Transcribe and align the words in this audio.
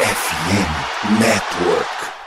FM 0.00 1.18
Network. 1.18 2.17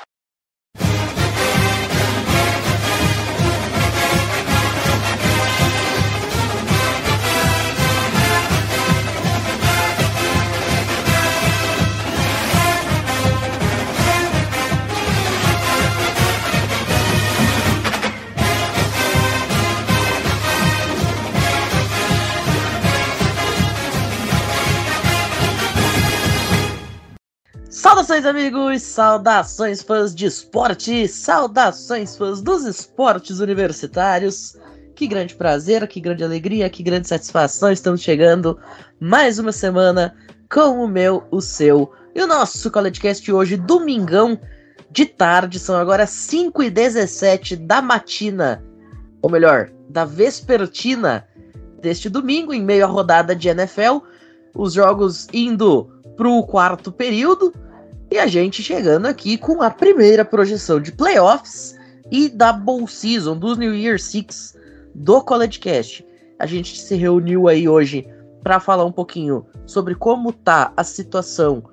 Saudações, 28.21 28.25
amigos! 28.25 28.81
Saudações, 28.83 29.81
fãs 29.81 30.13
de 30.13 30.25
esporte! 30.27 31.07
Saudações, 31.07 32.15
fãs 32.15 32.39
dos 32.39 32.65
esportes 32.65 33.39
universitários! 33.39 34.55
Que 34.95 35.07
grande 35.07 35.33
prazer, 35.33 35.87
que 35.87 35.99
grande 35.99 36.23
alegria, 36.23 36.69
que 36.69 36.83
grande 36.83 37.07
satisfação! 37.07 37.71
Estamos 37.71 38.01
chegando 38.01 38.59
mais 38.99 39.39
uma 39.39 39.51
semana 39.51 40.15
com 40.51 40.83
o 40.83 40.87
meu, 40.87 41.23
o 41.31 41.41
seu 41.41 41.91
e 42.13 42.21
o 42.21 42.27
nosso 42.27 42.69
CollegeCast 42.69 43.31
hoje, 43.31 43.57
domingão 43.57 44.39
de 44.91 45.05
tarde. 45.07 45.57
São 45.57 45.75
agora 45.75 46.05
5 46.05 46.61
e 46.61 46.69
17 46.69 47.55
da 47.55 47.81
matina, 47.81 48.63
ou 49.19 49.31
melhor, 49.31 49.71
da 49.89 50.05
vespertina 50.05 51.27
deste 51.81 52.07
domingo, 52.07 52.53
em 52.53 52.63
meio 52.63 52.85
à 52.85 52.87
rodada 52.87 53.35
de 53.35 53.49
NFL. 53.49 53.97
Os 54.53 54.73
jogos 54.73 55.27
indo 55.33 55.89
para 56.15 56.29
o 56.29 56.45
quarto 56.45 56.91
período. 56.91 57.51
E 58.11 58.19
a 58.19 58.27
gente 58.27 58.61
chegando 58.61 59.05
aqui 59.05 59.37
com 59.37 59.61
a 59.61 59.69
primeira 59.69 60.25
projeção 60.25 60.81
de 60.81 60.91
playoffs 60.91 61.79
e 62.11 62.27
da 62.27 62.51
Bowl 62.51 62.85
Season, 62.85 63.37
dos 63.37 63.57
New 63.57 63.73
Year 63.73 63.97
Six 63.97 64.53
do 64.93 65.21
College 65.21 65.57
Cast. 65.59 66.05
A 66.37 66.45
gente 66.45 66.77
se 66.77 66.93
reuniu 66.95 67.47
aí 67.47 67.69
hoje 67.69 68.05
para 68.43 68.59
falar 68.59 68.83
um 68.83 68.91
pouquinho 68.91 69.45
sobre 69.65 69.95
como 69.95 70.33
tá 70.33 70.73
a 70.75 70.83
situação 70.83 71.63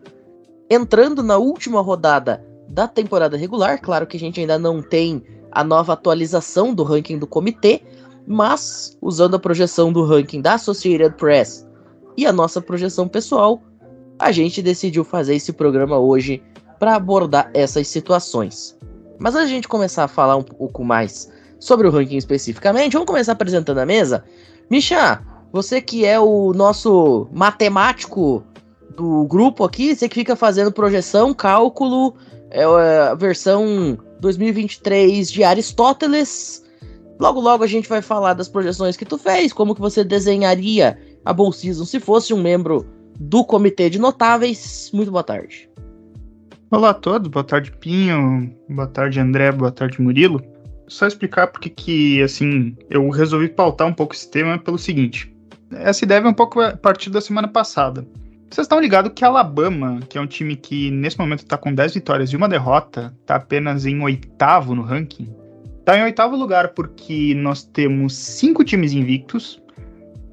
entrando 0.71 1.25
na 1.25 1.39
última 1.39 1.81
rodada 1.81 2.47
da 2.69 2.87
temporada 2.87 3.37
regular. 3.37 3.81
Claro 3.81 4.07
que 4.07 4.17
a 4.17 4.21
gente 4.21 4.39
ainda 4.39 4.61
não 4.61 4.81
tem 4.81 5.25
a 5.51 5.65
nova 5.65 5.95
atualização 5.95 6.73
do 6.73 6.85
ranking 6.85 7.19
do 7.19 7.27
comitê, 7.27 7.83
mas 8.25 8.97
usando 9.03 9.35
a 9.35 9.41
projeção 9.41 9.93
do 9.93 10.05
ranking 10.05 10.41
da 10.41 10.55
Associated 10.55 11.17
Press 11.17 11.67
e 12.17 12.25
a 12.27 12.33
nossa 12.33 12.61
projeção 12.61 13.09
pessoal, 13.09 13.61
a 14.19 14.33
gente 14.33 14.61
decidiu 14.61 15.05
fazer 15.05 15.35
esse 15.35 15.53
programa 15.53 15.99
hoje 15.99 16.43
para 16.79 16.95
abordar 16.97 17.51
essas 17.55 17.89
situações. 17.89 18.77
Mas 19.19 19.35
antes 19.35 19.49
de 19.49 19.55
a 19.55 19.57
gente 19.57 19.69
começar 19.69 20.05
a 20.05 20.09
falar 20.09 20.37
um 20.37 20.43
pouco 20.43 20.85
mais 20.85 21.31
sobre 21.59 21.87
o 21.87 21.91
ranking 21.91 22.17
especificamente, 22.17 22.93
vamos 22.93 23.07
começar 23.07 23.33
apresentando 23.33 23.79
a 23.79 23.87
mesa. 23.87 24.25
Misha, 24.71 25.21
você 25.53 25.81
que 25.81 26.05
é 26.05 26.19
o 26.19 26.53
nosso 26.53 27.29
matemático 27.33 28.45
do 28.97 29.25
grupo 29.25 29.65
aqui, 29.65 29.95
você 29.95 30.09
que 30.09 30.15
fica 30.15 30.37
fazendo 30.37 30.73
projeção, 30.73 31.35
cálculo, 31.35 32.15
é 32.51 32.65
a 32.65 33.15
versão 33.15 33.99
2023 34.21 35.31
de 35.31 35.45
Aristóteles. 35.45 36.65
Logo 37.19 37.41
logo 37.41 37.65
a 37.65 37.67
gente 37.67 37.89
vai 37.89 38.01
falar 38.01 38.35
das 38.35 38.49
projeções 38.49 38.97
que 38.97 39.05
tu 39.05 39.19
fez, 39.19 39.53
como 39.53 39.75
que 39.75 39.81
você 39.81 40.05
desenharia 40.05 40.99
a 41.25 41.53
Season 41.53 41.85
se 41.85 41.99
fosse 41.99 42.33
um 42.33 42.41
membro 42.41 42.87
do 43.19 43.45
Comitê 43.45 43.91
de 43.91 43.99
Notáveis. 43.99 44.91
Muito 44.93 45.11
boa 45.11 45.25
tarde. 45.25 45.69
Olá 46.71 46.91
a 46.91 46.95
todos, 46.95 47.29
boa 47.29 47.45
tarde 47.45 47.73
Pinho, 47.73 48.55
boa 48.69 48.87
tarde 48.87 49.19
André, 49.19 49.51
boa 49.51 49.73
tarde 49.73 50.01
Murilo. 50.01 50.43
Só 50.87 51.07
explicar 51.07 51.49
porque 51.49 51.69
que, 51.69 52.23
assim, 52.23 52.77
eu 52.91 53.09
resolvi 53.11 53.49
pautar 53.49 53.87
um 53.87 53.93
pouco 53.93 54.15
esse 54.15 54.31
tema 54.31 54.59
pelo 54.59 54.79
seguinte. 54.79 55.35
Essa 55.71 56.05
ideia 56.05 56.21
é 56.21 56.27
um 56.27 56.35
pouco 56.35 56.61
a 56.61 56.77
partir 56.77 57.11
da 57.11 57.21
semana 57.21 57.49
passada. 57.49 58.07
Vocês 58.51 58.65
estão 58.65 58.81
ligados 58.81 59.13
que 59.15 59.25
Alabama, 59.25 60.01
que 60.09 60.17
é 60.17 60.21
um 60.21 60.27
time 60.27 60.57
que 60.57 60.91
nesse 60.91 61.19
momento 61.19 61.41
está 61.41 61.59
com 61.59 61.75
10 61.75 61.95
vitórias 61.95 62.31
e 62.31 62.37
uma 62.37 62.49
derrota, 62.49 63.15
está 63.21 63.37
apenas 63.37 63.85
em 63.85 64.01
oitavo 64.03 64.75
no 64.75 64.83
ranking? 64.83 65.29
Está 65.81 65.99
em 65.99 66.03
oitavo 66.03 66.37
lugar 66.37 66.69
porque 66.75 67.35
nós 67.35 67.63
temos 67.63 68.15
cinco 68.15 68.65
times 68.65 68.93
invictos, 68.93 69.63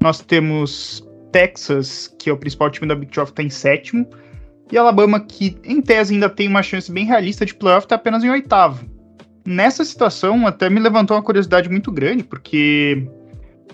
nós 0.00 0.20
temos 0.20 1.05
Texas, 1.36 2.10
que 2.18 2.30
é 2.30 2.32
o 2.32 2.36
principal 2.38 2.70
time 2.70 2.88
da 2.88 2.94
Big 2.94 3.12
12, 3.12 3.30
está 3.30 3.42
em 3.42 3.50
sétimo. 3.50 4.08
E 4.72 4.78
Alabama, 4.78 5.20
que 5.20 5.54
em 5.62 5.82
tese 5.82 6.14
ainda 6.14 6.30
tem 6.30 6.48
uma 6.48 6.62
chance 6.62 6.90
bem 6.90 7.04
realista 7.04 7.44
de 7.44 7.54
playoff, 7.54 7.84
está 7.84 7.96
apenas 7.96 8.24
em 8.24 8.30
oitavo. 8.30 8.86
Nessa 9.44 9.84
situação, 9.84 10.46
até 10.46 10.70
me 10.70 10.80
levantou 10.80 11.14
uma 11.14 11.22
curiosidade 11.22 11.68
muito 11.68 11.92
grande, 11.92 12.24
porque, 12.24 13.06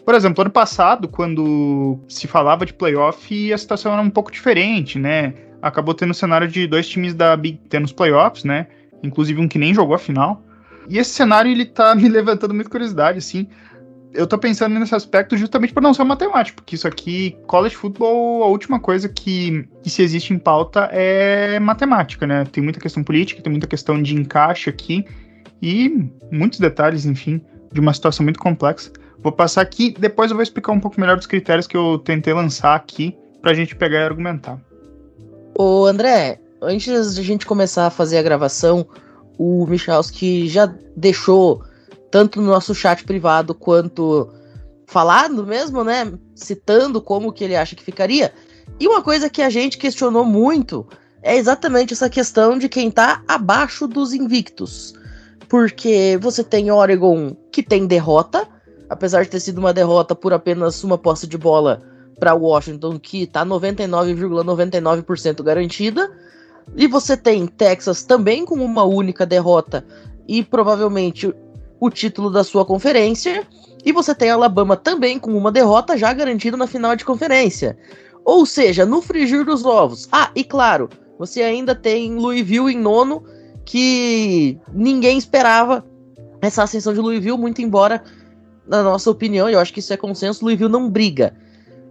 por 0.04 0.12
exemplo, 0.16 0.42
ano 0.42 0.50
passado, 0.50 1.06
quando 1.06 2.00
se 2.08 2.26
falava 2.26 2.66
de 2.66 2.74
playoff, 2.74 3.52
a 3.52 3.56
situação 3.56 3.92
era 3.92 4.02
um 4.02 4.10
pouco 4.10 4.32
diferente, 4.32 4.98
né? 4.98 5.32
Acabou 5.62 5.94
tendo 5.94 6.10
o 6.10 6.14
cenário 6.14 6.48
de 6.48 6.66
dois 6.66 6.88
times 6.88 7.14
da 7.14 7.36
Big 7.36 7.58
Ten 7.68 7.78
nos 7.78 7.92
playoffs, 7.92 8.42
né? 8.42 8.66
Inclusive 9.04 9.40
um 9.40 9.46
que 9.46 9.58
nem 9.60 9.72
jogou 9.72 9.94
a 9.94 10.00
final. 10.00 10.42
E 10.88 10.98
esse 10.98 11.10
cenário, 11.10 11.48
ele 11.48 11.64
tá 11.64 11.94
me 11.96 12.08
levantando 12.08 12.52
muita 12.52 12.68
curiosidade, 12.68 13.18
assim 13.18 13.46
eu 14.14 14.26
tô 14.26 14.38
pensando 14.38 14.78
nesse 14.78 14.94
aspecto 14.94 15.36
justamente 15.36 15.72
por 15.72 15.82
não 15.82 15.94
ser 15.94 16.04
matemático, 16.04 16.56
porque 16.56 16.74
isso 16.74 16.86
aqui, 16.86 17.36
college 17.46 17.74
football, 17.74 18.42
a 18.42 18.46
última 18.46 18.78
coisa 18.78 19.08
que, 19.08 19.68
que 19.82 19.90
se 19.90 20.02
existe 20.02 20.32
em 20.32 20.38
pauta 20.38 20.88
é 20.92 21.58
matemática, 21.58 22.26
né? 22.26 22.44
Tem 22.44 22.62
muita 22.62 22.80
questão 22.80 23.02
política, 23.02 23.42
tem 23.42 23.50
muita 23.50 23.66
questão 23.66 24.02
de 24.02 24.14
encaixe 24.14 24.68
aqui 24.68 25.04
e 25.60 26.10
muitos 26.30 26.58
detalhes, 26.58 27.06
enfim, 27.06 27.40
de 27.72 27.80
uma 27.80 27.94
situação 27.94 28.24
muito 28.24 28.38
complexa. 28.38 28.90
Vou 29.22 29.32
passar 29.32 29.62
aqui, 29.62 29.94
depois 29.98 30.30
eu 30.30 30.36
vou 30.36 30.42
explicar 30.42 30.72
um 30.72 30.80
pouco 30.80 31.00
melhor 31.00 31.16
dos 31.16 31.26
critérios 31.26 31.66
que 31.66 31.76
eu 31.76 31.98
tentei 31.98 32.34
lançar 32.34 32.74
aqui 32.74 33.16
pra 33.40 33.54
gente 33.54 33.74
pegar 33.74 34.00
e 34.00 34.04
argumentar. 34.04 34.60
Ô 35.56 35.86
André, 35.86 36.40
antes 36.60 37.14
de 37.14 37.20
a 37.20 37.24
gente 37.24 37.46
começar 37.46 37.86
a 37.86 37.90
fazer 37.90 38.18
a 38.18 38.22
gravação, 38.22 38.86
o 39.38 39.66
Michalski 39.66 40.48
já 40.48 40.72
deixou 40.96 41.62
tanto 42.12 42.42
no 42.42 42.46
nosso 42.46 42.74
chat 42.74 43.04
privado 43.04 43.54
quanto 43.54 44.28
falado 44.86 45.46
mesmo, 45.46 45.82
né? 45.82 46.12
Citando 46.34 47.00
como 47.00 47.32
que 47.32 47.42
ele 47.42 47.56
acha 47.56 47.74
que 47.74 47.82
ficaria. 47.82 48.32
E 48.78 48.86
uma 48.86 49.00
coisa 49.00 49.30
que 49.30 49.40
a 49.40 49.48
gente 49.48 49.78
questionou 49.78 50.22
muito 50.22 50.86
é 51.22 51.36
exatamente 51.36 51.94
essa 51.94 52.10
questão 52.10 52.58
de 52.58 52.68
quem 52.68 52.90
tá 52.90 53.22
abaixo 53.26 53.88
dos 53.88 54.12
invictos. 54.12 54.92
Porque 55.48 56.18
você 56.20 56.44
tem 56.44 56.70
Oregon 56.70 57.34
que 57.50 57.62
tem 57.62 57.86
derrota, 57.86 58.46
apesar 58.90 59.22
de 59.22 59.30
ter 59.30 59.40
sido 59.40 59.58
uma 59.58 59.72
derrota 59.72 60.14
por 60.14 60.34
apenas 60.34 60.84
uma 60.84 60.98
posse 60.98 61.26
de 61.26 61.38
bola 61.38 61.82
para 62.20 62.34
Washington, 62.34 62.98
que 62.98 63.26
tá 63.26 63.44
99,99% 63.46 65.02
,99 65.02 65.42
garantida. 65.42 66.12
E 66.76 66.86
você 66.86 67.16
tem 67.16 67.46
Texas 67.46 68.02
também 68.02 68.44
com 68.44 68.56
uma 68.56 68.84
única 68.84 69.24
derrota 69.24 69.82
e 70.28 70.44
provavelmente 70.44 71.32
o 71.82 71.90
título 71.90 72.30
da 72.30 72.44
sua 72.44 72.64
conferência. 72.64 73.44
E 73.84 73.90
você 73.90 74.14
tem 74.14 74.30
Alabama 74.30 74.76
também 74.76 75.18
com 75.18 75.36
uma 75.36 75.50
derrota 75.50 75.98
já 75.98 76.12
garantida 76.12 76.56
na 76.56 76.68
final 76.68 76.94
de 76.94 77.04
conferência. 77.04 77.76
Ou 78.24 78.46
seja, 78.46 78.86
no 78.86 79.02
frigir 79.02 79.44
dos 79.44 79.64
ovos. 79.64 80.08
Ah, 80.12 80.30
e 80.36 80.44
claro, 80.44 80.88
você 81.18 81.42
ainda 81.42 81.74
tem 81.74 82.14
Louisville 82.14 82.72
em 82.72 82.78
nono, 82.78 83.24
que 83.64 84.56
ninguém 84.72 85.18
esperava 85.18 85.84
essa 86.40 86.62
ascensão 86.62 86.94
de 86.94 87.00
Louisville, 87.00 87.36
muito 87.36 87.60
embora, 87.60 88.04
na 88.64 88.80
nossa 88.84 89.10
opinião, 89.10 89.48
eu 89.48 89.58
acho 89.58 89.72
que 89.72 89.80
isso 89.80 89.92
é 89.92 89.96
consenso, 89.96 90.44
Louisville 90.44 90.70
não 90.70 90.88
briga. 90.88 91.34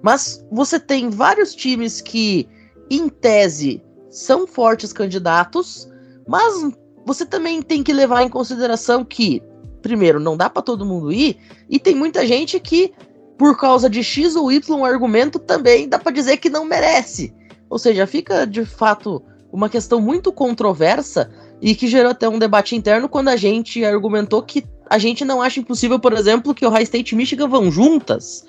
Mas 0.02 0.42
você 0.50 0.80
tem 0.80 1.10
vários 1.10 1.54
times 1.54 2.00
que, 2.00 2.48
em 2.90 3.10
tese, 3.10 3.84
são 4.10 4.48
fortes 4.48 4.94
candidatos, 4.94 5.90
mas 6.26 6.72
você 7.06 7.26
também 7.26 7.62
tem 7.62 7.84
que 7.84 7.92
levar 7.92 8.24
em 8.24 8.30
consideração 8.30 9.04
que 9.04 9.44
primeiro, 9.82 10.20
não 10.20 10.38
dá 10.38 10.50
para 10.50 10.62
todo 10.62 10.86
mundo 10.86 11.12
ir, 11.12 11.38
e 11.70 11.80
tem 11.80 11.96
muita 11.96 12.26
gente 12.26 12.60
que, 12.60 12.94
por 13.38 13.58
causa 13.58 13.90
de 13.90 14.04
X 14.04 14.36
ou 14.36 14.52
Y 14.52 14.86
argumento, 14.86 15.40
também 15.40 15.90
dá 15.90 15.98
para 15.98 16.12
dizer 16.12 16.38
que 16.38 16.50
não 16.50 16.66
merece. 16.66 17.34
Ou 17.70 17.80
seja, 17.80 18.06
fica 18.06 18.46
de 18.46 18.66
fato 18.66 19.24
uma 19.52 19.70
questão 19.70 20.00
muito 20.00 20.32
controversa 20.32 21.30
e 21.62 21.76
que 21.76 21.88
gerou 21.88 22.12
até 22.12 22.28
um 22.28 22.40
debate 22.40 22.76
interno 22.76 23.10
quando 23.10 23.28
a 23.28 23.36
gente 23.36 23.84
argumentou 23.84 24.42
que 24.42 24.66
a 24.90 24.98
gente 24.98 25.24
não 25.24 25.42
acha 25.42 25.60
impossível, 25.60 26.00
por 26.00 26.14
exemplo, 26.14 26.54
que 26.54 26.66
o 26.66 26.70
High 26.70 26.84
State 26.84 27.14
e 27.14 27.18
Michigan 27.18 27.48
vão 27.48 27.72
juntas, 27.72 28.46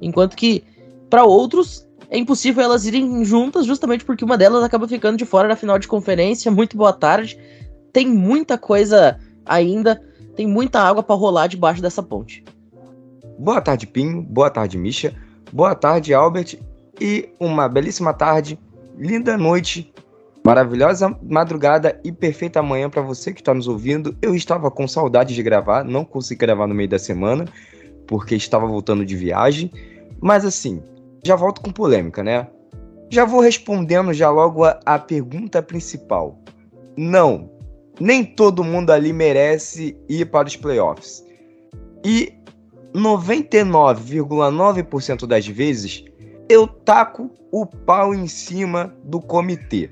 enquanto 0.00 0.36
que 0.36 0.64
para 1.10 1.24
outros 1.24 1.86
é 2.08 2.18
impossível 2.18 2.62
elas 2.62 2.86
irem 2.86 3.24
juntas 3.24 3.66
justamente 3.66 4.04
porque 4.04 4.24
uma 4.24 4.36
delas 4.36 4.62
acaba 4.62 4.86
ficando 4.86 5.16
de 5.16 5.24
fora 5.24 5.48
da 5.48 5.56
final 5.56 5.78
de 5.78 5.88
conferência. 5.88 6.50
Muito 6.50 6.76
boa 6.76 6.92
tarde. 6.92 7.38
Tem 7.92 8.06
muita 8.06 8.58
coisa 8.58 9.18
ainda 9.44 10.02
tem 10.36 10.46
muita 10.46 10.80
água 10.80 11.02
para 11.02 11.16
rolar 11.16 11.46
debaixo 11.46 11.82
dessa 11.82 12.02
ponte. 12.02 12.44
Boa 13.38 13.60
tarde, 13.60 13.86
Pinho. 13.86 14.22
Boa 14.22 14.50
tarde, 14.50 14.78
Misha. 14.78 15.14
Boa 15.52 15.74
tarde, 15.74 16.14
Albert. 16.14 16.58
E 17.00 17.28
uma 17.40 17.68
belíssima 17.68 18.12
tarde, 18.12 18.58
linda 18.96 19.36
noite 19.36 19.92
Maravilhosa 20.44 21.16
madrugada 21.22 22.00
e 22.02 22.10
perfeita 22.10 22.60
manhã 22.60 22.90
para 22.90 23.00
você 23.00 23.32
que 23.32 23.40
está 23.40 23.54
nos 23.54 23.68
ouvindo. 23.68 24.16
Eu 24.20 24.34
estava 24.34 24.72
com 24.72 24.88
saudade 24.88 25.36
de 25.36 25.42
gravar, 25.42 25.84
não 25.84 26.04
consegui 26.04 26.40
gravar 26.40 26.66
no 26.66 26.74
meio 26.74 26.88
da 26.88 26.98
semana, 26.98 27.44
porque 28.08 28.34
estava 28.34 28.66
voltando 28.66 29.06
de 29.06 29.14
viagem. 29.14 29.70
Mas 30.20 30.44
assim, 30.44 30.82
já 31.24 31.36
volto 31.36 31.60
com 31.60 31.70
polêmica, 31.70 32.24
né? 32.24 32.48
Já 33.08 33.24
vou 33.24 33.40
respondendo 33.40 34.12
já 34.12 34.30
logo 34.30 34.64
a, 34.64 34.80
a 34.84 34.98
pergunta 34.98 35.62
principal. 35.62 36.36
Não, 36.96 37.48
nem 38.02 38.24
todo 38.24 38.64
mundo 38.64 38.90
ali 38.90 39.12
merece 39.12 39.96
ir 40.08 40.24
para 40.26 40.48
os 40.48 40.56
playoffs. 40.56 41.24
E 42.04 42.32
99,9% 42.92 45.24
das 45.24 45.46
vezes 45.46 46.04
eu 46.48 46.66
taco 46.66 47.30
o 47.52 47.64
pau 47.64 48.12
em 48.12 48.26
cima 48.26 48.92
do 49.04 49.20
comitê. 49.20 49.88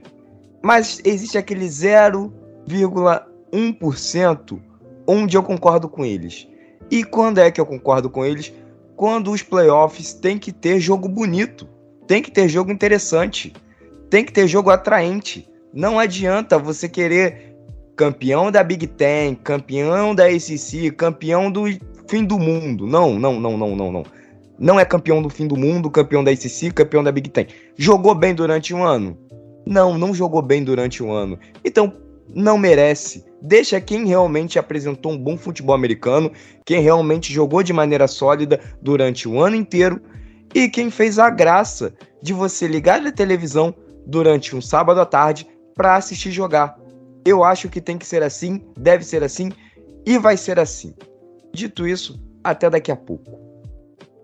Mas 0.60 1.00
existe 1.04 1.38
aquele 1.38 1.66
0,1% 1.66 4.60
onde 5.06 5.36
eu 5.36 5.44
concordo 5.44 5.88
com 5.88 6.04
eles. 6.04 6.48
E 6.90 7.04
quando 7.04 7.38
é 7.38 7.48
que 7.48 7.60
eu 7.60 7.66
concordo 7.66 8.10
com 8.10 8.24
eles? 8.24 8.52
Quando 8.96 9.30
os 9.30 9.44
playoffs 9.44 10.12
tem 10.12 10.36
que 10.36 10.50
ter 10.50 10.80
jogo 10.80 11.08
bonito, 11.08 11.68
tem 12.08 12.20
que 12.20 12.32
ter 12.32 12.48
jogo 12.48 12.72
interessante, 12.72 13.52
tem 14.10 14.24
que 14.24 14.32
ter 14.32 14.48
jogo 14.48 14.70
atraente. 14.70 15.48
Não 15.72 15.96
adianta 15.96 16.58
você 16.58 16.88
querer 16.88 17.49
campeão 17.96 18.50
da 18.50 18.62
Big 18.62 18.86
Ten, 18.86 19.34
campeão 19.34 20.14
da 20.14 20.26
ACC, 20.26 20.90
campeão 20.90 21.50
do 21.50 21.64
fim 22.08 22.24
do 22.24 22.38
mundo. 22.38 22.86
Não, 22.86 23.18
não, 23.18 23.38
não, 23.38 23.56
não, 23.56 23.76
não, 23.76 23.92
não. 23.92 24.02
Não 24.58 24.78
é 24.78 24.84
campeão 24.84 25.22
do 25.22 25.30
fim 25.30 25.46
do 25.46 25.56
mundo, 25.56 25.90
campeão 25.90 26.22
da 26.22 26.30
ACC, 26.30 26.70
campeão 26.74 27.02
da 27.02 27.10
Big 27.10 27.30
Ten. 27.30 27.46
Jogou 27.76 28.14
bem 28.14 28.34
durante 28.34 28.74
um 28.74 28.84
ano? 28.84 29.16
Não, 29.66 29.96
não 29.96 30.12
jogou 30.12 30.42
bem 30.42 30.62
durante 30.62 31.02
um 31.02 31.12
ano. 31.12 31.38
Então, 31.64 31.92
não 32.34 32.58
merece. 32.58 33.24
Deixa 33.42 33.80
quem 33.80 34.06
realmente 34.06 34.58
apresentou 34.58 35.12
um 35.12 35.18
bom 35.18 35.36
futebol 35.36 35.74
americano, 35.74 36.30
quem 36.64 36.80
realmente 36.80 37.32
jogou 37.32 37.62
de 37.62 37.72
maneira 37.72 38.06
sólida 38.06 38.60
durante 38.82 39.28
o 39.28 39.40
ano 39.40 39.56
inteiro 39.56 40.00
e 40.54 40.68
quem 40.68 40.90
fez 40.90 41.18
a 41.18 41.30
graça 41.30 41.94
de 42.22 42.32
você 42.32 42.66
ligar 42.66 43.04
a 43.06 43.12
televisão 43.12 43.74
durante 44.06 44.54
um 44.54 44.60
sábado 44.60 45.00
à 45.00 45.06
tarde 45.06 45.46
para 45.74 45.96
assistir 45.96 46.30
jogar. 46.30 46.79
Eu 47.24 47.44
acho 47.44 47.68
que 47.68 47.80
tem 47.80 47.98
que 47.98 48.06
ser 48.06 48.22
assim, 48.22 48.62
deve 48.76 49.04
ser 49.04 49.22
assim 49.22 49.52
e 50.06 50.18
vai 50.18 50.36
ser 50.36 50.58
assim. 50.58 50.94
Dito 51.52 51.86
isso, 51.86 52.20
até 52.42 52.70
daqui 52.70 52.90
a 52.90 52.96
pouco. 52.96 53.38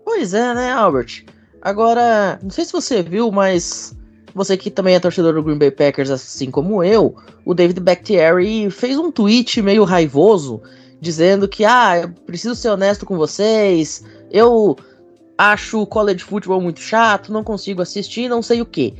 Pois 0.03 0.33
é, 0.33 0.53
né, 0.53 0.71
Albert? 0.71 1.25
Agora, 1.61 2.39
não 2.41 2.49
sei 2.49 2.65
se 2.65 2.71
você 2.71 3.03
viu, 3.03 3.31
mas 3.31 3.95
você 4.33 4.55
que 4.55 4.71
também 4.71 4.95
é 4.95 4.99
torcedor 4.99 5.33
do 5.33 5.43
Green 5.43 5.57
Bay 5.57 5.71
Packers, 5.71 6.09
assim 6.09 6.49
como 6.51 6.83
eu, 6.83 7.15
o 7.43 7.53
David 7.53 7.79
Bakhtiari 7.79 8.69
fez 8.69 8.97
um 8.97 9.11
tweet 9.11 9.61
meio 9.61 9.83
raivoso, 9.83 10.61
dizendo 11.01 11.47
que, 11.47 11.65
ah, 11.65 12.01
eu 12.03 12.09
preciso 12.25 12.55
ser 12.55 12.69
honesto 12.69 13.05
com 13.05 13.17
vocês, 13.17 14.03
eu 14.31 14.75
acho 15.37 15.81
o 15.81 15.87
college 15.87 16.23
football 16.23 16.61
muito 16.61 16.79
chato, 16.79 17.31
não 17.31 17.43
consigo 17.43 17.81
assistir, 17.81 18.29
não 18.29 18.41
sei 18.41 18.61
o 18.61 18.65
que. 18.65 18.93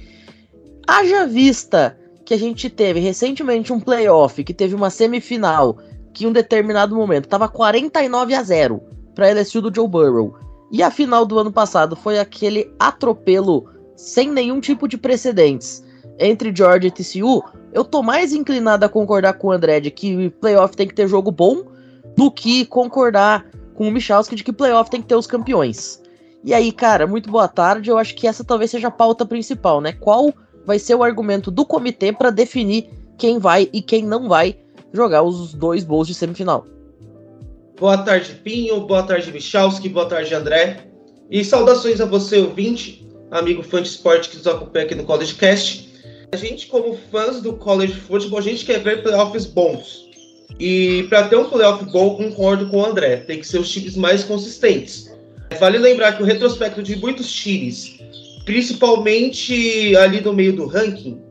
Haja 0.88 1.25
vista 1.25 1.97
que 2.27 2.33
a 2.33 2.38
gente 2.38 2.69
teve 2.69 3.00
recentemente 3.00 3.71
um 3.71 3.79
playoff, 3.79 4.44
que 4.44 4.53
teve 4.53 4.75
uma 4.75 4.89
semifinal, 4.89 5.77
que 6.13 6.25
em 6.25 6.27
um 6.27 6.33
determinado 6.33 6.94
momento 6.94 7.29
tava 7.29 7.47
49 7.47 8.35
a 8.35 8.44
0 8.44 8.83
para 9.15 9.31
LSU 9.31 9.62
do 9.62 9.74
Joe 9.74 9.88
Burrow. 9.88 10.35
E 10.69 10.83
a 10.83 10.91
final 10.91 11.25
do 11.25 11.39
ano 11.39 11.53
passado 11.53 11.95
foi 11.95 12.19
aquele 12.19 12.69
atropelo 12.77 13.69
sem 13.95 14.29
nenhum 14.29 14.59
tipo 14.59 14.89
de 14.89 14.97
precedentes 14.97 15.85
entre 16.19 16.53
Georgia 16.53 16.89
e 16.89 16.91
TCU, 16.91 17.45
eu 17.71 17.85
tô 17.85 18.03
mais 18.03 18.33
inclinado 18.33 18.83
a 18.83 18.89
concordar 18.89 19.35
com 19.35 19.47
o 19.47 19.51
André 19.53 19.80
de 19.80 19.89
que 19.89 20.30
playoff 20.41 20.75
tem 20.75 20.85
que 20.85 20.95
ter 20.95 21.07
jogo 21.07 21.31
bom 21.31 21.63
do 22.18 22.30
que 22.30 22.65
concordar 22.65 23.45
com 23.73 23.88
o 23.88 23.91
Michalski 23.91 24.35
de 24.35 24.44
que 24.44 24.51
playoff 24.51 24.91
tem 24.91 25.01
que 25.01 25.07
ter 25.07 25.15
os 25.15 25.27
campeões. 25.27 26.01
E 26.44 26.53
aí, 26.53 26.73
cara, 26.73 27.07
muito 27.07 27.31
boa 27.31 27.47
tarde. 27.47 27.89
Eu 27.89 27.97
acho 27.97 28.15
que 28.15 28.27
essa 28.27 28.44
talvez 28.44 28.71
seja 28.71 28.89
a 28.89 28.91
pauta 28.91 29.25
principal, 29.25 29.80
né? 29.80 29.94
Qual 29.94 30.33
vai 30.68 30.78
ser 30.78 30.94
o 30.94 31.02
argumento 31.02 31.50
do 31.50 31.66
comitê 31.66 32.12
para 32.12 32.30
definir 32.30 32.90
quem 33.18 33.40
vai 33.40 33.69
e 33.72 33.81
quem 33.81 34.04
não 34.04 34.28
vai 34.28 34.58
jogar 34.94 35.24
os 35.24 35.54
dois 35.54 35.84
bowls 35.84 36.08
de 36.08 36.14
semifinal? 36.14 36.68
Boa 37.80 37.98
tarde, 37.98 38.34
Pinho. 38.44 38.81
Boa 38.81 39.02
tarde, 39.02 39.31
Michalski. 39.31 39.88
Boa 39.88 40.08
tarde, 40.08 40.36
André. 40.36 40.86
E 41.31 41.44
saudações 41.46 42.02
a 42.02 42.06
você, 42.06 42.40
ouvinte 42.40 43.08
amigo 43.31 43.62
fã 43.62 43.81
de 43.81 43.90
esporte 43.90 44.30
que 44.30 44.38
nos 44.38 44.48
acompanha 44.48 44.86
aqui 44.86 44.96
no 44.96 45.04
College 45.04 45.36
Cast. 45.36 45.88
A 46.31 46.38
gente, 46.38 46.68
como 46.68 46.98
fãs 47.12 47.42
do 47.42 47.54
college 47.54 47.94
football, 47.94 48.40
a 48.40 48.42
gente 48.42 48.66
quer 48.66 48.80
ver 48.80 49.04
playoffs 49.04 49.46
bons. 49.46 50.08
E 50.60 51.04
para 51.10 51.28
ter 51.28 51.38
um 51.38 51.50
playoff 51.50 51.86
bom, 51.86 52.16
concordo 52.16 52.69
com 52.69 52.78
o 52.78 52.86
André, 52.86 53.18
tem 53.18 53.40
que 53.40 53.48
ser 53.48 53.60
os 53.60 53.69
times 53.69 53.96
mais 53.96 54.24
consistentes. 54.24 55.12
Vale 55.60 55.78
lembrar 55.78 56.18
que 56.18 56.24
o 56.24 56.25
retrospecto 56.25 56.84
de 56.84 56.96
muitos 56.96 57.31
times, 57.31 57.96
principalmente 58.47 59.94
ali 59.97 60.21
no 60.21 60.31
meio 60.31 60.53
do 60.53 60.67
ranking, 60.67 61.21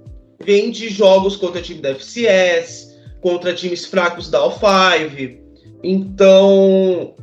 vem 0.45 0.71
de 0.71 0.91
jogos 0.91 1.35
contra 1.35 1.63
time 1.63 1.81
da 1.81 1.89
FCS, 1.95 2.95
contra 3.23 3.55
times 3.55 3.87
fracos 3.87 4.29
da 4.29 4.39
All5. 4.41 5.39
Então, 5.83 7.15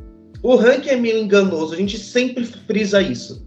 o 0.42 0.56
ranking 0.56 0.88
é 0.88 0.96
meio 0.96 1.18
enganoso, 1.18 1.74
a 1.74 1.76
gente 1.76 1.96
sempre 1.96 2.44
frisa 2.44 3.00
isso. 3.00 3.46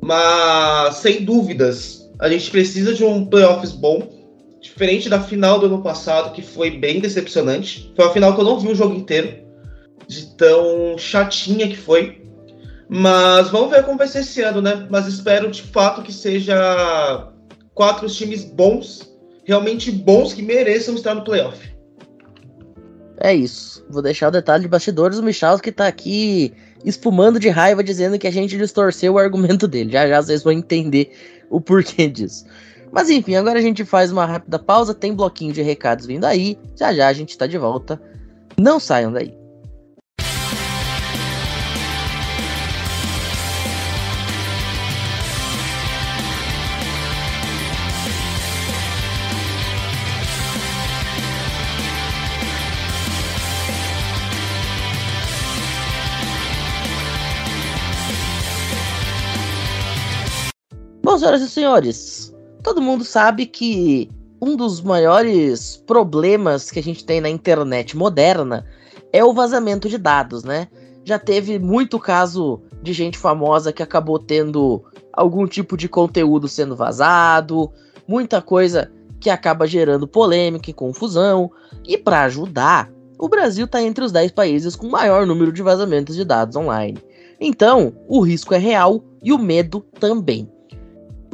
Mas, 0.00 0.98
sem 0.98 1.24
dúvidas, 1.24 2.08
a 2.20 2.28
gente 2.28 2.52
precisa 2.52 2.94
de 2.94 3.02
um 3.04 3.26
playoffs 3.26 3.72
bom. 3.72 4.08
Diferente 4.60 5.08
da 5.08 5.20
final 5.20 5.58
do 5.58 5.66
ano 5.66 5.82
passado, 5.82 6.32
que 6.32 6.40
foi 6.40 6.70
bem 6.70 7.00
decepcionante. 7.00 7.92
Foi 7.96 8.04
uma 8.04 8.12
final 8.12 8.32
que 8.32 8.40
eu 8.40 8.44
não 8.44 8.60
vi 8.60 8.68
o 8.68 8.76
jogo 8.76 8.94
inteiro. 8.94 9.42
De 10.06 10.36
tão 10.36 10.96
chatinha 10.96 11.66
que 11.66 11.76
foi. 11.76 12.23
Mas 12.88 13.48
vamos 13.50 13.70
ver 13.70 13.84
como 13.84 13.98
vai 13.98 14.06
ser 14.06 14.20
esse 14.20 14.42
ano, 14.42 14.60
né? 14.60 14.86
Mas 14.90 15.06
espero 15.06 15.50
de 15.50 15.62
fato 15.62 16.02
que 16.02 16.12
seja 16.12 17.32
quatro 17.74 18.08
times 18.08 18.44
bons, 18.44 19.12
realmente 19.44 19.90
bons, 19.90 20.32
que 20.32 20.42
mereçam 20.42 20.94
estar 20.94 21.14
no 21.14 21.24
playoff. 21.24 21.74
É 23.20 23.34
isso. 23.34 23.84
Vou 23.88 24.02
deixar 24.02 24.28
o 24.28 24.32
detalhe 24.32 24.62
de 24.62 24.68
bastidores. 24.68 25.18
O 25.18 25.22
Michal 25.22 25.58
que 25.58 25.72
tá 25.72 25.86
aqui 25.86 26.52
espumando 26.84 27.40
de 27.40 27.48
raiva, 27.48 27.82
dizendo 27.82 28.18
que 28.18 28.26
a 28.26 28.32
gente 28.32 28.58
distorceu 28.58 29.14
o 29.14 29.18
argumento 29.18 29.66
dele. 29.66 29.92
Já 29.92 30.06
já 30.06 30.20
vocês 30.20 30.42
vão 30.42 30.52
entender 30.52 31.12
o 31.48 31.60
porquê 31.60 32.08
disso. 32.08 32.44
Mas 32.92 33.10
enfim, 33.10 33.34
agora 33.34 33.58
a 33.58 33.62
gente 33.62 33.84
faz 33.84 34.12
uma 34.12 34.24
rápida 34.24 34.58
pausa, 34.58 34.94
tem 34.94 35.14
bloquinho 35.14 35.52
de 35.52 35.62
recados 35.62 36.06
vindo 36.06 36.24
aí. 36.24 36.58
Já 36.76 36.92
já 36.92 37.08
a 37.08 37.12
gente 37.12 37.36
tá 37.36 37.46
de 37.46 37.58
volta. 37.58 38.00
Não 38.58 38.78
saiam 38.78 39.12
daí. 39.12 39.43
Senhoras 61.24 61.42
e 61.42 61.48
senhores, 61.48 62.34
todo 62.62 62.82
mundo 62.82 63.02
sabe 63.02 63.46
que 63.46 64.10
um 64.42 64.56
dos 64.56 64.82
maiores 64.82 65.82
problemas 65.86 66.70
que 66.70 66.78
a 66.78 66.82
gente 66.82 67.02
tem 67.02 67.18
na 67.18 67.30
internet 67.30 67.96
moderna 67.96 68.66
é 69.10 69.24
o 69.24 69.32
vazamento 69.32 69.88
de 69.88 69.96
dados, 69.96 70.44
né? 70.44 70.68
Já 71.02 71.18
teve 71.18 71.58
muito 71.58 71.98
caso 71.98 72.60
de 72.82 72.92
gente 72.92 73.16
famosa 73.16 73.72
que 73.72 73.82
acabou 73.82 74.18
tendo 74.18 74.84
algum 75.14 75.46
tipo 75.46 75.78
de 75.78 75.88
conteúdo 75.88 76.46
sendo 76.46 76.76
vazado, 76.76 77.72
muita 78.06 78.42
coisa 78.42 78.92
que 79.18 79.30
acaba 79.30 79.66
gerando 79.66 80.06
polêmica 80.06 80.68
e 80.68 80.74
confusão. 80.74 81.50
E 81.86 81.96
para 81.96 82.24
ajudar, 82.24 82.90
o 83.18 83.30
Brasil 83.30 83.64
está 83.64 83.82
entre 83.82 84.04
os 84.04 84.12
10 84.12 84.32
países 84.32 84.76
com 84.76 84.88
maior 84.88 85.26
número 85.26 85.52
de 85.52 85.62
vazamentos 85.62 86.16
de 86.16 86.24
dados 86.24 86.54
online. 86.54 86.98
Então, 87.40 87.94
o 88.08 88.20
risco 88.20 88.52
é 88.52 88.58
real 88.58 89.02
e 89.22 89.32
o 89.32 89.38
medo 89.38 89.80
também. 89.98 90.53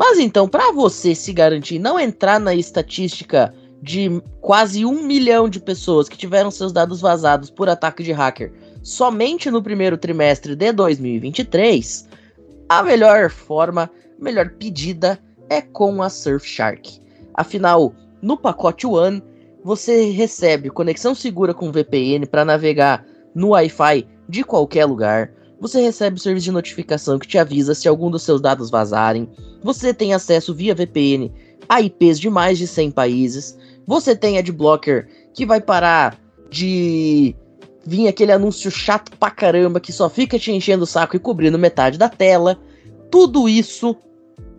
Mas 0.00 0.19
então, 0.19 0.49
para 0.49 0.73
você 0.73 1.14
se 1.14 1.30
garantir 1.30 1.78
não 1.78 2.00
entrar 2.00 2.40
na 2.40 2.54
estatística 2.54 3.52
de 3.83 4.09
quase 4.40 4.83
um 4.83 5.02
milhão 5.02 5.47
de 5.47 5.61
pessoas 5.61 6.09
que 6.09 6.16
tiveram 6.16 6.50
seus 6.50 6.73
dados 6.73 7.02
vazados 7.02 7.50
por 7.50 7.69
ataque 7.69 8.02
de 8.02 8.11
hacker 8.11 8.50
somente 8.83 9.50
no 9.50 9.62
primeiro 9.62 9.99
trimestre 9.99 10.57
de 10.57 10.73
2023, 10.73 12.09
a 12.66 12.83
melhor 12.83 13.28
forma, 13.28 13.90
melhor 14.19 14.49
pedida 14.52 15.19
é 15.50 15.61
com 15.61 16.02
a 16.02 16.09
Surfshark. 16.09 16.99
Afinal, 17.35 17.95
no 18.23 18.38
pacote 18.38 18.87
One, 18.87 19.23
você 19.62 20.11
recebe 20.12 20.71
conexão 20.71 21.14
segura 21.14 21.52
com 21.52 21.71
VPN 21.71 22.25
para 22.25 22.42
navegar 22.42 23.04
no 23.35 23.49
Wi-Fi 23.49 24.07
de 24.26 24.45
qualquer 24.45 24.87
lugar 24.87 25.30
você 25.61 25.81
recebe 25.81 26.17
o 26.17 26.21
serviço 26.21 26.45
de 26.45 26.52
notificação 26.52 27.19
que 27.19 27.29
te 27.29 27.37
avisa 27.37 27.75
se 27.75 27.87
algum 27.87 28.11
dos 28.11 28.23
seus 28.23 28.40
dados 28.40 28.71
vazarem. 28.71 29.29
Você 29.62 29.93
tem 29.93 30.14
acesso 30.14 30.55
via 30.55 30.75
VPN 30.75 31.31
a 31.69 31.81
IPs 31.81 32.19
de 32.19 32.31
mais 32.31 32.59
de 32.59 32.67
100 32.67 32.90
países. 32.90 33.59
Você 33.87 34.17
tem 34.17 34.38
adblocker 34.38 35.09
que 35.35 35.45
vai 35.45 35.61
parar 35.61 36.19
de 36.50 37.37
vir 37.85 38.09
aquele 38.09 38.33
anúncio 38.33 38.71
chato 38.71 39.17
pra 39.19 39.31
caramba 39.31 39.81
que 39.81 39.93
só 39.93 40.09
fica 40.09 40.38
te 40.38 40.50
enchendo 40.50 40.85
o 40.85 40.87
saco 40.87 41.14
e 41.14 41.21
cobrindo 41.21 41.59
metade 41.59 41.99
da 41.99 42.09
tela. 42.09 42.59
Tudo 43.11 43.49
isso 43.49 43.95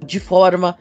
de 0.05 0.19
forma 0.19 0.77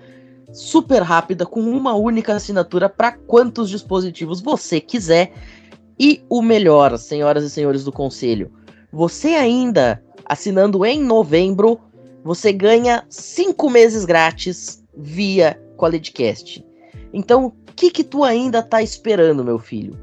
super 0.52 1.02
rápida, 1.02 1.46
com 1.46 1.60
uma 1.60 1.94
única 1.94 2.34
assinatura 2.34 2.88
para 2.88 3.12
quantos 3.12 3.70
dispositivos 3.70 4.40
você 4.40 4.80
quiser. 4.80 5.32
E 5.98 6.22
o 6.28 6.42
melhor, 6.42 6.98
senhoras 6.98 7.44
e 7.44 7.50
senhores 7.50 7.84
do 7.84 7.92
conselho, 7.92 8.50
você 8.90 9.28
ainda 9.28 10.02
assinando 10.30 10.84
em 10.86 11.02
novembro, 11.02 11.80
você 12.22 12.52
ganha 12.52 13.04
cinco 13.08 13.68
meses 13.68 14.04
grátis 14.04 14.80
via 14.96 15.60
QualityCast. 15.76 16.64
Então, 17.12 17.46
o 17.46 17.52
que 17.74 17.90
que 17.90 18.04
tu 18.04 18.22
ainda 18.22 18.62
tá 18.62 18.80
esperando, 18.80 19.44
meu 19.44 19.58
filho? 19.58 19.98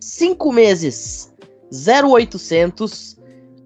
Cinco 0.00 0.52
meses 0.52 1.32
0800 1.72 3.16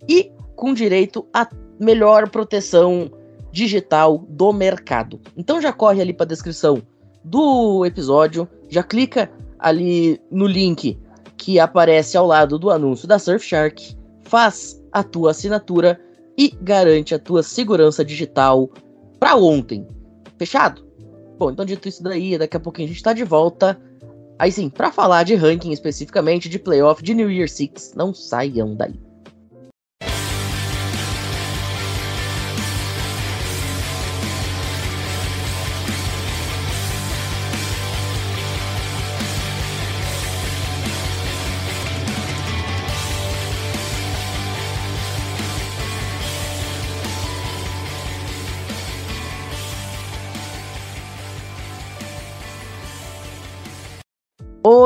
e 0.07 0.31
com 0.55 0.75
direito 0.75 1.27
a 1.33 1.49
melhor 1.81 2.29
proteção 2.29 3.11
digital 3.51 4.19
do 4.29 4.53
mercado. 4.53 5.19
Então 5.39 5.59
já 5.59 5.73
corre 5.73 6.03
ali 6.03 6.13
para 6.13 6.25
a 6.25 6.29
descrição 6.29 6.83
do 7.25 7.87
episódio, 7.87 8.47
já 8.69 8.83
clica 8.83 9.31
ali 9.59 10.21
no 10.31 10.47
link 10.47 10.99
que 11.39 11.59
aparece 11.59 12.15
ao 12.17 12.27
lado 12.27 12.59
do 12.59 12.71
anúncio 12.71 13.09
da 13.09 13.19
Surfshark, 13.19 13.97
faz 14.25 14.78
a 14.93 15.03
tua 15.03 15.31
assinatura 15.31 16.01
e 16.37 16.57
garante 16.61 17.15
a 17.15 17.19
tua 17.19 17.43
segurança 17.43 18.05
digital 18.05 18.71
para 19.19 19.37
ontem. 19.37 19.87
Fechado? 20.39 20.87
Bom, 21.39 21.51
então 21.51 21.65
dito 21.65 21.89
isso 21.89 22.03
daí, 22.03 22.39
daqui 22.39 22.57
a 22.57 22.61
pouquinho 22.61 22.87
a 22.87 22.89
gente 22.89 22.97
está 22.99 23.13
de 23.13 23.25
volta. 23.25 23.81
Aí 24.39 24.53
sim, 24.53 24.69
para 24.71 24.93
falar 24.93 25.25
de 25.25 25.35
ranking 25.35 25.73
especificamente, 25.73 26.49
de 26.49 26.59
playoff, 26.59 27.03
de 27.03 27.15
New 27.15 27.31
Year 27.31 27.49
Six, 27.49 27.95
não 27.97 28.15
saiam 28.15 28.75
daí. 28.75 28.99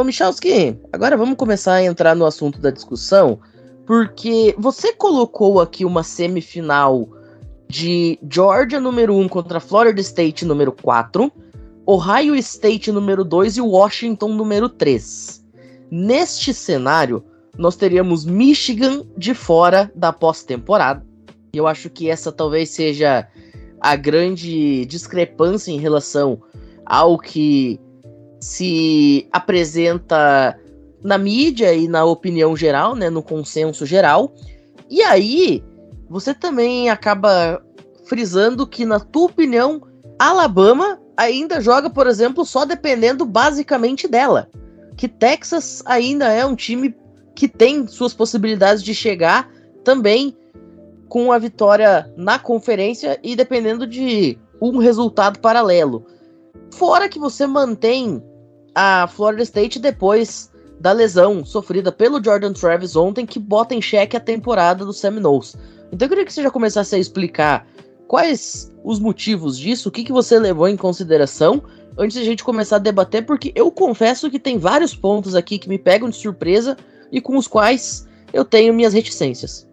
Ô, 0.02 0.04
Michalski, 0.04 0.76
agora 0.92 1.16
vamos 1.16 1.36
começar 1.36 1.74
a 1.74 1.84
entrar 1.84 2.16
no 2.16 2.26
assunto 2.26 2.58
da 2.58 2.72
discussão, 2.72 3.38
porque 3.86 4.52
você 4.58 4.92
colocou 4.92 5.60
aqui 5.60 5.84
uma 5.84 6.02
semifinal 6.02 7.08
de 7.68 8.18
Georgia 8.28 8.80
número 8.80 9.14
1 9.16 9.28
contra 9.28 9.60
Florida 9.60 10.00
State 10.00 10.44
número 10.44 10.72
4, 10.72 11.30
Ohio 11.86 12.34
State 12.34 12.90
número 12.90 13.24
2 13.24 13.58
e 13.58 13.60
Washington 13.60 14.30
número 14.30 14.68
3. 14.68 15.44
Neste 15.88 16.52
cenário, 16.52 17.24
nós 17.56 17.76
teríamos 17.76 18.24
Michigan 18.24 19.04
de 19.16 19.34
fora 19.34 19.88
da 19.94 20.12
pós-temporada. 20.12 21.06
E 21.54 21.58
eu 21.58 21.68
acho 21.68 21.88
que 21.88 22.10
essa 22.10 22.32
talvez 22.32 22.70
seja 22.70 23.28
a 23.80 23.94
grande 23.94 24.84
discrepância 24.86 25.70
em 25.70 25.78
relação 25.78 26.42
ao 26.84 27.16
que 27.16 27.78
se 28.42 29.28
apresenta 29.30 30.58
na 31.00 31.16
mídia 31.16 31.72
e 31.72 31.86
na 31.86 32.04
opinião 32.04 32.56
geral, 32.56 32.96
né, 32.96 33.08
no 33.08 33.22
consenso 33.22 33.86
geral. 33.86 34.34
E 34.90 35.00
aí, 35.00 35.62
você 36.10 36.34
também 36.34 36.90
acaba 36.90 37.62
frisando 38.04 38.66
que, 38.66 38.84
na 38.84 38.98
tua 38.98 39.26
opinião, 39.26 39.80
Alabama 40.18 41.00
ainda 41.16 41.60
joga, 41.60 41.88
por 41.88 42.08
exemplo, 42.08 42.44
só 42.44 42.64
dependendo 42.64 43.24
basicamente 43.24 44.08
dela. 44.08 44.48
Que 44.96 45.06
Texas 45.06 45.80
ainda 45.86 46.26
é 46.26 46.44
um 46.44 46.56
time 46.56 46.96
que 47.36 47.46
tem 47.46 47.86
suas 47.86 48.12
possibilidades 48.12 48.82
de 48.82 48.92
chegar 48.92 49.48
também 49.84 50.36
com 51.08 51.30
a 51.30 51.38
vitória 51.38 52.12
na 52.16 52.40
conferência 52.40 53.20
e 53.22 53.36
dependendo 53.36 53.86
de 53.86 54.36
um 54.60 54.78
resultado 54.78 55.38
paralelo. 55.38 56.04
Fora 56.72 57.08
que 57.08 57.20
você 57.20 57.46
mantém 57.46 58.20
a 58.74 59.06
Florida 59.06 59.42
State 59.42 59.78
depois 59.78 60.50
da 60.80 60.92
lesão 60.92 61.44
sofrida 61.44 61.92
pelo 61.92 62.22
Jordan 62.22 62.52
Travis 62.52 62.96
ontem, 62.96 63.24
que 63.24 63.38
bota 63.38 63.74
em 63.74 63.80
xeque 63.80 64.16
a 64.16 64.20
temporada 64.20 64.84
do 64.84 64.92
Seminoles. 64.92 65.56
Então 65.92 66.06
eu 66.06 66.08
queria 66.08 66.24
que 66.24 66.32
você 66.32 66.42
já 66.42 66.50
começasse 66.50 66.94
a 66.94 66.98
explicar 66.98 67.66
quais 68.08 68.72
os 68.82 68.98
motivos 68.98 69.56
disso, 69.56 69.88
o 69.88 69.92
que, 69.92 70.04
que 70.04 70.12
você 70.12 70.38
levou 70.38 70.68
em 70.68 70.76
consideração 70.76 71.62
antes 71.96 72.16
de 72.16 72.22
a 72.22 72.24
gente 72.24 72.42
começar 72.42 72.76
a 72.76 72.80
debater, 72.80 73.24
porque 73.24 73.52
eu 73.54 73.70
confesso 73.70 74.30
que 74.30 74.38
tem 74.38 74.58
vários 74.58 74.94
pontos 74.94 75.34
aqui 75.34 75.58
que 75.58 75.68
me 75.68 75.78
pegam 75.78 76.08
de 76.08 76.16
surpresa 76.16 76.76
e 77.10 77.20
com 77.20 77.36
os 77.36 77.46
quais 77.46 78.08
eu 78.32 78.44
tenho 78.44 78.74
minhas 78.74 78.94
reticências. 78.94 79.68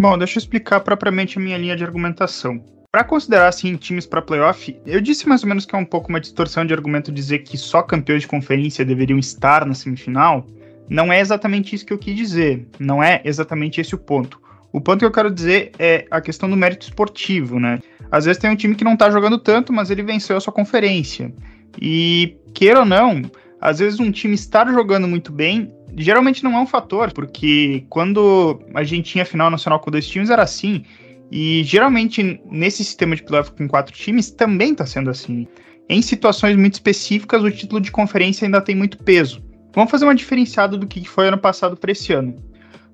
Bom, 0.00 0.16
deixa 0.16 0.38
eu 0.38 0.40
explicar 0.40 0.80
propriamente 0.80 1.38
a 1.38 1.40
minha 1.40 1.58
linha 1.58 1.76
de 1.76 1.84
argumentação. 1.84 2.62
Para 2.92 3.04
considerar 3.04 3.48
assim 3.48 3.74
times 3.74 4.04
para 4.04 4.20
playoff, 4.20 4.78
eu 4.84 5.00
disse 5.00 5.26
mais 5.26 5.42
ou 5.42 5.48
menos 5.48 5.64
que 5.64 5.74
é 5.74 5.78
um 5.78 5.84
pouco 5.84 6.10
uma 6.10 6.20
distorção 6.20 6.66
de 6.66 6.74
argumento 6.74 7.10
dizer 7.10 7.38
que 7.38 7.56
só 7.56 7.80
campeões 7.80 8.20
de 8.20 8.28
conferência 8.28 8.84
deveriam 8.84 9.18
estar 9.18 9.64
na 9.64 9.72
semifinal. 9.72 10.46
Não 10.90 11.10
é 11.10 11.18
exatamente 11.18 11.74
isso 11.74 11.86
que 11.86 11.92
eu 11.94 11.96
quis 11.96 12.14
dizer. 12.14 12.68
Não 12.78 13.02
é 13.02 13.22
exatamente 13.24 13.80
esse 13.80 13.94
o 13.94 13.98
ponto. 13.98 14.38
O 14.70 14.78
ponto 14.78 14.98
que 14.98 15.06
eu 15.06 15.10
quero 15.10 15.30
dizer 15.30 15.72
é 15.78 16.04
a 16.10 16.20
questão 16.20 16.50
do 16.50 16.56
mérito 16.56 16.84
esportivo, 16.84 17.58
né? 17.58 17.78
Às 18.10 18.26
vezes 18.26 18.38
tem 18.38 18.50
um 18.50 18.56
time 18.56 18.74
que 18.74 18.84
não 18.84 18.94
tá 18.94 19.10
jogando 19.10 19.38
tanto, 19.38 19.72
mas 19.72 19.90
ele 19.90 20.02
venceu 20.02 20.36
a 20.36 20.40
sua 20.40 20.52
conferência. 20.52 21.32
E, 21.80 22.36
queira 22.52 22.80
ou 22.80 22.84
não, 22.84 23.22
às 23.58 23.78
vezes 23.78 24.00
um 24.00 24.12
time 24.12 24.34
estar 24.34 24.70
jogando 24.70 25.08
muito 25.08 25.32
bem 25.32 25.72
geralmente 25.96 26.42
não 26.42 26.56
é 26.56 26.60
um 26.60 26.66
fator, 26.66 27.12
porque 27.12 27.84
quando 27.88 28.60
a 28.74 28.82
gente 28.82 29.10
tinha 29.10 29.24
final 29.24 29.50
nacional 29.50 29.80
com 29.80 29.90
dois 29.90 30.06
times 30.06 30.30
era 30.30 30.42
assim. 30.42 30.84
E 31.32 31.64
geralmente 31.64 32.38
nesse 32.50 32.84
sistema 32.84 33.16
de 33.16 33.22
playoff 33.22 33.52
com 33.52 33.66
quatro 33.66 33.94
times 33.94 34.30
também 34.30 34.72
está 34.72 34.84
sendo 34.84 35.08
assim. 35.08 35.48
Em 35.88 36.02
situações 36.02 36.56
muito 36.56 36.74
específicas, 36.74 37.42
o 37.42 37.50
título 37.50 37.80
de 37.80 37.90
conferência 37.90 38.44
ainda 38.44 38.60
tem 38.60 38.76
muito 38.76 38.98
peso. 38.98 39.42
Vamos 39.74 39.90
fazer 39.90 40.04
uma 40.04 40.14
diferenciada 40.14 40.76
do 40.76 40.86
que 40.86 41.08
foi 41.08 41.28
ano 41.28 41.38
passado 41.38 41.74
para 41.74 41.90
esse 41.90 42.12
ano. 42.12 42.36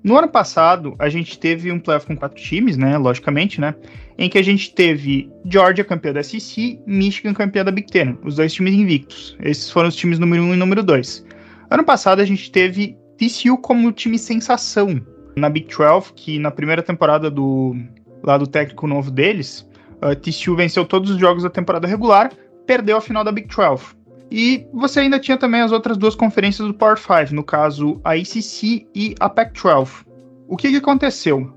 No 0.01 0.17
ano 0.17 0.29
passado, 0.29 0.95
a 0.97 1.09
gente 1.09 1.37
teve 1.37 1.69
um 1.69 1.79
playoff 1.79 2.07
com 2.07 2.15
quatro 2.15 2.41
times, 2.41 2.77
né? 2.77 2.97
Logicamente, 2.97 3.59
né? 3.59 3.75
Em 4.17 4.29
que 4.29 4.37
a 4.37 4.41
gente 4.41 4.73
teve 4.73 5.29
Georgia 5.45 5.83
campeã 5.83 6.13
da 6.13 6.23
SEC, 6.23 6.79
Michigan 6.87 7.33
campeã 7.33 7.65
da 7.65 7.71
Big 7.71 7.91
Ten, 7.91 8.17
os 8.23 8.37
dois 8.37 8.53
times 8.53 8.73
invictos. 8.73 9.37
Esses 9.41 9.69
foram 9.69 9.89
os 9.89 9.95
times 9.95 10.17
número 10.17 10.43
um 10.43 10.53
e 10.53 10.57
número 10.57 10.81
dois. 10.81 11.25
Ano 11.69 11.83
passado, 11.83 12.21
a 12.21 12.25
gente 12.25 12.49
teve 12.49 12.95
TCU 13.17 13.57
como 13.57 13.91
time 13.91 14.17
sensação 14.17 15.01
na 15.35 15.49
Big 15.49 15.67
12, 15.67 16.13
que 16.15 16.39
na 16.39 16.51
primeira 16.51 16.81
temporada 16.81 17.29
do, 17.29 17.75
lá 18.23 18.37
do 18.37 18.47
técnico 18.47 18.87
novo 18.87 19.11
deles, 19.11 19.67
uh, 20.01 20.15
TCU 20.15 20.55
venceu 20.55 20.85
todos 20.85 21.09
os 21.09 21.17
jogos 21.17 21.43
da 21.43 21.49
temporada 21.49 21.87
regular, 21.87 22.31
perdeu 22.65 22.97
a 22.97 23.01
final 23.01 23.23
da 23.23 23.31
Big 23.31 23.47
12. 23.47 23.99
E 24.31 24.67
você 24.73 25.01
ainda 25.01 25.19
tinha 25.19 25.37
também 25.37 25.61
as 25.61 25.71
outras 25.71 25.97
duas 25.97 26.15
conferências 26.15 26.67
do 26.67 26.73
Power 26.73 26.97
5, 26.97 27.33
no 27.33 27.43
caso 27.43 27.99
a 28.03 28.13
ACC 28.13 28.87
e 28.93 29.15
a 29.19 29.27
Pac-12. 29.27 30.05
O 30.47 30.55
que, 30.55 30.69
que 30.69 30.77
aconteceu? 30.77 31.51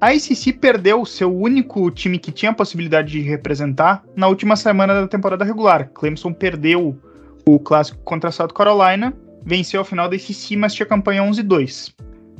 A 0.00 0.08
ACC 0.10 0.52
perdeu 0.52 1.00
o 1.00 1.06
seu 1.06 1.34
único 1.34 1.90
time 1.90 2.18
que 2.18 2.30
tinha 2.30 2.50
a 2.50 2.54
possibilidade 2.54 3.12
de 3.12 3.20
representar 3.20 4.04
na 4.14 4.28
última 4.28 4.54
semana 4.54 4.92
da 4.92 5.08
temporada 5.08 5.44
regular. 5.44 5.88
Clemson 5.94 6.32
perdeu 6.32 6.98
o 7.46 7.58
clássico 7.58 7.98
contra 8.04 8.28
a 8.28 8.32
South 8.32 8.48
Carolina, 8.48 9.14
venceu 9.44 9.80
a 9.80 9.84
final 9.84 10.08
da 10.08 10.16
ACC, 10.16 10.56
mas 10.56 10.74
tinha 10.74 10.84
campanha 10.84 11.22
11-2. 11.22 11.94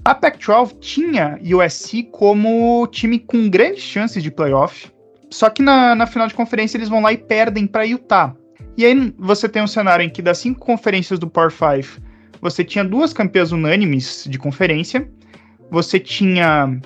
A 0.07 0.15
Pac-12 0.15 0.79
tinha 0.79 1.37
USC 1.43 2.05
como 2.13 2.87
time 2.87 3.19
com 3.19 3.51
grandes 3.51 3.83
chances 3.83 4.23
de 4.23 4.31
playoff, 4.31 4.89
só 5.29 5.51
que 5.51 5.61
na, 5.61 5.97
na 5.97 6.07
final 6.07 6.29
de 6.29 6.35
conferência 6.35 6.79
eles 6.79 6.89
vão 6.89 7.03
lá 7.03 7.13
e 7.13 7.19
perdem 7.19 7.67
para 7.67 7.83
Utah. 7.83 8.33
E 8.77 8.87
aí 8.87 9.13
você 9.19 9.49
tem 9.49 9.61
um 9.65 9.67
cenário 9.67 10.05
em 10.05 10.09
que 10.09 10.23
das 10.23 10.39
cinco 10.39 10.61
conferências 10.61 11.19
do 11.19 11.29
Power 11.29 11.51
5, 11.51 12.01
você 12.41 12.63
tinha 12.63 12.85
duas 12.85 13.13
campeãs 13.13 13.51
unânimes 13.51 14.29
de 14.31 14.39
conferência, 14.39 15.11
você 15.73 15.99
tinha 15.99 16.81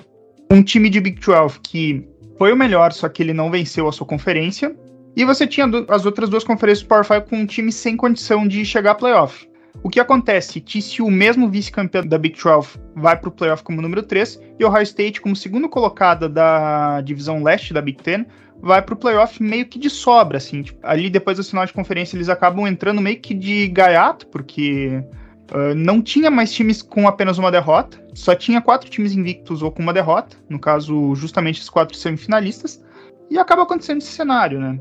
um 0.51 0.63
time 0.63 0.89
de 0.89 0.99
Big 0.99 1.21
12 1.21 1.59
que 1.59 2.03
foi 2.39 2.51
o 2.51 2.57
melhor, 2.57 2.91
só 2.91 3.07
que 3.07 3.21
ele 3.21 3.33
não 3.33 3.51
venceu 3.51 3.87
a 3.87 3.91
sua 3.91 4.07
conferência, 4.07 4.75
e 5.15 5.23
você 5.23 5.45
tinha 5.45 5.69
as 5.89 6.07
outras 6.07 6.27
duas 6.27 6.43
conferências 6.43 6.83
do 6.83 6.89
Power 6.89 7.05
5 7.05 7.29
com 7.29 7.37
um 7.37 7.45
time 7.45 7.71
sem 7.71 7.95
condição 7.95 8.47
de 8.47 8.65
chegar 8.65 8.93
a 8.93 8.95
playoff. 8.95 9.47
O 9.83 9.89
que 9.89 9.99
acontece? 9.99 10.61
TCU, 10.61 11.09
mesmo 11.09 11.49
vice-campeão 11.49 12.05
da 12.05 12.17
Big 12.17 12.37
12, 12.41 12.79
vai 12.95 13.17
para 13.17 13.29
o 13.29 13.31
playoff 13.31 13.63
como 13.63 13.81
número 13.81 14.03
3 14.03 14.39
e 14.59 14.65
Ohio 14.65 14.83
State, 14.83 15.21
como 15.21 15.35
segundo 15.35 15.67
colocada 15.67 16.29
da 16.29 17.01
divisão 17.01 17.41
leste 17.41 17.73
da 17.73 17.81
Big 17.81 18.01
Ten, 18.01 18.25
vai 18.61 18.81
pro 18.81 18.95
playoff 18.95 19.41
meio 19.41 19.65
que 19.65 19.79
de 19.79 19.89
sobra, 19.89 20.37
assim. 20.37 20.61
Tipo, 20.61 20.79
ali 20.83 21.09
depois 21.09 21.37
do 21.37 21.43
final 21.43 21.65
de 21.65 21.73
conferência 21.73 22.15
eles 22.15 22.29
acabam 22.29 22.67
entrando 22.67 23.01
meio 23.01 23.19
que 23.19 23.33
de 23.33 23.67
gaiato, 23.69 24.27
porque 24.27 25.03
uh, 25.51 25.73
não 25.75 26.01
tinha 26.01 26.29
mais 26.29 26.53
times 26.53 26.81
com 26.81 27.07
apenas 27.07 27.37
uma 27.39 27.51
derrota, 27.51 28.03
só 28.13 28.35
tinha 28.35 28.61
quatro 28.61 28.89
times 28.89 29.13
invictos 29.13 29.63
ou 29.63 29.71
com 29.71 29.81
uma 29.81 29.93
derrota, 29.93 30.37
no 30.47 30.59
caso, 30.59 31.15
justamente 31.15 31.59
os 31.59 31.69
quatro 31.69 31.97
semifinalistas, 31.97 32.83
e 33.29 33.39
acaba 33.39 33.63
acontecendo 33.63 33.99
esse 33.99 34.11
cenário, 34.11 34.59
né? 34.59 34.79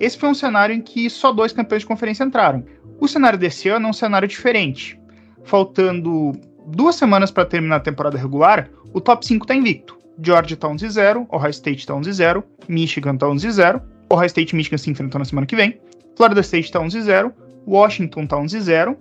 Esse 0.00 0.18
foi 0.18 0.28
um 0.28 0.34
cenário 0.34 0.74
em 0.74 0.80
que 0.80 1.08
só 1.08 1.32
dois 1.32 1.52
campeões 1.52 1.82
de 1.82 1.86
conferência 1.86 2.24
entraram. 2.24 2.64
O 3.04 3.08
cenário 3.08 3.38
desse 3.38 3.68
ano 3.68 3.86
é 3.86 3.90
um 3.90 3.92
cenário 3.92 4.26
diferente. 4.26 4.98
Faltando 5.44 6.32
duas 6.68 6.96
semanas 6.96 7.30
para 7.30 7.44
terminar 7.44 7.76
a 7.76 7.80
temporada 7.80 8.16
regular, 8.16 8.70
o 8.94 9.00
top 9.00 9.26
5 9.26 9.44
está 9.44 9.54
invicto. 9.54 9.98
Georgetown 10.22 10.78
0, 10.78 11.26
Ohio 11.30 11.50
State 11.50 11.86
tá 11.86 11.94
0, 12.02 12.42
Michigan 12.66 13.14
tá 13.18 13.26
0, 13.36 13.82
Ohio 14.10 14.26
State 14.26 14.54
e 14.54 14.56
Michigan 14.56 14.78
se 14.78 14.90
enfrentam 14.90 15.18
na 15.18 15.26
semana 15.26 15.46
que 15.46 15.54
vem, 15.54 15.78
Florida 16.16 16.40
State 16.40 16.72
tá 16.72 16.80
0, 16.88 17.30
Washington 17.68 18.26
tá 18.26 18.38
0, 18.46 18.96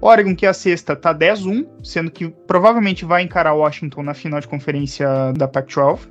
Oregon, 0.00 0.36
que 0.36 0.46
é 0.46 0.50
a 0.50 0.54
sexta, 0.54 0.94
tá 0.94 1.12
10-1, 1.12 1.66
sendo 1.82 2.12
que 2.12 2.28
provavelmente 2.46 3.04
vai 3.04 3.24
encarar 3.24 3.54
Washington 3.54 4.04
na 4.04 4.14
final 4.14 4.38
de 4.38 4.46
conferência 4.46 5.32
da 5.36 5.48
Pac-12. 5.48 6.02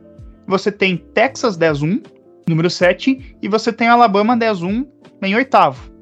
Você 0.48 0.70
tem 0.70 0.98
Texas 0.98 1.58
10-1, 1.58 2.06
número 2.46 2.70
7, 2.70 3.38
e 3.42 3.48
você 3.48 3.72
tem 3.72 3.88
Alabama 3.88 4.36
10-1 4.36 4.86
em 5.22 5.34
oitavo. 5.34 5.96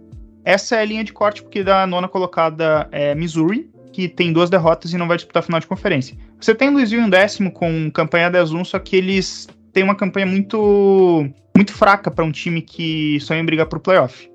Essa 0.45 0.75
é 0.75 0.81
a 0.81 0.85
linha 0.85 1.03
de 1.03 1.11
corte, 1.11 1.41
porque 1.41 1.63
da 1.63 1.87
nona 1.87 2.07
colocada 2.07 2.87
é 2.91 3.15
Missouri, 3.15 3.67
que 3.91 4.07
tem 4.07 4.31
duas 4.31 4.49
derrotas 4.49 4.93
e 4.93 4.97
não 4.97 5.07
vai 5.07 5.17
disputar 5.17 5.41
a 5.41 5.45
final 5.45 5.59
de 5.59 5.65
conferência. 5.65 6.15
Você 6.39 6.53
tem 6.53 6.69
Louisville 6.69 7.01
em 7.01 7.09
décimo 7.09 7.51
com 7.51 7.89
campanha 7.89 8.29
10-1, 8.29 8.65
só 8.65 8.77
que 8.77 8.95
eles 8.95 9.47
têm 9.73 9.83
uma 9.83 9.95
campanha 9.95 10.27
muito, 10.27 11.27
muito 11.55 11.73
fraca 11.73 12.11
para 12.11 12.23
um 12.23 12.31
time 12.31 12.61
que 12.61 13.19
sonha 13.21 13.39
em 13.39 13.45
brigar 13.45 13.65
por 13.65 13.79
playoff. 13.79 14.29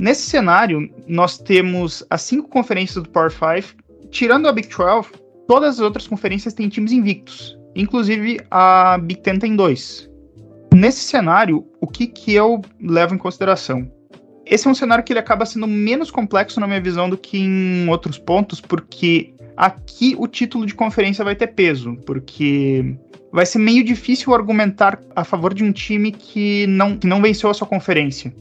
Nesse 0.00 0.22
cenário, 0.22 0.88
nós 1.06 1.36
temos 1.36 2.02
as 2.08 2.22
cinco 2.22 2.48
conferências 2.48 3.02
do 3.02 3.10
Power 3.10 3.30
5, 3.30 3.82
tirando 4.10 4.48
a 4.48 4.52
Big 4.52 4.68
12, 4.68 5.10
todas 5.46 5.74
as 5.74 5.80
outras 5.80 6.06
conferências 6.06 6.54
têm 6.54 6.70
times 6.70 6.92
invictos, 6.92 7.58
inclusive 7.76 8.40
a 8.50 8.96
Big 8.96 9.20
Ten 9.20 9.38
tem 9.38 9.54
dois. 9.54 10.08
Nesse 10.72 11.00
cenário, 11.00 11.66
o 11.80 11.86
que, 11.86 12.06
que 12.06 12.32
eu 12.32 12.62
levo 12.80 13.14
em 13.14 13.18
consideração? 13.18 13.90
Esse 14.50 14.66
é 14.66 14.70
um 14.70 14.74
cenário 14.74 15.04
que 15.04 15.12
ele 15.12 15.20
acaba 15.20 15.46
sendo 15.46 15.68
menos 15.68 16.10
complexo 16.10 16.58
na 16.58 16.66
minha 16.66 16.80
visão 16.80 17.08
do 17.08 17.16
que 17.16 17.38
em 17.38 17.88
outros 17.88 18.18
pontos, 18.18 18.60
porque 18.60 19.32
aqui 19.56 20.16
o 20.18 20.26
título 20.26 20.66
de 20.66 20.74
conferência 20.74 21.24
vai 21.24 21.36
ter 21.36 21.46
peso, 21.46 21.96
porque 22.04 22.96
vai 23.32 23.46
ser 23.46 23.60
meio 23.60 23.84
difícil 23.84 24.34
argumentar 24.34 25.00
a 25.14 25.22
favor 25.22 25.54
de 25.54 25.62
um 25.62 25.70
time 25.70 26.10
que 26.10 26.66
não, 26.66 26.96
que 26.96 27.06
não 27.06 27.22
venceu 27.22 27.48
a 27.48 27.54
sua 27.54 27.66
conferência. 27.66 28.34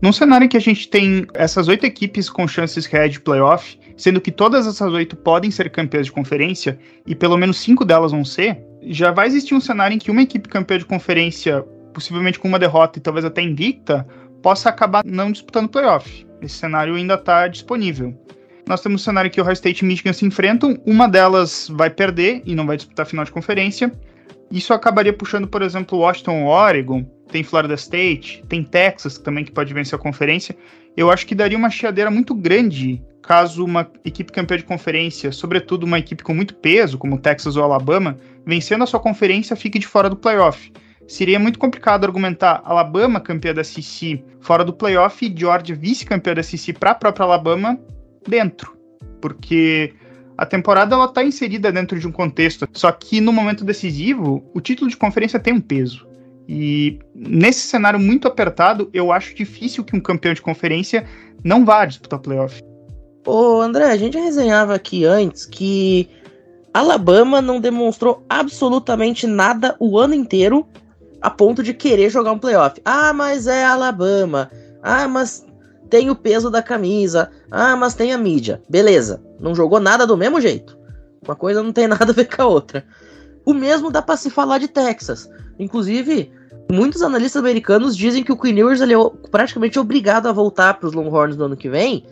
Num 0.00 0.12
cenário 0.12 0.44
em 0.44 0.48
que 0.48 0.56
a 0.56 0.60
gente 0.60 0.88
tem 0.88 1.26
essas 1.34 1.66
oito 1.66 1.84
equipes 1.84 2.30
com 2.30 2.46
chances 2.46 2.86
reais 2.86 3.10
de 3.10 3.20
playoff, 3.20 3.76
sendo 3.96 4.20
que 4.20 4.30
todas 4.30 4.68
essas 4.68 4.92
oito 4.92 5.16
podem 5.16 5.50
ser 5.50 5.68
campeãs 5.70 6.06
de 6.06 6.12
conferência 6.12 6.78
e 7.04 7.12
pelo 7.12 7.36
menos 7.36 7.58
cinco 7.58 7.84
delas 7.84 8.12
vão 8.12 8.24
ser, 8.24 8.56
já 8.82 9.10
vai 9.10 9.26
existir 9.26 9.52
um 9.52 9.60
cenário 9.60 9.96
em 9.96 9.98
que 9.98 10.12
uma 10.12 10.22
equipe 10.22 10.48
campeã 10.48 10.78
de 10.78 10.84
conferência, 10.84 11.60
possivelmente 11.92 12.38
com 12.38 12.46
uma 12.46 12.58
derrota 12.58 13.00
e 13.00 13.02
talvez 13.02 13.24
até 13.24 13.42
invicta, 13.42 14.06
possa 14.42 14.68
acabar 14.68 15.04
não 15.04 15.32
disputando 15.32 15.68
playoff. 15.68 16.26
Esse 16.42 16.56
cenário 16.56 16.94
ainda 16.94 17.14
está 17.14 17.48
disponível. 17.48 18.14
Nós 18.68 18.80
temos 18.80 19.00
um 19.00 19.04
cenário 19.04 19.30
que 19.30 19.40
o 19.40 19.44
Ohio 19.44 19.54
State 19.54 19.84
e 19.84 19.88
Michigan 19.88 20.12
se 20.12 20.26
enfrentam, 20.26 20.76
uma 20.84 21.08
delas 21.08 21.68
vai 21.70 21.88
perder 21.88 22.42
e 22.44 22.54
não 22.54 22.66
vai 22.66 22.76
disputar 22.76 23.06
a 23.06 23.08
final 23.08 23.24
de 23.24 23.30
conferência. 23.30 23.92
Isso 24.50 24.72
acabaria 24.72 25.12
puxando, 25.12 25.46
por 25.46 25.62
exemplo, 25.62 25.98
Washington, 25.98 26.44
Oregon, 26.44 27.04
tem 27.30 27.42
Florida 27.42 27.74
State, 27.74 28.44
tem 28.48 28.64
Texas 28.64 29.18
também 29.18 29.44
que 29.44 29.52
pode 29.52 29.72
vencer 29.72 29.98
a 29.98 30.02
conferência. 30.02 30.56
Eu 30.96 31.10
acho 31.10 31.26
que 31.26 31.34
daria 31.34 31.56
uma 31.58 31.70
chiadeira 31.70 32.10
muito 32.10 32.34
grande 32.34 33.02
caso 33.22 33.64
uma 33.64 33.90
equipe 34.04 34.30
campeã 34.32 34.56
de 34.56 34.62
conferência, 34.62 35.32
sobretudo 35.32 35.84
uma 35.84 35.98
equipe 35.98 36.22
com 36.22 36.32
muito 36.32 36.54
peso, 36.54 36.96
como 36.96 37.18
Texas 37.18 37.56
ou 37.56 37.64
Alabama, 37.64 38.16
vencendo 38.46 38.84
a 38.84 38.86
sua 38.86 39.00
conferência, 39.00 39.56
fique 39.56 39.80
de 39.80 39.86
fora 39.86 40.08
do 40.08 40.14
playoff 40.14 40.72
seria 41.06 41.38
muito 41.38 41.58
complicado 41.58 42.04
argumentar 42.04 42.62
Alabama 42.64 43.20
campeã 43.20 43.54
da 43.54 43.62
SEC 43.62 44.24
fora 44.40 44.64
do 44.64 44.72
playoff 44.72 45.24
e 45.24 45.34
Georgia 45.36 45.76
vice-campeã 45.76 46.34
da 46.34 46.42
SEC 46.42 46.78
para 46.78 46.90
a 46.90 46.94
própria 46.94 47.24
Alabama 47.24 47.78
dentro, 48.26 48.76
porque 49.20 49.94
a 50.36 50.44
temporada 50.44 50.94
ela 50.94 51.06
está 51.06 51.24
inserida 51.24 51.72
dentro 51.72 51.98
de 51.98 52.06
um 52.06 52.12
contexto, 52.12 52.68
só 52.72 52.90
que 52.92 53.20
no 53.20 53.32
momento 53.32 53.64
decisivo 53.64 54.44
o 54.52 54.60
título 54.60 54.90
de 54.90 54.96
conferência 54.96 55.40
tem 55.40 55.54
um 55.54 55.60
peso. 55.60 56.06
E 56.48 56.98
nesse 57.14 57.60
cenário 57.60 57.98
muito 57.98 58.28
apertado, 58.28 58.88
eu 58.92 59.10
acho 59.10 59.34
difícil 59.34 59.82
que 59.82 59.96
um 59.96 60.00
campeão 60.00 60.32
de 60.32 60.42
conferência 60.42 61.04
não 61.42 61.64
vá 61.64 61.84
disputar 61.84 62.20
playoff. 62.20 62.62
Ô 63.26 63.60
André, 63.60 63.86
a 63.86 63.96
gente 63.96 64.16
resenhava 64.16 64.74
aqui 64.74 65.04
antes 65.04 65.44
que 65.44 66.08
Alabama 66.72 67.42
não 67.42 67.58
demonstrou 67.58 68.24
absolutamente 68.28 69.26
nada 69.26 69.74
o 69.80 69.98
ano 69.98 70.14
inteiro 70.14 70.66
a 71.20 71.30
ponto 71.30 71.62
de 71.62 71.74
querer 71.74 72.10
jogar 72.10 72.32
um 72.32 72.38
playoff. 72.38 72.80
Ah, 72.84 73.12
mas 73.12 73.46
é 73.46 73.64
Alabama. 73.64 74.50
Ah, 74.82 75.08
mas 75.08 75.46
tem 75.88 76.10
o 76.10 76.16
peso 76.16 76.50
da 76.50 76.62
camisa. 76.62 77.30
Ah, 77.50 77.76
mas 77.76 77.94
tem 77.94 78.12
a 78.12 78.18
mídia. 78.18 78.62
Beleza. 78.68 79.22
Não 79.40 79.54
jogou 79.54 79.80
nada 79.80 80.06
do 80.06 80.16
mesmo 80.16 80.40
jeito. 80.40 80.76
Uma 81.26 81.36
coisa 81.36 81.62
não 81.62 81.72
tem 81.72 81.86
nada 81.88 82.10
a 82.10 82.14
ver 82.14 82.26
com 82.26 82.42
a 82.42 82.46
outra. 82.46 82.84
O 83.44 83.54
mesmo 83.54 83.90
dá 83.90 84.02
para 84.02 84.16
se 84.16 84.30
falar 84.30 84.58
de 84.58 84.68
Texas. 84.68 85.28
Inclusive, 85.58 86.32
muitos 86.70 87.02
analistas 87.02 87.40
americanos 87.40 87.96
dizem 87.96 88.24
que 88.24 88.32
o 88.32 88.36
Queen 88.36 88.58
Ewers 88.58 88.80
é 88.80 88.86
praticamente 89.30 89.78
obrigado 89.78 90.26
a 90.26 90.32
voltar 90.32 90.74
para 90.74 90.88
os 90.88 90.92
Longhorns 90.92 91.36
no 91.36 91.44
ano 91.44 91.56
que 91.56 91.68
vem, 91.68 92.04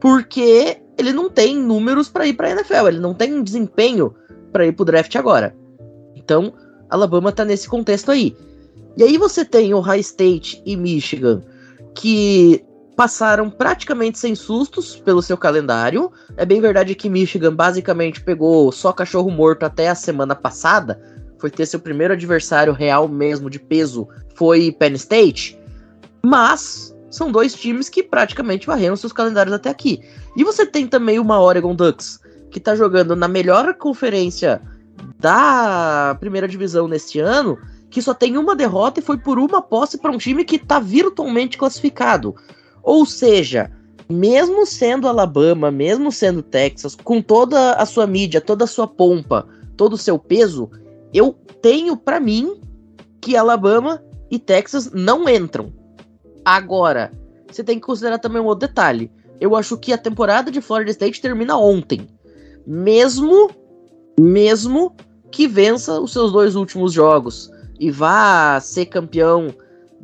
porque 0.00 0.78
ele 0.98 1.12
não 1.12 1.30
tem 1.30 1.56
números 1.56 2.08
para 2.08 2.26
ir 2.26 2.34
para 2.34 2.48
a 2.48 2.50
NFL, 2.50 2.88
ele 2.88 2.98
não 2.98 3.14
tem 3.14 3.42
desempenho 3.42 4.14
para 4.52 4.66
ir 4.66 4.72
para 4.72 4.82
o 4.82 4.86
draft 4.86 5.14
agora. 5.16 5.54
Então, 6.14 6.52
Alabama 6.94 7.32
tá 7.32 7.44
nesse 7.44 7.68
contexto 7.68 8.10
aí. 8.10 8.36
E 8.96 9.02
aí 9.02 9.18
você 9.18 9.44
tem 9.44 9.74
Ohio 9.74 10.00
State 10.00 10.62
e 10.64 10.76
Michigan 10.76 11.42
que 11.94 12.64
passaram 12.96 13.50
praticamente 13.50 14.18
sem 14.18 14.34
sustos 14.34 14.96
pelo 14.96 15.20
seu 15.20 15.36
calendário. 15.36 16.12
É 16.36 16.44
bem 16.44 16.60
verdade 16.60 16.94
que 16.94 17.08
Michigan 17.08 17.54
basicamente 17.54 18.20
pegou 18.20 18.70
só 18.70 18.92
cachorro 18.92 19.30
morto 19.30 19.64
até 19.64 19.88
a 19.88 19.94
semana 19.94 20.34
passada. 20.34 21.00
Foi 21.38 21.50
ter 21.50 21.66
seu 21.66 21.80
primeiro 21.80 22.14
adversário 22.14 22.72
real 22.72 23.08
mesmo 23.08 23.50
de 23.50 23.58
peso 23.58 24.08
foi 24.36 24.70
Penn 24.70 24.94
State. 24.94 25.58
Mas 26.24 26.94
são 27.10 27.30
dois 27.30 27.54
times 27.54 27.88
que 27.88 28.02
praticamente 28.02 28.66
varreram 28.66 28.96
seus 28.96 29.12
calendários 29.12 29.54
até 29.54 29.68
aqui. 29.68 30.00
E 30.36 30.44
você 30.44 30.64
tem 30.64 30.86
também 30.86 31.18
uma 31.18 31.40
Oregon 31.40 31.74
Ducks 31.74 32.20
que 32.50 32.60
tá 32.60 32.76
jogando 32.76 33.16
na 33.16 33.26
melhor 33.26 33.74
conferência 33.74 34.62
da 35.18 36.16
primeira 36.20 36.48
divisão 36.48 36.88
neste 36.88 37.18
ano, 37.20 37.58
que 37.90 38.02
só 38.02 38.12
tem 38.12 38.36
uma 38.36 38.56
derrota 38.56 39.00
e 39.00 39.02
foi 39.02 39.16
por 39.16 39.38
uma 39.38 39.62
posse 39.62 39.98
para 39.98 40.10
um 40.10 40.18
time 40.18 40.44
que 40.44 40.56
está 40.56 40.78
virtualmente 40.78 41.56
classificado. 41.56 42.34
Ou 42.82 43.06
seja, 43.06 43.70
mesmo 44.08 44.66
sendo 44.66 45.08
Alabama, 45.08 45.70
mesmo 45.70 46.10
sendo 46.12 46.42
Texas, 46.42 46.94
com 46.94 47.22
toda 47.22 47.74
a 47.74 47.86
sua 47.86 48.06
mídia, 48.06 48.40
toda 48.40 48.64
a 48.64 48.68
sua 48.68 48.86
pompa, 48.86 49.46
todo 49.76 49.94
o 49.94 49.98
seu 49.98 50.18
peso, 50.18 50.70
eu 51.12 51.32
tenho 51.62 51.96
para 51.96 52.20
mim 52.20 52.60
que 53.20 53.36
Alabama 53.36 54.02
e 54.30 54.38
Texas 54.38 54.90
não 54.92 55.28
entram. 55.28 55.72
Agora, 56.44 57.12
você 57.50 57.64
tem 57.64 57.76
que 57.76 57.86
considerar 57.86 58.18
também 58.18 58.42
um 58.42 58.46
outro 58.46 58.68
detalhe. 58.68 59.10
Eu 59.40 59.56
acho 59.56 59.76
que 59.76 59.92
a 59.92 59.98
temporada 59.98 60.50
de 60.50 60.60
Florida 60.60 60.90
State 60.90 61.20
termina 61.20 61.56
ontem. 61.56 62.08
Mesmo 62.66 63.50
mesmo 64.18 64.94
que 65.30 65.46
vença 65.48 66.00
os 66.00 66.12
seus 66.12 66.32
dois 66.32 66.54
últimos 66.54 66.92
jogos 66.92 67.50
e 67.78 67.90
vá 67.90 68.60
ser 68.60 68.86
campeão 68.86 69.54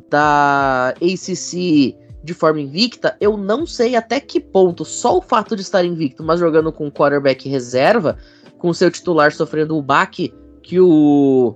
da 0.09 0.93
ACC 1.01 1.95
de 2.23 2.33
forma 2.33 2.61
invicta, 2.61 3.15
eu 3.19 3.35
não 3.35 3.65
sei 3.65 3.95
até 3.95 4.19
que 4.19 4.39
ponto 4.39 4.85
só 4.85 5.17
o 5.17 5.21
fato 5.21 5.55
de 5.55 5.61
estar 5.61 5.83
invicto, 5.83 6.23
mas 6.23 6.39
jogando 6.39 6.71
com 6.71 6.91
quarterback 6.91 7.49
reserva, 7.49 8.17
com 8.59 8.73
seu 8.73 8.91
titular 8.91 9.31
sofrendo 9.31 9.75
o 9.75 9.81
baque 9.81 10.33
que 10.61 10.79
o 10.79 11.55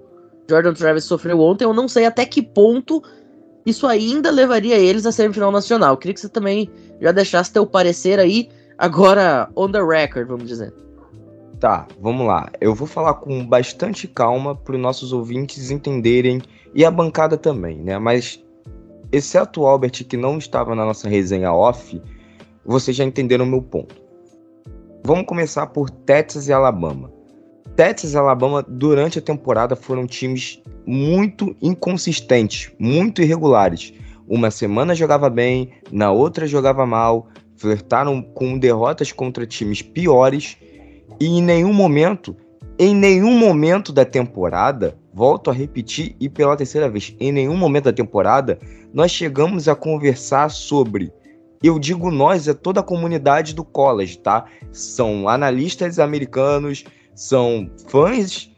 Jordan 0.49 0.73
Travis 0.73 1.03
sofreu 1.03 1.39
ontem, 1.39 1.65
eu 1.65 1.73
não 1.73 1.87
sei 1.87 2.05
até 2.05 2.25
que 2.25 2.41
ponto 2.41 3.03
isso 3.65 3.85
ainda 3.85 4.31
levaria 4.31 4.77
eles 4.77 5.05
à 5.05 5.11
semifinal 5.11 5.51
nacional. 5.51 5.97
queria 5.97 6.13
que 6.13 6.19
você 6.19 6.29
também 6.29 6.69
já 7.01 7.11
deixasse 7.11 7.51
teu 7.51 7.65
parecer 7.65 8.19
aí, 8.19 8.49
agora 8.77 9.49
on 9.55 9.71
the 9.71 9.83
record, 9.83 10.27
vamos 10.27 10.47
dizer. 10.47 10.73
Tá, 11.65 11.87
vamos 11.99 12.27
lá. 12.27 12.47
Eu 12.61 12.75
vou 12.75 12.85
falar 12.85 13.15
com 13.15 13.43
bastante 13.43 14.07
calma 14.07 14.53
para 14.55 14.75
os 14.75 14.79
nossos 14.79 15.11
ouvintes 15.11 15.71
entenderem 15.71 16.39
e 16.75 16.85
a 16.85 16.91
bancada 16.91 17.37
também, 17.37 17.79
né? 17.79 17.97
Mas, 17.97 18.39
exceto 19.11 19.61
o 19.61 19.65
Albert 19.65 20.05
que 20.07 20.15
não 20.15 20.37
estava 20.37 20.75
na 20.75 20.85
nossa 20.85 21.09
resenha 21.09 21.51
off, 21.51 21.99
vocês 22.63 22.95
já 22.95 23.03
entenderam 23.03 23.45
o 23.45 23.47
meu 23.47 23.63
ponto. 23.63 23.95
Vamos 25.03 25.25
começar 25.25 25.65
por 25.65 25.89
Texas 25.89 26.47
e 26.47 26.53
Alabama. 26.53 27.11
Texas 27.75 28.13
e 28.13 28.17
Alabama, 28.17 28.61
durante 28.61 29.17
a 29.17 29.21
temporada, 29.23 29.75
foram 29.75 30.05
times 30.05 30.61
muito 30.85 31.55
inconsistentes, 31.59 32.71
muito 32.77 33.23
irregulares. 33.23 33.91
Uma 34.27 34.51
semana 34.51 34.93
jogava 34.93 35.31
bem, 35.31 35.71
na 35.91 36.11
outra 36.11 36.45
jogava 36.45 36.85
mal, 36.85 37.27
flertaram 37.57 38.21
com 38.21 38.55
derrotas 38.55 39.11
contra 39.11 39.47
times 39.47 39.81
piores 39.81 40.57
e 41.19 41.25
em 41.25 41.41
nenhum 41.41 41.73
momento, 41.73 42.35
em 42.77 42.93
nenhum 42.95 43.37
momento 43.37 43.93
da 43.93 44.03
temporada, 44.03 44.97
volto 45.13 45.49
a 45.49 45.53
repetir 45.53 46.15
e 46.19 46.27
pela 46.27 46.57
terceira 46.57 46.89
vez, 46.89 47.15
em 47.19 47.31
nenhum 47.31 47.55
momento 47.55 47.85
da 47.85 47.93
temporada 47.93 48.59
nós 48.93 49.11
chegamos 49.11 49.67
a 49.67 49.75
conversar 49.75 50.49
sobre 50.49 51.11
eu 51.63 51.79
digo 51.79 52.11
nós, 52.11 52.47
é 52.47 52.53
toda 52.53 52.81
a 52.81 52.83
comunidade 52.83 53.55
do 53.55 53.63
college, 53.63 54.19
tá? 54.19 54.45
São 54.71 55.27
analistas 55.27 55.97
americanos, 55.97 56.83
são 57.15 57.69
fãs 57.87 58.51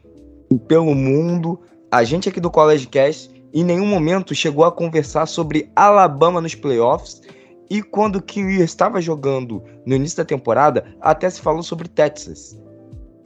pelo 0.66 0.94
mundo. 0.94 1.58
A 1.90 2.04
gente 2.04 2.28
aqui 2.28 2.38
do 2.38 2.50
College 2.50 2.86
Cast 2.86 3.30
em 3.54 3.64
nenhum 3.64 3.86
momento 3.86 4.34
chegou 4.34 4.64
a 4.64 4.72
conversar 4.72 5.24
sobre 5.26 5.70
Alabama 5.74 6.40
nos 6.40 6.54
playoffs. 6.54 7.22
E 7.70 7.82
quando 7.82 8.22
que 8.22 8.40
estava 8.40 9.00
jogando 9.00 9.62
no 9.84 9.94
início 9.94 10.16
da 10.16 10.24
temporada, 10.24 10.84
até 11.00 11.28
se 11.28 11.40
falou 11.40 11.62
sobre 11.62 11.88
Texas. 11.88 12.58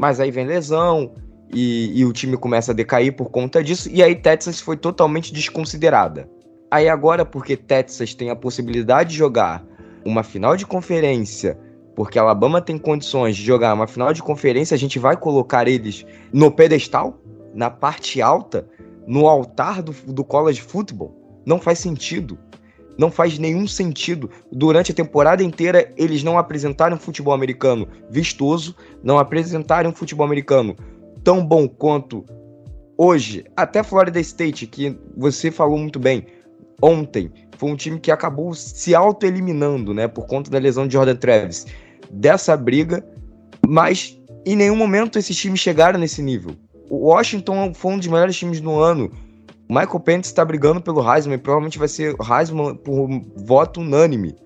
Mas 0.01 0.19
aí 0.19 0.31
vem 0.31 0.47
lesão 0.47 1.15
e, 1.53 2.01
e 2.01 2.05
o 2.05 2.13
time 2.13 2.37
começa 2.37 2.73
a 2.73 2.75
decair 2.75 3.15
por 3.15 3.31
conta 3.31 3.63
disso. 3.63 3.89
E 3.91 4.03
aí 4.03 4.17
Texas 4.17 4.61
foi 4.61 4.77
totalmente 4.77 5.33
desconsiderada. 5.33 6.29
Aí 6.71 6.89
agora, 6.89 7.25
porque 7.25 7.57
Texas 7.57 8.15
tem 8.15 8.31
a 8.31 8.37
possibilidade 8.37 9.11
de 9.11 9.17
jogar 9.17 9.65
uma 10.05 10.23
final 10.23 10.57
de 10.57 10.67
conferência, 10.67 11.59
porque 11.95 12.19
Alabama 12.19 12.61
tem 12.61 12.79
condições 12.79 13.37
de 13.37 13.45
jogar 13.45 13.75
uma 13.75 13.87
final 13.87 14.13
de 14.13 14.23
conferência, 14.23 14.75
a 14.75 14.79
gente 14.79 14.99
vai 14.99 15.17
colocar 15.17 15.69
eles 15.69 16.05
no 16.33 16.51
pedestal, 16.51 17.21
na 17.55 17.71
parte 17.71 18.23
alta, 18.23 18.67
no 19.07 19.29
altar 19.29 19.83
do, 19.83 19.93
do 19.93 20.25
college 20.25 20.63
football. 20.63 21.15
Não 21.45 21.61
faz 21.61 21.79
sentido. 21.79 22.39
Não 22.99 23.11
faz 23.11 23.39
nenhum 23.39 23.67
sentido. 23.67 24.31
Durante 24.51 24.93
a 24.93 24.95
temporada 24.95 25.43
inteira, 25.43 25.93
eles 25.97 26.23
não 26.23 26.39
apresentaram 26.39 26.99
futebol 26.99 27.33
americano 27.33 27.89
vistoso, 28.11 28.77
não 29.03 29.19
apresentaram 29.19 29.93
futebol 29.93 30.27
americano 30.27 30.77
tão 31.25 31.45
bom 31.45 31.69
quanto 31.69 32.25
hoje. 32.97 33.45
Até 33.57 33.83
Florida 33.83 34.21
State, 34.21 34.67
que 34.67 34.97
você 35.17 35.51
falou 35.51 35.79
muito 35.79 35.99
bem, 35.99 36.27
ontem 36.81 37.31
foi 37.57 37.71
um 37.71 37.77
time 37.77 37.99
que 37.99 38.11
acabou 38.11 38.55
se 38.55 38.95
auto-eliminando, 38.95 39.95
né, 39.95 40.09
por 40.09 40.27
conta 40.27 40.51
da 40.51 40.59
lesão 40.59 40.87
de 40.87 40.95
Jordan 40.95 41.17
Travis, 41.17 41.67
dessa 42.11 42.57
briga, 42.57 43.05
mas 43.67 44.19
em 44.45 44.57
nenhum 44.57 44.77
momento 44.77 45.19
esses 45.19 45.37
times 45.37 45.61
chegaram 45.61 45.99
nesse 45.99 46.21
nível. 46.21 46.57
O 46.91 47.09
Washington 47.09 47.73
foi 47.73 47.93
um 47.93 47.99
dos 47.99 48.07
melhores 48.07 48.37
times 48.37 48.61
do 48.61 48.79
ano. 48.79 49.11
Michael 49.69 50.01
Pence 50.01 50.29
está 50.29 50.45
brigando 50.45 50.81
pelo 50.81 51.01
Heisman, 51.01 51.39
provavelmente 51.39 51.79
vai 51.79 51.89
ser 51.89 52.15
Heisman 52.21 52.75
por 52.77 53.09
voto 53.37 53.81
unânime. 53.81 54.37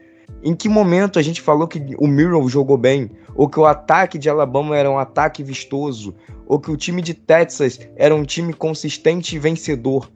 Em 0.42 0.54
que 0.54 0.68
momento 0.68 1.18
a 1.18 1.22
gente 1.22 1.40
falou 1.40 1.66
que 1.66 1.82
o 1.98 2.06
Miro 2.06 2.48
jogou 2.48 2.76
bem? 2.76 3.10
Ou 3.34 3.48
que 3.48 3.58
o 3.58 3.66
ataque 3.66 4.18
de 4.18 4.28
Alabama 4.28 4.76
era 4.76 4.90
um 4.90 4.98
ataque 4.98 5.42
vistoso? 5.42 6.14
Ou 6.46 6.60
que 6.60 6.70
o 6.70 6.76
time 6.76 7.02
de 7.02 7.14
Texas 7.14 7.80
era 7.96 8.14
um 8.14 8.24
time 8.24 8.52
consistente 8.52 9.34
e 9.34 9.38
vencedor? 9.38 10.10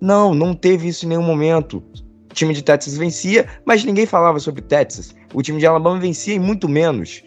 Não, 0.00 0.34
não 0.34 0.54
teve 0.54 0.88
isso 0.88 1.06
em 1.06 1.08
nenhum 1.08 1.22
momento. 1.22 1.82
O 2.30 2.34
time 2.34 2.54
de 2.54 2.62
Texas 2.62 2.96
vencia, 2.96 3.46
mas 3.64 3.84
ninguém 3.84 4.06
falava 4.06 4.38
sobre 4.38 4.62
Texas. 4.62 5.14
O 5.32 5.42
time 5.42 5.58
de 5.58 5.66
Alabama 5.66 5.98
vencia 5.98 6.34
e 6.34 6.38
muito 6.38 6.68
menos. 6.68 7.22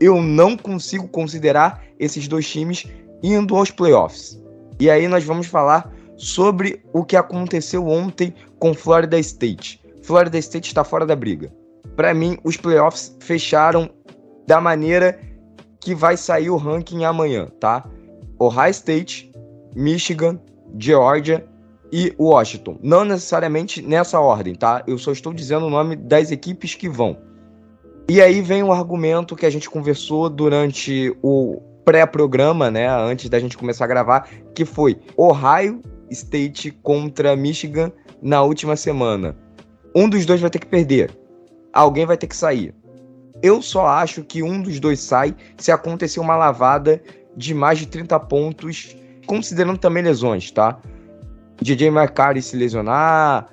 Eu 0.00 0.20
não 0.20 0.56
consigo 0.56 1.06
considerar 1.08 1.84
esses 1.98 2.26
dois 2.26 2.48
times 2.48 2.86
indo 3.22 3.54
aos 3.56 3.70
playoffs. 3.70 4.40
E 4.80 4.90
aí 4.90 5.06
nós 5.06 5.24
vamos 5.24 5.46
falar 5.46 5.92
sobre 6.22 6.80
o 6.92 7.04
que 7.04 7.16
aconteceu 7.16 7.88
ontem 7.88 8.32
com 8.60 8.72
Florida 8.72 9.18
State. 9.18 9.82
Florida 10.04 10.38
State 10.38 10.68
está 10.68 10.84
fora 10.84 11.04
da 11.04 11.16
briga. 11.16 11.52
Para 11.96 12.14
mim, 12.14 12.38
os 12.44 12.56
playoffs 12.56 13.16
fecharam 13.20 13.90
da 14.46 14.60
maneira 14.60 15.18
que 15.80 15.96
vai 15.96 16.16
sair 16.16 16.48
o 16.48 16.56
ranking 16.56 17.02
amanhã, 17.02 17.48
tá? 17.58 17.84
Ohio 18.38 18.70
State, 18.70 19.32
Michigan, 19.74 20.40
Georgia 20.78 21.44
e 21.90 22.14
Washington. 22.16 22.78
Não 22.80 23.04
necessariamente 23.04 23.82
nessa 23.82 24.20
ordem, 24.20 24.54
tá? 24.54 24.84
Eu 24.86 24.98
só 24.98 25.10
estou 25.10 25.34
dizendo 25.34 25.66
o 25.66 25.70
nome 25.70 25.96
das 25.96 26.30
equipes 26.30 26.76
que 26.76 26.88
vão. 26.88 27.18
E 28.08 28.22
aí 28.22 28.40
vem 28.40 28.62
o 28.62 28.72
argumento 28.72 29.34
que 29.34 29.44
a 29.44 29.50
gente 29.50 29.68
conversou 29.68 30.30
durante 30.30 31.12
o 31.20 31.60
pré-programa, 31.84 32.70
né, 32.70 32.88
antes 32.88 33.28
da 33.28 33.40
gente 33.40 33.58
começar 33.58 33.86
a 33.86 33.88
gravar, 33.88 34.28
que 34.54 34.64
foi 34.64 35.00
Ohio 35.16 35.82
State 36.12 36.70
contra 36.82 37.36
Michigan 37.36 37.90
na 38.20 38.42
última 38.42 38.76
semana. 38.76 39.36
Um 39.94 40.08
dos 40.08 40.24
dois 40.24 40.40
vai 40.40 40.50
ter 40.50 40.58
que 40.58 40.66
perder. 40.66 41.10
Alguém 41.72 42.06
vai 42.06 42.16
ter 42.16 42.26
que 42.26 42.36
sair. 42.36 42.74
Eu 43.42 43.60
só 43.60 43.86
acho 43.86 44.22
que 44.22 44.42
um 44.42 44.62
dos 44.62 44.78
dois 44.78 45.00
sai 45.00 45.34
se 45.56 45.72
acontecer 45.72 46.20
uma 46.20 46.36
lavada 46.36 47.02
de 47.36 47.54
mais 47.54 47.78
de 47.78 47.86
30 47.86 48.18
pontos, 48.20 48.96
considerando 49.26 49.78
também 49.78 50.02
lesões, 50.02 50.50
tá? 50.50 50.78
DJ 51.60 51.88
McCarthy 51.88 52.42
se 52.42 52.56
lesionar, 52.56 53.48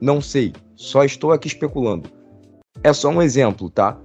não 0.00 0.20
sei. 0.20 0.52
Só 0.74 1.04
estou 1.04 1.32
aqui 1.32 1.48
especulando. 1.48 2.10
É 2.82 2.92
só 2.92 3.08
um 3.08 3.22
exemplo, 3.22 3.68
tá? 3.68 3.98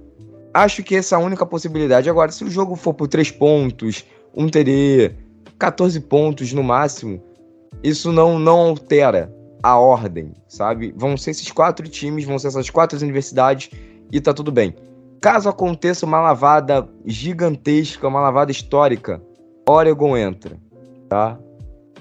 acho 0.54 0.84
que 0.84 0.94
essa 0.94 1.16
é 1.16 1.18
a 1.18 1.20
única 1.20 1.44
possibilidade. 1.44 2.08
Agora, 2.08 2.30
se 2.30 2.44
o 2.44 2.50
jogo 2.50 2.76
for 2.76 2.94
por 2.94 3.08
3 3.08 3.32
pontos, 3.32 4.04
1 4.34 4.48
TD, 4.48 5.12
14 5.58 6.00
pontos 6.00 6.52
no 6.52 6.62
máximo, 6.62 7.20
isso 7.84 8.10
não, 8.10 8.38
não 8.38 8.60
altera 8.60 9.30
a 9.62 9.78
ordem, 9.78 10.32
sabe? 10.48 10.94
Vão 10.96 11.18
ser 11.18 11.32
esses 11.32 11.50
quatro 11.50 11.86
times, 11.86 12.24
vão 12.24 12.38
ser 12.38 12.48
essas 12.48 12.70
quatro 12.70 12.98
universidades 12.98 13.70
e 14.10 14.20
tá 14.22 14.32
tudo 14.32 14.50
bem. 14.50 14.74
Caso 15.20 15.50
aconteça 15.50 16.06
uma 16.06 16.18
lavada 16.18 16.88
gigantesca, 17.04 18.08
uma 18.08 18.20
lavada 18.20 18.50
histórica, 18.50 19.22
Oregon 19.68 20.16
entra, 20.16 20.56
tá? 21.10 21.38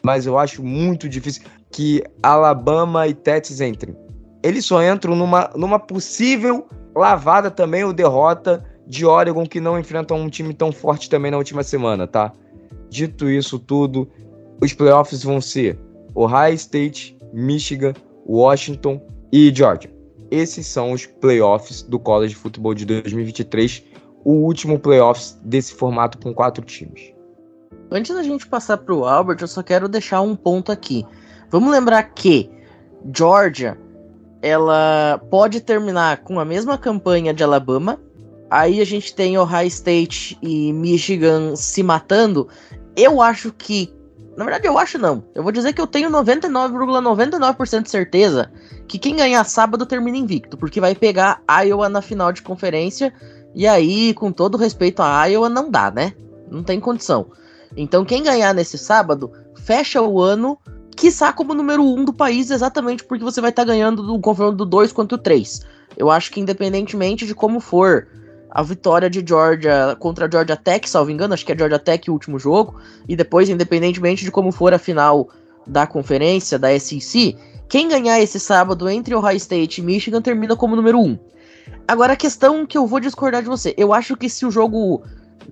Mas 0.02 0.26
eu 0.26 0.38
acho 0.38 0.63
muito 0.63 1.10
difícil 1.10 1.43
que 1.69 2.02
Alabama 2.22 3.06
e 3.08 3.13
Texas 3.13 3.60
entrem. 3.60 3.96
Eles 4.41 4.65
só 4.65 4.82
entram 4.82 5.15
numa, 5.15 5.50
numa 5.56 5.80
possível 5.80 6.65
lavada 6.96 7.52
também 7.52 7.84
o 7.84 7.91
derrota 7.91 8.63
de 8.88 9.06
Oregon, 9.06 9.46
que 9.46 9.60
não 9.60 9.78
enfrenta 9.78 10.13
um 10.13 10.30
time 10.30 10.54
tão 10.54 10.72
forte 10.72 11.10
também 11.10 11.32
na 11.32 11.38
última 11.38 11.63
semana, 11.63 12.08
tá? 12.08 12.32
Dito 12.89 13.30
isso 13.30 13.58
tudo, 13.58 14.10
os 14.63 14.73
playoffs 14.73 15.23
vão 15.23 15.41
ser 15.41 15.78
Ohio 16.15 16.54
State, 16.54 17.17
Michigan, 17.34 17.93
Washington 18.26 19.06
e 19.32 19.54
Georgia. 19.54 19.91
Esses 20.32 20.65
são 20.65 20.93
os 20.93 21.06
playoffs 21.06 21.82
do 21.82 21.99
College 21.99 22.34
Football 22.34 22.73
de 22.73 22.86
2023, 22.86 23.84
o 24.23 24.32
último 24.34 24.80
playoffs 24.80 25.38
desse 25.43 25.73
formato 25.73 26.17
com 26.17 26.34
quatro 26.34 26.63
times. 26.63 27.13
Antes 27.91 28.15
da 28.15 28.23
gente 28.23 28.47
passar 28.47 28.78
para 28.78 28.95
o 28.95 29.06
Albert, 29.06 29.39
eu 29.41 29.47
só 29.47 29.62
quero 29.62 29.89
deixar 29.89 30.21
um 30.21 30.36
ponto 30.36 30.71
aqui. 30.71 31.06
Vamos 31.52 31.69
lembrar 31.69 32.04
que 32.04 32.49
Georgia 33.15 33.78
ela 34.41 35.21
pode 35.30 35.60
terminar 35.60 36.23
com 36.23 36.39
a 36.39 36.45
mesma 36.45 36.78
campanha 36.78 37.34
de 37.34 37.43
Alabama. 37.43 37.99
Aí 38.49 38.80
a 38.80 38.86
gente 38.86 39.13
tem 39.13 39.38
Ohio 39.38 39.67
State 39.67 40.38
e 40.41 40.71
Michigan 40.71 41.56
se 41.56 41.84
matando. 41.84 42.47
Eu 42.95 43.21
acho 43.21 43.52
que. 43.52 43.93
Na 44.36 44.43
verdade, 44.43 44.67
eu 44.67 44.78
acho 44.78 44.98
não. 44.98 45.24
Eu 45.36 45.43
vou 45.43 45.52
dizer 45.52 45.74
que 45.74 45.82
eu 45.82 45.88
tenho 45.88 46.10
99,99% 46.10 47.02
,99 47.39 47.84
de 47.84 47.89
certeza 47.89 48.52
que 48.88 48.98
quem 48.98 49.15
ganhar 49.15 49.43
sábado 49.43 49.86
termina 49.86 50.17
invicto, 50.17 50.58
porque 50.58 50.82
vai 50.82 50.96
pegar 50.96 51.41
Iowa 51.65 51.88
na 51.88 52.02
final 52.02 52.32
de 52.32 52.41
conferência. 52.41 53.13
E 53.54 53.67
aí, 53.67 54.13
com 54.13 54.32
todo 54.32 54.58
respeito 54.58 55.02
a 55.02 55.26
Iowa, 55.26 55.50
não 55.50 55.69
dá, 55.69 55.91
né? 55.91 56.13
Não 56.50 56.63
tem 56.63 56.80
condição. 56.80 57.28
Então, 57.78 58.04
quem 58.04 58.24
ganhar 58.24 58.54
nesse 58.54 58.78
sábado, 58.78 59.32
fecha 59.56 60.02
o 60.02 60.19
ano 60.19 60.58
quiçá 60.96 61.34
como 61.34 61.54
número 61.54 61.84
um 61.84 62.04
do 62.04 62.13
país, 62.13 62.50
exatamente 62.50 63.04
porque 63.04 63.24
você 63.24 63.41
vai 63.41 63.50
estar 63.50 63.63
tá 63.63 63.67
ganhando 63.67 64.04
do 64.04 64.19
confronto 64.19 64.58
do 64.58 64.65
2 64.65 64.91
contra 64.91 65.15
o 65.15 65.22
3. 65.22 65.62
Eu 65.98 66.10
acho 66.10 66.32
que 66.32 66.39
independentemente 66.39 67.26
de 67.26 67.36
como 67.36 67.60
for 67.60 68.08
a 68.54 68.62
vitória 68.62 69.10
de 69.10 69.24
Georgia 69.28 69.98
contra 70.00 70.28
a 70.28 70.30
Georgia 70.30 70.56
Tech, 70.56 70.88
salvo 70.88 71.10
engano, 71.10 71.34
acho 71.34 71.44
que 71.44 71.52
é 71.52 71.58
Georgia 71.58 71.80
Tech 71.80 72.08
o 72.08 72.13
último 72.13 72.38
jogo, 72.38 72.80
e 73.10 73.16
depois, 73.16 73.50
independentemente 73.50 74.24
de 74.24 74.30
como 74.30 74.52
for 74.52 74.76
a 74.76 74.78
final 74.78 75.28
da 75.66 75.88
conferência, 75.88 76.60
da 76.60 76.78
SEC, 76.80 77.36
quem 77.68 77.88
ganhar 77.88 78.22
esse 78.22 78.39
sábado 78.39 78.88
entre 78.88 79.16
Ohio 79.16 79.38
State 79.38 79.82
e 79.82 79.84
Michigan 79.84 80.22
termina 80.22 80.56
como 80.56 80.76
número 80.76 81.00
1. 81.00 81.04
Um. 81.04 81.20
Agora, 81.88 82.13
a 82.13 82.16
questão 82.16 82.63
que 82.63 82.78
eu 82.78 82.86
vou 82.86 83.00
discordar 83.00 83.42
de 83.42 83.50
você, 83.50 83.74
eu 83.76 83.92
acho 83.92 84.16
que 84.16 84.30
se 84.30 84.46
o 84.46 84.52
jogo 84.52 85.02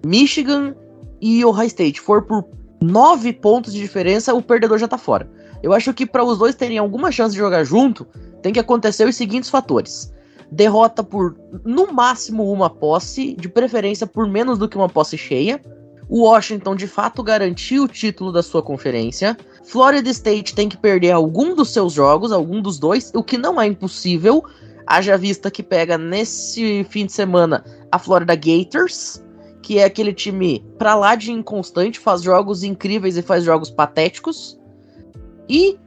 Michigan 0.06 0.76
e 1.20 1.44
Ohio 1.44 1.68
State 1.68 2.00
for 2.00 2.22
por 2.22 2.46
nove 2.80 3.34
pontos 3.34 3.74
de 3.74 3.80
diferença, 3.80 4.32
o 4.32 4.44
perdedor 4.44 4.78
já 4.78 4.88
tá 4.88 5.00
fora. 5.00 5.28
Eu 5.64 5.74
acho 5.74 5.92
que 5.92 6.06
para 6.06 6.24
os 6.24 6.38
dois 6.38 6.54
terem 6.54 6.78
alguma 6.78 7.12
chance 7.12 7.34
de 7.34 7.40
jogar 7.40 7.64
junto, 7.64 8.06
tem 8.44 8.54
que 8.54 8.60
acontecer 8.60 9.08
os 9.08 9.16
seguintes 9.16 9.50
fatores: 9.50 10.14
derrota 10.52 11.02
por 11.02 11.36
no 11.64 11.94
máximo 11.94 12.52
uma 12.52 12.70
posse, 12.70 13.34
de 13.36 13.48
preferência 13.48 14.06
por 14.06 14.28
menos 14.28 14.58
do 14.58 14.68
que 14.68 14.78
uma 14.78 14.90
posse 14.90 15.18
cheia. 15.18 15.62
O 16.10 16.24
Washington 16.24 16.76
de 16.76 16.88
fato 16.88 17.24
garantiu 17.24 17.84
o 17.84 17.88
título 17.88 18.34
da 18.34 18.44
sua 18.44 18.62
conferência. 18.62 19.38
Florida 19.64 20.10
State 20.10 20.54
tem 20.54 20.68
que 20.68 20.76
perder 20.76 21.12
algum 21.12 21.56
dos 21.56 21.72
seus 21.72 21.94
jogos, 21.94 22.34
algum 22.34 22.62
dos 22.62 22.78
dois, 22.78 23.12
o 23.16 23.24
que 23.24 23.38
não 23.38 23.62
é 23.62 23.68
impossível, 23.68 24.44
haja 24.86 25.18
vista 25.18 25.50
que 25.50 25.64
pega 25.64 25.98
nesse 25.98 26.84
fim 26.90 27.06
de 27.06 27.14
semana 27.14 27.64
a 27.90 27.98
Florida 27.98 28.36
Gators, 28.36 29.24
que 29.62 29.80
é 29.80 29.86
aquele 29.86 30.14
time 30.14 30.66
pra 30.78 30.96
lá 30.96 31.16
de 31.16 31.32
inconstante, 31.32 31.98
faz 31.98 32.22
jogos 32.22 32.62
incríveis 32.62 33.16
e 33.16 33.22
faz 33.22 33.46
jogos 33.46 33.70
patéticos. 33.70 34.60
E, 35.48 35.78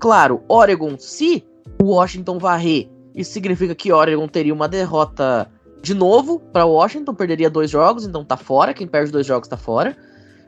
claro, 0.00 0.42
Oregon, 0.48 0.98
se 0.98 1.44
o 1.80 1.92
Washington 1.92 2.38
varrer, 2.38 2.88
isso 3.14 3.32
significa 3.32 3.74
que 3.74 3.92
Oregon 3.92 4.26
teria 4.26 4.54
uma 4.54 4.68
derrota 4.68 5.50
de 5.82 5.94
novo 5.94 6.38
para 6.38 6.64
Washington, 6.64 7.14
perderia 7.14 7.50
dois 7.50 7.70
jogos, 7.70 8.06
então 8.06 8.24
tá 8.24 8.36
fora. 8.36 8.72
Quem 8.72 8.86
perde 8.86 9.10
dois 9.10 9.26
jogos 9.26 9.48
tá 9.48 9.56
fora. 9.56 9.96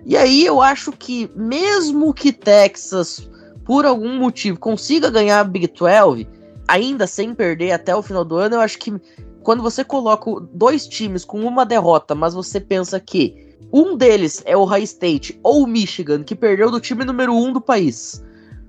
E 0.06 0.16
aí 0.16 0.44
eu 0.44 0.60
acho 0.60 0.92
que, 0.92 1.30
mesmo 1.34 2.12
que 2.14 2.32
Texas, 2.32 3.28
por 3.64 3.84
algum 3.84 4.18
motivo, 4.18 4.58
consiga 4.58 5.10
ganhar 5.10 5.40
a 5.40 5.44
Big 5.44 5.66
12, 5.66 6.28
ainda 6.68 7.06
sem 7.06 7.34
perder 7.34 7.72
até 7.72 7.94
o 7.94 8.02
final 8.02 8.24
do 8.24 8.36
ano, 8.36 8.56
eu 8.56 8.60
acho 8.60 8.78
que 8.78 8.92
quando 9.42 9.62
você 9.62 9.82
coloca 9.82 10.30
dois 10.52 10.86
times 10.86 11.24
com 11.24 11.40
uma 11.40 11.66
derrota, 11.66 12.14
mas 12.14 12.34
você 12.34 12.60
pensa 12.60 13.00
que 13.00 13.56
um 13.72 13.96
deles 13.96 14.42
é 14.46 14.56
o 14.56 14.64
High 14.64 14.84
State 14.84 15.38
ou 15.42 15.64
o 15.64 15.66
Michigan, 15.66 16.22
que 16.22 16.34
perdeu 16.34 16.70
do 16.70 16.80
time 16.80 17.04
número 17.04 17.34
um 17.34 17.52
do 17.52 17.60
país. 17.60 18.22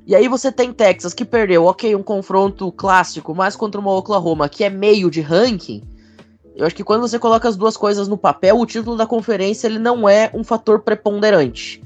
E 0.08 0.16
aí 0.16 0.28
você 0.28 0.52
tem 0.52 0.72
Texas 0.72 1.16
que 1.16 1.26
perdeu, 1.26 1.66
ok, 1.66 1.96
um 1.96 2.04
confronto 2.04 2.72
clássico, 2.72 3.34
mas 3.34 3.56
contra 3.56 3.82
uma 3.82 3.92
Oklahoma 3.92 4.48
que 4.48 4.64
é 4.64 4.70
meio 4.70 5.10
de 5.10 5.20
ranking. 5.20 5.82
Eu 6.56 6.66
acho 6.66 6.76
que 6.76 6.84
quando 6.84 7.02
você 7.02 7.18
coloca 7.18 7.50
as 7.50 7.56
duas 7.56 7.76
coisas 7.76 8.08
no 8.08 8.18
papel, 8.18 8.60
o 8.60 8.66
título 8.68 8.96
da 8.96 9.08
conferência 9.08 9.68
ele 9.68 9.80
não 9.80 10.08
é 10.08 10.30
um 10.32 10.44
fator 10.44 10.82
preponderante. 10.82 11.84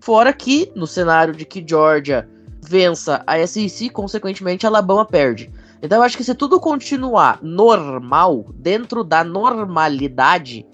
Fora 0.00 0.32
que, 0.32 0.72
no 0.74 0.86
cenário 0.86 1.32
de 1.32 1.44
que 1.44 1.64
Georgia 1.66 2.28
vença 2.60 3.22
a 3.24 3.46
SEC, 3.46 3.88
consequentemente 3.90 4.66
Alabama 4.66 5.04
perde. 5.04 5.50
Então 5.80 5.98
eu 5.98 6.02
acho 6.02 6.16
que 6.16 6.24
se 6.24 6.34
tudo 6.34 6.58
continuar 6.58 7.38
normal, 7.40 8.46
dentro 8.54 9.04
da 9.04 9.22
normalidade, 9.22 10.66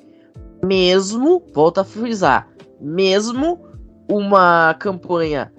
mesmo, 0.65 1.43
volta 1.53 1.83
a 1.83 1.85
frisar, 1.85 2.49
mesmo 2.81 3.61
uma 4.09 4.75
campanha 4.75 5.53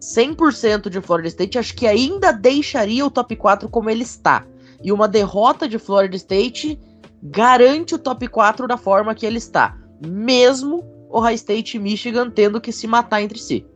100% 0.00 0.88
de 0.88 1.00
Florida 1.00 1.28
State, 1.28 1.58
acho 1.58 1.74
que 1.74 1.86
ainda 1.86 2.32
deixaria 2.32 3.04
o 3.04 3.10
top 3.10 3.36
4 3.36 3.68
como 3.68 3.90
ele 3.90 4.02
está. 4.02 4.46
E 4.82 4.90
uma 4.90 5.06
derrota 5.06 5.68
de 5.68 5.78
Florida 5.78 6.16
State 6.16 6.80
garante 7.22 7.94
o 7.94 7.98
top 7.98 8.26
4 8.26 8.66
da 8.66 8.76
forma 8.76 9.14
que 9.14 9.26
ele 9.26 9.38
está, 9.38 9.76
mesmo 10.04 10.84
o 11.10 11.20
High 11.20 11.34
State 11.34 11.76
e 11.76 11.80
Michigan 11.80 12.30
tendo 12.30 12.60
que 12.60 12.72
se 12.72 12.86
matar 12.86 13.20
entre 13.20 13.38
si. 13.38 13.66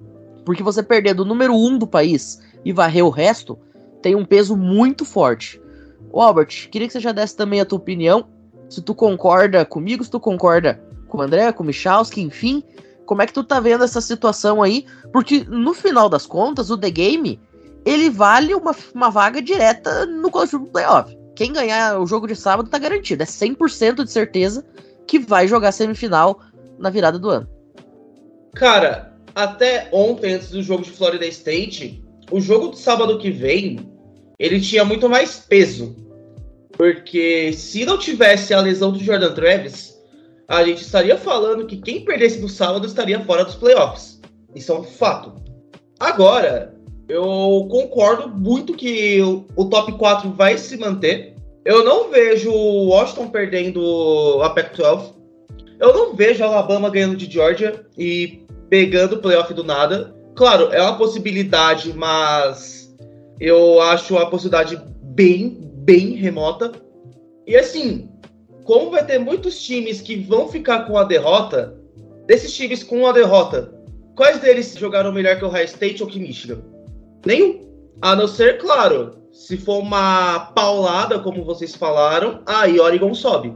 Porque 0.44 0.62
você 0.62 0.82
perder 0.82 1.14
do 1.14 1.24
número 1.24 1.54
1 1.54 1.78
do 1.78 1.87
país 1.87 2.40
e 2.64 2.72
varrer 2.72 3.04
o 3.04 3.10
resto 3.10 3.58
tem 4.00 4.14
um 4.14 4.24
peso 4.24 4.56
muito 4.56 5.04
forte. 5.04 5.60
Ô 6.10 6.20
Albert, 6.20 6.68
queria 6.70 6.87
que 6.87 6.92
você 6.92 7.00
já 7.00 7.12
desse 7.12 7.37
também 7.37 7.60
a 7.60 7.64
tua 7.64 7.78
opinião, 7.78 8.28
se 8.68 8.80
tu 8.80 8.94
concorda 8.94 9.64
comigo, 9.64 10.04
se 10.04 10.10
tu 10.10 10.20
concorda 10.20 10.82
com 11.08 11.18
o 11.18 11.22
André, 11.22 11.52
com 11.52 11.62
o 11.62 11.66
Michalski, 11.66 12.20
enfim, 12.20 12.62
como 13.06 13.22
é 13.22 13.26
que 13.26 13.32
tu 13.32 13.44
tá 13.44 13.60
vendo 13.60 13.84
essa 13.84 14.00
situação 14.00 14.62
aí? 14.62 14.86
Porque 15.12 15.44
no 15.48 15.74
final 15.74 16.08
das 16.08 16.26
contas, 16.26 16.70
o 16.70 16.78
The 16.78 16.90
Game, 16.90 17.40
ele 17.84 18.10
vale 18.10 18.54
uma, 18.54 18.74
uma 18.94 19.10
vaga 19.10 19.40
direta 19.42 20.06
no 20.06 20.30
College 20.30 20.58
Playoff 20.72 21.24
quem 21.34 21.52
ganhar 21.52 22.00
o 22.00 22.06
jogo 22.06 22.26
de 22.26 22.36
sábado 22.36 22.68
tá 22.68 22.78
garantido. 22.78 23.22
É 23.22 23.26
100% 23.26 24.04
de 24.04 24.10
certeza 24.10 24.64
que 25.06 25.18
vai 25.18 25.48
jogar 25.48 25.72
semifinal 25.72 26.40
na 26.78 26.90
virada 26.90 27.18
do 27.18 27.28
ano. 27.28 27.48
Cara, 28.54 29.12
até 29.34 29.88
ontem, 29.92 30.34
antes 30.34 30.50
do 30.50 30.62
jogo 30.62 30.84
de 30.84 30.90
Florida 30.90 31.26
State, 31.26 32.02
o 32.30 32.40
jogo 32.40 32.70
de 32.70 32.78
sábado 32.78 33.18
que 33.18 33.30
vem, 33.30 33.90
ele 34.38 34.60
tinha 34.60 34.84
muito 34.84 35.08
mais 35.08 35.40
peso. 35.40 35.96
Porque 36.72 37.52
se 37.52 37.84
não 37.84 37.98
tivesse 37.98 38.54
a 38.54 38.60
lesão 38.60 38.92
do 38.92 38.98
Jordan 38.98 39.32
Travis, 39.32 39.93
a 40.48 40.64
gente 40.64 40.83
estaria 40.83 41.16
falando 41.16 41.66
que 41.66 41.76
quem 41.78 42.04
perdesse 42.04 42.38
no 42.40 42.48
sábado 42.48 42.87
estaria 42.87 43.20
fora 43.20 43.44
dos 43.44 43.54
playoffs. 43.54 44.20
Isso 44.54 44.72
é 44.72 44.78
um 44.78 44.85
fato. 44.85 45.33
Agora, 45.98 46.74
eu 47.09 47.66
concordo 47.70 48.28
muito 48.28 48.74
que 48.74 49.20
o, 49.57 49.64
top 49.66 49.92
4 49.92 50.30
vai 50.30 50.57
se 50.59 50.76
manter. 50.76 51.35
Eu 51.64 51.85
não 51.85 52.11
vejo 52.11 52.50
o 52.50 52.88
Washington 52.88 53.28
perdendo 53.28 54.40
a 54.42 54.50
Pac-12. 54.50 55.12
Eu 55.80 55.92
não 55.92 56.14
vejo 56.14 56.44
a 56.44 56.46
Alabama 56.46 56.90
ganhando 56.90 57.16
de 57.16 57.30
Georgia 57.30 57.85
e 57.96 58.44
pegando 58.68 59.16
o 59.16 59.18
playoff 59.18 59.52
do 59.52 59.64
nada. 59.64 60.14
Claro, 60.35 60.72
é 60.72 60.80
uma 60.80 60.96
possibilidade, 60.96 61.92
mas 61.92 62.94
eu 63.40 63.80
acho 63.80 64.16
a 64.16 64.26
possibilidade 64.26 64.80
bem, 65.02 65.59
bem 65.74 66.14
remota. 66.14 66.72
E 67.46 67.57
assim, 67.57 68.09
como 68.64 68.90
vai 68.90 69.05
ter 69.05 69.18
muitos 69.18 69.62
times 69.62 70.00
que 70.00 70.16
vão 70.16 70.48
ficar 70.48 70.87
com 70.87 70.96
a 70.96 71.05
derrota, 71.05 71.77
desses 72.27 72.53
times 72.55 72.83
com 72.83 73.07
a 73.07 73.12
derrota, 73.12 73.72
quais 74.16 74.38
deles 74.40 74.74
jogaram 74.77 75.12
melhor 75.12 75.38
que 75.38 75.44
o 75.44 75.48
High 75.48 75.66
State 75.66 76.03
ou 76.03 76.09
que 76.09 76.18
Michigan? 76.18 76.62
Nenhum. 77.24 77.62
A 78.00 78.16
não 78.16 78.27
ser, 78.27 78.59
claro, 78.59 79.16
se 79.31 79.57
for 79.57 79.79
uma 79.79 80.50
paulada, 80.55 81.18
como 81.18 81.44
vocês 81.44 81.74
falaram, 81.74 82.40
aí 82.46 82.81
Oregon 82.81 83.14
sobe. 83.14 83.55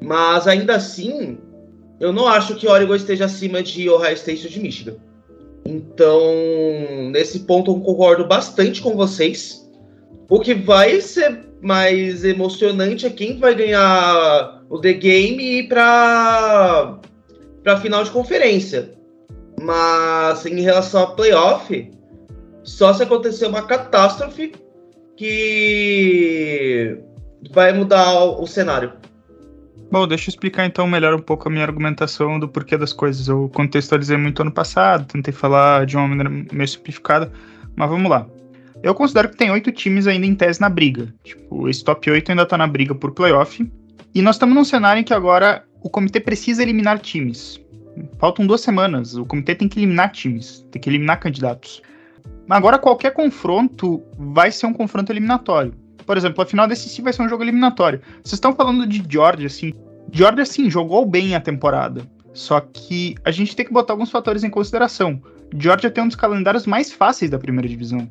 Mas 0.00 0.46
ainda 0.46 0.76
assim, 0.76 1.38
eu 1.98 2.12
não 2.12 2.28
acho 2.28 2.54
que 2.54 2.68
Oregon 2.68 2.94
esteja 2.94 3.24
acima 3.24 3.62
de 3.62 3.88
Ohio 3.88 4.12
State 4.12 4.44
ou 4.44 4.52
de 4.52 4.60
Michigan. 4.60 4.96
Então, 5.64 6.20
nesse 7.10 7.40
ponto 7.40 7.70
eu 7.70 7.80
concordo 7.80 8.26
bastante 8.26 8.82
com 8.82 8.94
vocês. 8.94 9.66
O 10.28 10.38
que 10.38 10.52
vai 10.52 11.00
ser 11.00 11.46
mais 11.64 12.24
emocionante 12.24 13.06
é 13.06 13.10
quem 13.10 13.38
vai 13.38 13.54
ganhar 13.54 14.62
o 14.68 14.78
The 14.78 14.92
Game 14.92 15.62
para 15.66 16.98
para 17.62 17.80
final 17.80 18.04
de 18.04 18.10
conferência. 18.10 18.92
Mas 19.60 20.44
em 20.44 20.60
relação 20.60 21.02
a 21.02 21.06
playoff, 21.06 21.90
só 22.62 22.92
se 22.92 23.02
acontecer 23.02 23.46
uma 23.46 23.62
catástrofe 23.62 24.52
que 25.16 26.98
vai 27.50 27.72
mudar 27.72 28.12
o, 28.24 28.46
cenário. 28.46 28.92
Bom, 29.90 30.06
deixa 30.06 30.28
eu 30.28 30.32
explicar 30.32 30.66
então 30.66 30.86
melhor 30.86 31.14
um 31.14 31.20
pouco 31.20 31.48
a 31.48 31.50
minha 31.50 31.64
argumentação 31.64 32.38
do 32.38 32.48
porquê 32.48 32.76
das 32.76 32.92
coisas. 32.92 33.28
Eu 33.28 33.48
contextualizei 33.54 34.18
muito 34.18 34.42
ano 34.42 34.52
passado, 34.52 35.06
tentei 35.06 35.32
falar 35.32 35.86
de 35.86 35.96
uma 35.96 36.08
maneira 36.08 36.28
meio 36.28 36.68
simplificada, 36.68 37.32
mas 37.74 37.88
vamos 37.88 38.10
lá. 38.10 38.26
Eu 38.84 38.94
considero 38.94 39.30
que 39.30 39.36
tem 39.38 39.50
oito 39.50 39.72
times 39.72 40.06
ainda 40.06 40.26
em 40.26 40.34
tese 40.34 40.60
na 40.60 40.68
briga. 40.68 41.08
Tipo, 41.24 41.70
esse 41.70 41.82
top 41.82 42.10
8 42.10 42.30
ainda 42.30 42.44
tá 42.44 42.58
na 42.58 42.66
briga 42.66 42.94
por 42.94 43.12
playoff. 43.12 43.66
E 44.14 44.20
nós 44.20 44.34
estamos 44.34 44.54
num 44.54 44.62
cenário 44.62 45.00
em 45.00 45.02
que 45.02 45.14
agora 45.14 45.64
o 45.82 45.88
comitê 45.88 46.20
precisa 46.20 46.62
eliminar 46.62 46.98
times. 46.98 47.58
Faltam 48.18 48.46
duas 48.46 48.60
semanas. 48.60 49.16
O 49.16 49.24
comitê 49.24 49.54
tem 49.54 49.68
que 49.68 49.78
eliminar 49.78 50.12
times, 50.12 50.66
tem 50.70 50.82
que 50.82 50.90
eliminar 50.90 51.18
candidatos. 51.18 51.80
Agora, 52.50 52.78
qualquer 52.78 53.14
confronto 53.14 54.02
vai 54.18 54.52
ser 54.52 54.66
um 54.66 54.72
confronto 54.74 55.10
eliminatório. 55.10 55.72
Por 56.04 56.18
exemplo, 56.18 56.42
a 56.42 56.46
final 56.46 56.68
desse 56.68 57.00
vai 57.00 57.14
ser 57.14 57.22
um 57.22 57.28
jogo 57.28 57.42
eliminatório. 57.42 58.02
Vocês 58.16 58.34
estão 58.34 58.54
falando 58.54 58.86
de 58.86 59.02
Georgia, 59.08 59.46
assim. 59.46 59.72
Georgia, 60.12 60.44
sim, 60.44 60.68
jogou 60.68 61.06
bem 61.06 61.34
a 61.34 61.40
temporada. 61.40 62.06
Só 62.34 62.60
que 62.60 63.14
a 63.24 63.30
gente 63.30 63.56
tem 63.56 63.64
que 63.64 63.72
botar 63.72 63.94
alguns 63.94 64.10
fatores 64.10 64.44
em 64.44 64.50
consideração. 64.50 65.22
Georgia 65.56 65.90
tem 65.90 66.04
um 66.04 66.08
dos 66.08 66.16
calendários 66.16 66.66
mais 66.66 66.92
fáceis 66.92 67.30
da 67.30 67.38
primeira 67.38 67.66
divisão. 67.66 68.06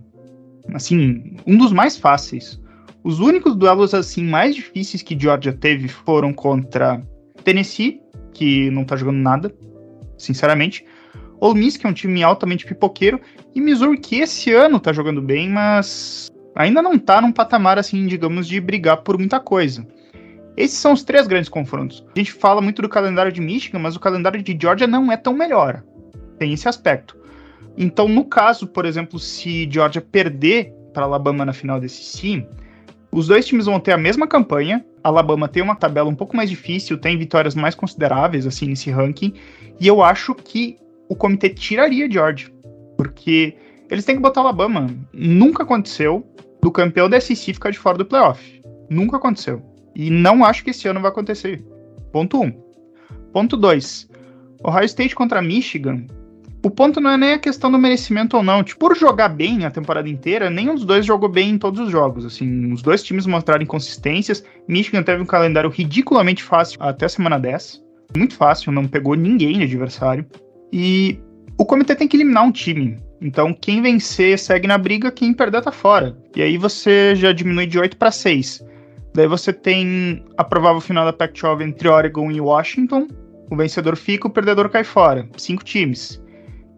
Assim, 0.74 1.36
um 1.46 1.58
dos 1.58 1.72
mais 1.72 1.98
fáceis. 1.98 2.62
Os 3.04 3.20
únicos 3.20 3.56
duelos 3.56 3.94
assim 3.94 4.24
mais 4.24 4.56
difíceis 4.56 5.02
que 5.02 5.20
Georgia 5.20 5.52
teve 5.52 5.88
foram 5.88 6.32
contra 6.34 7.02
Tennessee, 7.44 8.00
que 8.34 8.70
não 8.72 8.86
tá 8.86 8.96
jogando 8.96 9.18
nada, 9.18 9.54
sinceramente, 10.18 10.86
Ole 11.40 11.60
Miss, 11.60 11.76
que 11.76 11.86
é 11.86 11.90
um 11.90 11.94
time 11.94 12.24
altamente 12.24 12.66
pipoqueiro, 12.66 13.20
e 13.54 13.60
Missouri, 13.60 13.98
que 13.98 14.22
esse 14.22 14.54
ano 14.54 14.80
tá 14.80 14.94
jogando 14.94 15.22
bem, 15.22 15.50
mas 15.50 16.32
ainda 16.56 16.82
não 16.82 16.98
tá 16.98 17.20
num 17.20 17.34
patamar, 17.34 17.78
assim, 17.78 18.08
digamos, 18.08 18.48
de 18.48 18.62
brigar 18.62 18.98
por 19.04 19.18
muita 19.18 19.42
coisa. 19.42 19.86
Esses 20.56 20.78
são 20.78 20.94
os 20.94 21.04
três 21.04 21.28
grandes 21.28 21.50
confrontos. 21.50 22.06
A 22.16 22.20
gente 22.20 22.32
fala 22.32 22.62
muito 22.62 22.82
do 22.82 22.88
calendário 22.88 23.32
de 23.32 23.42
Michigan, 23.42 23.80
mas 23.80 23.96
o 23.96 24.00
calendário 24.00 24.42
de 24.42 24.58
Georgia 24.60 24.88
não 24.88 25.12
é 25.12 25.18
tão 25.18 25.34
melhor. 25.34 25.84
Tem 26.40 26.54
esse 26.54 26.70
aspecto. 26.70 27.18
Então, 27.78 28.08
no 28.08 28.26
caso, 28.26 28.68
por 28.68 28.86
exemplo, 28.86 29.20
se 29.20 29.70
Georgia 29.70 30.02
perder 30.02 30.74
para 30.94 31.06
Alabama 31.06 31.46
na 31.46 31.54
final 31.54 31.80
desse 31.80 32.04
sim, 32.04 32.46
os 33.12 33.28
dois 33.28 33.46
times 33.46 33.66
vão 33.66 33.80
ter 33.80 33.92
a 33.92 33.98
mesma 33.98 34.28
campanha. 34.28 34.86
Alabama 35.04 35.48
tem 35.48 35.62
uma 35.62 35.76
tabela 35.76 36.10
um 36.10 36.16
pouco 36.16 36.36
mais 36.36 36.50
difícil, 36.50 36.98
tem 36.98 37.18
vitórias 37.18 37.56
mais 37.56 37.76
consideráveis 37.76 38.48
assim 38.48 38.68
nesse 38.68 38.90
ranking, 38.90 39.34
e 39.80 39.88
eu 39.88 40.02
acho 40.02 40.34
que 40.34 40.78
o 41.10 41.16
comitê 41.16 41.50
tiraria 41.50 42.10
George. 42.10 42.54
Porque 42.98 43.56
eles 43.90 44.06
têm 44.06 44.16
que 44.16 44.22
botar 44.22 44.42
Alabama. 44.42 44.88
Nunca 45.14 45.64
aconteceu 45.64 46.26
do 46.62 46.72
campeão 46.72 47.10
da 47.10 47.20
SEC 47.20 47.54
ficar 47.54 47.72
de 47.72 47.78
fora 47.78 47.98
do 47.98 48.06
playoff. 48.06 48.62
Nunca 48.90 49.18
aconteceu. 49.18 49.62
E 49.96 50.10
não 50.10 50.44
acho 50.44 50.64
que 50.64 50.72
esse 50.72 50.88
ano 50.88 51.02
vai 51.02 51.12
acontecer. 51.12 51.64
Ponto 52.12 52.42
1. 52.42 52.46
Um. 52.46 52.52
Ponto 53.32 53.58
2. 53.58 54.10
Ohio 54.64 54.86
State 54.86 55.14
contra 55.14 55.42
Michigan. 55.42 56.08
O 56.66 56.72
ponto 56.72 57.02
não 57.02 57.12
é 57.12 57.18
nem 57.18 57.34
a 57.34 57.40
questão 57.40 57.70
do 57.70 57.78
merecimento 57.78 58.38
ou 58.38 58.44
não. 58.44 58.64
Tipo, 58.64 58.88
por 58.88 58.98
jogar 58.98 59.28
bem 59.28 59.66
a 59.66 59.72
temporada 59.72 60.08
inteira, 60.08 60.50
nenhum 60.50 60.76
dos 60.76 60.86
dois 60.86 61.06
jogou 61.06 61.28
bem 61.28 61.50
em 61.50 61.58
todos 61.58 61.78
os 61.82 61.92
jogos. 61.92 62.26
Assim, 62.26 62.72
os 62.72 62.82
dois 62.82 63.04
times 63.04 63.26
mostraram 63.26 63.62
inconsistências. 63.62 64.46
Michigan 64.66 65.04
teve 65.04 65.22
um 65.22 65.26
calendário 65.26 65.70
ridiculamente 65.70 66.42
fácil 66.42 66.82
até 66.82 67.06
a 67.06 67.10
semana 67.10 67.38
10. 67.38 67.84
Muito 68.16 68.36
fácil, 68.36 68.72
não 68.72 68.88
pegou 68.88 69.14
ninguém 69.14 69.58
de 69.58 69.64
adversário. 69.64 70.26
E 70.72 71.20
o 71.58 71.66
comitê 71.66 71.96
tem 71.96 72.08
que 72.08 72.16
eliminar 72.16 72.46
um 72.46 72.52
time. 72.52 72.98
Então, 73.22 73.54
quem 73.54 73.82
vencer 73.82 74.40
segue 74.40 74.66
na 74.66 74.78
briga, 74.78 75.12
quem 75.12 75.34
perder 75.34 75.62
tá 75.62 75.72
fora. 75.72 76.18
E 76.34 76.42
aí 76.42 76.58
você 76.58 77.14
já 77.14 77.34
diminui 77.34 77.66
de 77.66 77.78
8 77.78 77.98
para 77.98 78.10
6. 78.10 78.66
Daí 79.14 79.28
você 79.28 79.52
tem 79.52 80.24
a 80.38 80.46
provável 80.46 80.80
final 80.80 81.04
da 81.04 81.12
Pac-12 81.12 81.62
entre 81.62 81.90
Oregon 81.90 82.32
e 82.32 82.40
Washington. 82.40 83.10
O 83.52 83.56
vencedor 83.58 83.98
fica, 83.98 84.28
o 84.28 84.32
perdedor 84.32 84.70
cai 84.70 84.86
fora. 84.86 85.28
Cinco 85.38 85.64
times. 85.64 86.23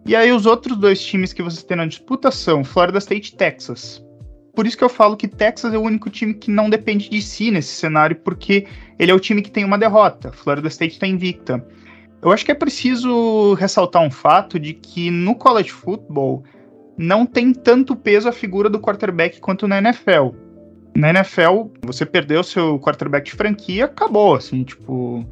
E 0.06 0.14
aí 0.14 0.30
os 0.30 0.46
outros 0.46 0.76
dois 0.76 1.04
times 1.04 1.32
que 1.32 1.42
você 1.42 1.66
tem 1.66 1.76
na 1.76 1.84
disputa 1.84 2.30
são 2.30 2.62
Florida 2.62 2.98
State 2.98 3.32
e 3.32 3.36
Texas. 3.36 4.00
Por 4.54 4.64
isso 4.64 4.78
que 4.78 4.84
eu 4.84 4.88
falo 4.88 5.16
que 5.16 5.26
Texas 5.26 5.74
é 5.74 5.78
o 5.78 5.82
único 5.82 6.08
time 6.08 6.32
que 6.32 6.48
não 6.48 6.70
depende 6.70 7.10
de 7.10 7.20
si 7.20 7.50
nesse 7.50 7.74
cenário, 7.74 8.14
porque 8.14 8.68
ele 9.00 9.10
é 9.10 9.14
o 9.14 9.18
time 9.18 9.42
que 9.42 9.50
tem 9.50 9.64
uma 9.64 9.76
derrota. 9.76 10.30
Florida 10.30 10.68
State 10.68 10.94
está 10.94 11.08
invicta. 11.08 11.66
Eu 12.22 12.30
acho 12.30 12.44
que 12.44 12.52
é 12.52 12.54
preciso 12.54 13.54
ressaltar 13.54 14.00
um 14.00 14.10
fato 14.10 14.60
de 14.60 14.74
que 14.74 15.10
no 15.10 15.34
college 15.34 15.72
football 15.72 16.44
não 16.96 17.26
tem 17.26 17.52
tanto 17.52 17.96
peso 17.96 18.28
a 18.28 18.32
figura 18.32 18.70
do 18.70 18.78
quarterback 18.78 19.40
quanto 19.40 19.66
na 19.66 19.78
NFL. 19.78 20.30
Na 20.94 21.10
NFL, 21.10 21.66
você 21.82 22.06
perdeu 22.06 22.44
seu 22.44 22.78
quarterback 22.78 23.28
de 23.28 23.36
franquia, 23.36 23.86
acabou, 23.86 24.36
assim, 24.36 24.62
tipo, 24.62 25.26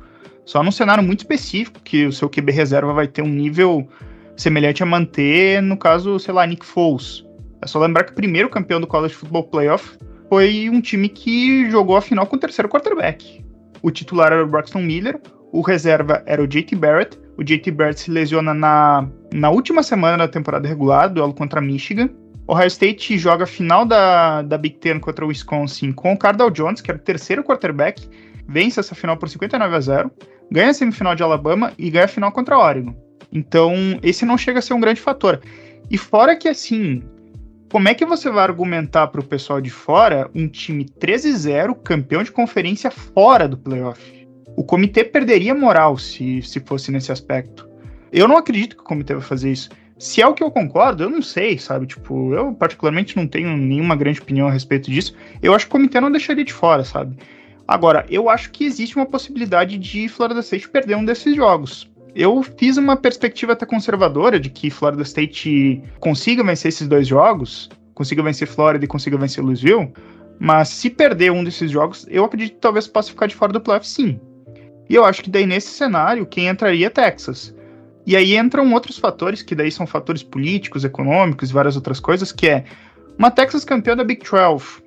só 0.45 0.65
num 0.65 0.73
cenário 0.73 1.03
muito 1.03 1.21
específico 1.21 1.81
que 1.81 2.07
o 2.07 2.13
seu 2.13 2.29
QB 2.29 2.53
reserva 2.53 2.93
vai 2.93 3.07
ter 3.07 3.23
um 3.23 3.29
nível 3.29 3.89
semelhante 4.37 4.83
a 4.83 4.87
manter, 4.87 5.63
no 5.63 5.77
caso, 5.77 6.19
sei 6.19 6.35
lá, 6.35 6.47
Nick 6.47 6.65
Foles. 6.65 7.25
É 7.63 7.67
só 7.67 7.79
lembrar 7.79 8.05
que 8.05 8.13
o 8.13 8.15
primeiro 8.15 8.49
campeão 8.49 8.81
do 8.81 8.87
College 8.87 9.15
Football 9.15 9.45
Playoff 9.45 9.97
foi 10.29 10.69
um 10.71 10.81
time 10.81 11.09
que 11.09 11.71
jogou 11.71 11.97
a 11.97 12.03
final 12.03 12.27
com 12.27 12.37
o 12.37 12.39
terceiro 12.39 12.69
quarterback. 12.69 13.45
O 13.83 13.91
titular 13.91 14.33
era 14.33 14.45
o 14.45 14.47
Braxton 14.47 14.81
Miller, 14.81 15.21
o 15.53 15.61
reserva 15.61 16.23
era 16.27 16.43
o 16.43 16.47
JT 16.49 16.75
Barrett. 16.75 17.19
O 17.37 17.45
JT 17.45 17.71
Barrett 17.71 18.01
se 18.01 18.11
lesiona 18.11 18.53
na, 18.53 19.09
na 19.33 19.51
última 19.51 19.83
semana 19.83 20.19
da 20.19 20.29
temporada 20.29 20.67
regular, 20.67 21.09
duelo 21.09 21.33
contra 21.33 21.61
Michigan. 21.61 22.09
Ohio 22.47 22.67
State 22.67 23.17
joga 23.17 23.45
a 23.45 23.47
final 23.47 23.87
da, 23.87 24.43
da 24.43 24.59
Big 24.59 24.77
Ten 24.79 24.99
contra 24.99 25.25
o 25.25 25.29
Wisconsin 25.29 25.93
com 25.93 26.13
o 26.13 26.19
Cardell 26.19 26.51
Jones, 26.51 26.81
que 26.81 26.91
era 26.91 26.99
o 26.99 27.03
terceiro 27.03 27.43
quarterback, 27.43 28.09
vence 28.47 28.79
essa 28.79 28.95
final 28.95 29.17
por 29.17 29.29
59 29.29 29.77
a 29.77 29.81
0, 29.81 30.11
ganha 30.51 30.71
a 30.71 30.75
semifinal 30.75 31.15
de 31.15 31.23
Alabama 31.23 31.73
e 31.79 31.89
ganha 31.89 32.05
a 32.05 32.09
final 32.09 32.33
contra 32.33 32.57
a 32.57 32.59
Oregon. 32.59 33.04
Então, 33.35 33.75
esse 34.01 34.25
não 34.25 34.39
chega 34.39 34.61
a 34.61 34.63
ser 34.63 34.75
um 34.75 34.81
grande 34.81 35.01
fator. 35.01 35.41
E 35.91 35.99
fora 35.99 36.37
que, 36.37 36.49
assim, 36.49 37.03
como 37.71 37.89
é 37.89 37.95
que 37.95 38.07
você 38.07 38.31
vai 38.31 38.45
argumentar 38.45 39.09
para 39.09 39.21
o 39.21 39.25
pessoal 39.25 39.61
de 39.61 39.71
fora 39.71 40.31
um 40.33 40.47
time 40.47 40.85
13-0, 40.85 41.75
campeão 41.83 42.23
de 42.23 42.31
conferência 42.31 42.91
fora 42.91 43.49
do 43.49 43.59
playoff? 43.59 44.01
O 44.57 44.63
comitê 44.63 45.03
perderia 45.03 45.55
moral 45.55 45.99
se, 45.99 46.41
se 46.43 46.61
fosse 46.61 46.93
nesse 46.93 47.11
aspecto. 47.11 47.69
Eu 48.13 48.29
não 48.29 48.37
acredito 48.37 48.77
que 48.77 48.83
o 48.83 48.87
comitê 48.87 49.13
vai 49.15 49.23
fazer 49.25 49.51
isso. 49.51 49.71
Se 49.99 50.23
é 50.23 50.27
o 50.27 50.35
que 50.35 50.43
eu 50.43 50.51
concordo, 50.51 51.03
eu 51.03 51.11
não 51.11 51.21
sei, 51.21 51.59
sabe? 51.59 51.87
Tipo, 51.87 52.33
eu 52.33 52.53
particularmente 52.55 53.17
não 53.17 53.27
tenho 53.27 53.57
nenhuma 53.57 53.97
grande 53.97 54.21
opinião 54.21 54.47
a 54.47 54.53
respeito 54.53 54.89
disso. 54.89 55.15
Eu 55.43 55.53
acho 55.53 55.67
que 55.67 55.71
o 55.71 55.73
comitê 55.73 56.01
não 56.01 56.13
deixaria 56.13 56.45
de 56.45 56.53
fora, 56.53 56.85
sabe? 56.85 57.17
Agora, 57.67 58.07
eu 58.09 58.29
acho 58.29 58.51
que 58.53 58.65
existe 58.65 58.95
uma 58.95 59.07
possibilidade 59.07 59.79
de 59.79 60.09
Florida 60.09 60.41
State 60.41 60.69
perder 60.69 60.97
um 60.97 61.05
desses 61.05 61.35
jogos. 61.35 61.91
Eu 62.15 62.43
fiz 62.43 62.77
uma 62.77 62.97
perspectiva 62.97 63.55
até 63.55 63.67
conservadora 63.67 64.39
de 64.39 64.49
que 64.49 64.71
Florida 64.71 65.03
State 65.03 65.83
consiga 65.99 66.45
vencer 66.45 66.69
esses 66.69 66.87
dois 66.87 67.09
jogos, 67.09 67.69
consiga 67.93 68.23
vencer 68.23 68.47
Florida 68.47 68.85
e 68.85 68.89
consiga 68.89 69.19
vencer 69.19 69.43
Louisville, 69.43 69.93
mas 70.39 70.69
se 70.69 70.91
perder 70.91 71.33
um 71.33 71.43
desses 71.43 71.71
jogos, 71.71 72.07
eu 72.09 72.25
acredito 72.25 72.55
que 72.55 72.61
talvez 72.61 72.87
possa 72.87 73.11
ficar 73.11 73.27
de 73.27 73.35
fora 73.35 73.53
do 73.53 73.61
playoff 73.61 73.87
sim. 73.87 74.21
E 74.89 74.95
eu 74.95 75.05
acho 75.05 75.23
que 75.23 75.31
daí 75.31 75.47
nesse 75.47 75.69
cenário, 75.69 76.27
quem 76.27 76.47
entraria 76.47 76.87
é 76.87 76.91
Texas. 76.91 77.55
E 78.07 78.15
aí 78.17 78.37
entram 78.37 78.73
outros 78.73 78.99
fatores, 78.99 79.43
que 79.43 79.55
daí 79.55 79.73
são 79.73 79.87
fatores 79.87 80.23
políticos, 80.23 80.85
econômicos 80.85 81.51
e 81.51 81.53
várias 81.53 81.75
outras 81.75 81.99
coisas, 81.99 82.31
que 82.31 82.47
é 82.49 82.65
uma 83.19 83.31
Texas 83.31 83.65
campeã 83.65 83.97
da 83.97 84.05
Big 84.05 84.23
12. 84.23 84.83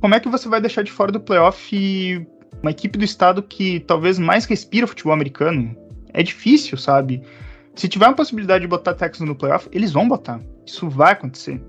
Como 0.00 0.14
é 0.14 0.20
que 0.20 0.28
você 0.28 0.48
vai 0.48 0.60
deixar 0.60 0.82
de 0.82 0.92
fora 0.92 1.10
do 1.10 1.20
playoff 1.20 2.26
uma 2.62 2.70
equipe 2.70 2.98
do 2.98 3.04
estado 3.04 3.42
que 3.42 3.80
talvez 3.80 4.18
mais 4.18 4.44
respira 4.44 4.86
futebol 4.86 5.14
americano? 5.14 5.74
É 6.12 6.22
difícil, 6.22 6.76
sabe? 6.76 7.22
Se 7.74 7.88
tiver 7.88 8.06
uma 8.06 8.14
possibilidade 8.14 8.62
de 8.62 8.68
botar 8.68 8.94
Texas 8.94 9.26
no 9.26 9.34
playoff, 9.34 9.68
eles 9.72 9.92
vão 9.92 10.08
botar. 10.08 10.40
Isso 10.66 10.88
vai 10.88 11.12
acontecer. 11.12 11.62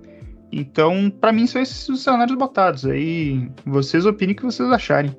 Então, 0.51 1.09
para 1.09 1.31
mim, 1.31 1.47
são 1.47 1.61
esses 1.61 1.87
os 1.87 2.03
cenários 2.03 2.37
botados. 2.37 2.85
Aí 2.85 3.49
vocês 3.65 4.05
opinem 4.05 4.33
o 4.33 4.37
que 4.37 4.43
vocês 4.43 4.69
acharem. 4.69 5.15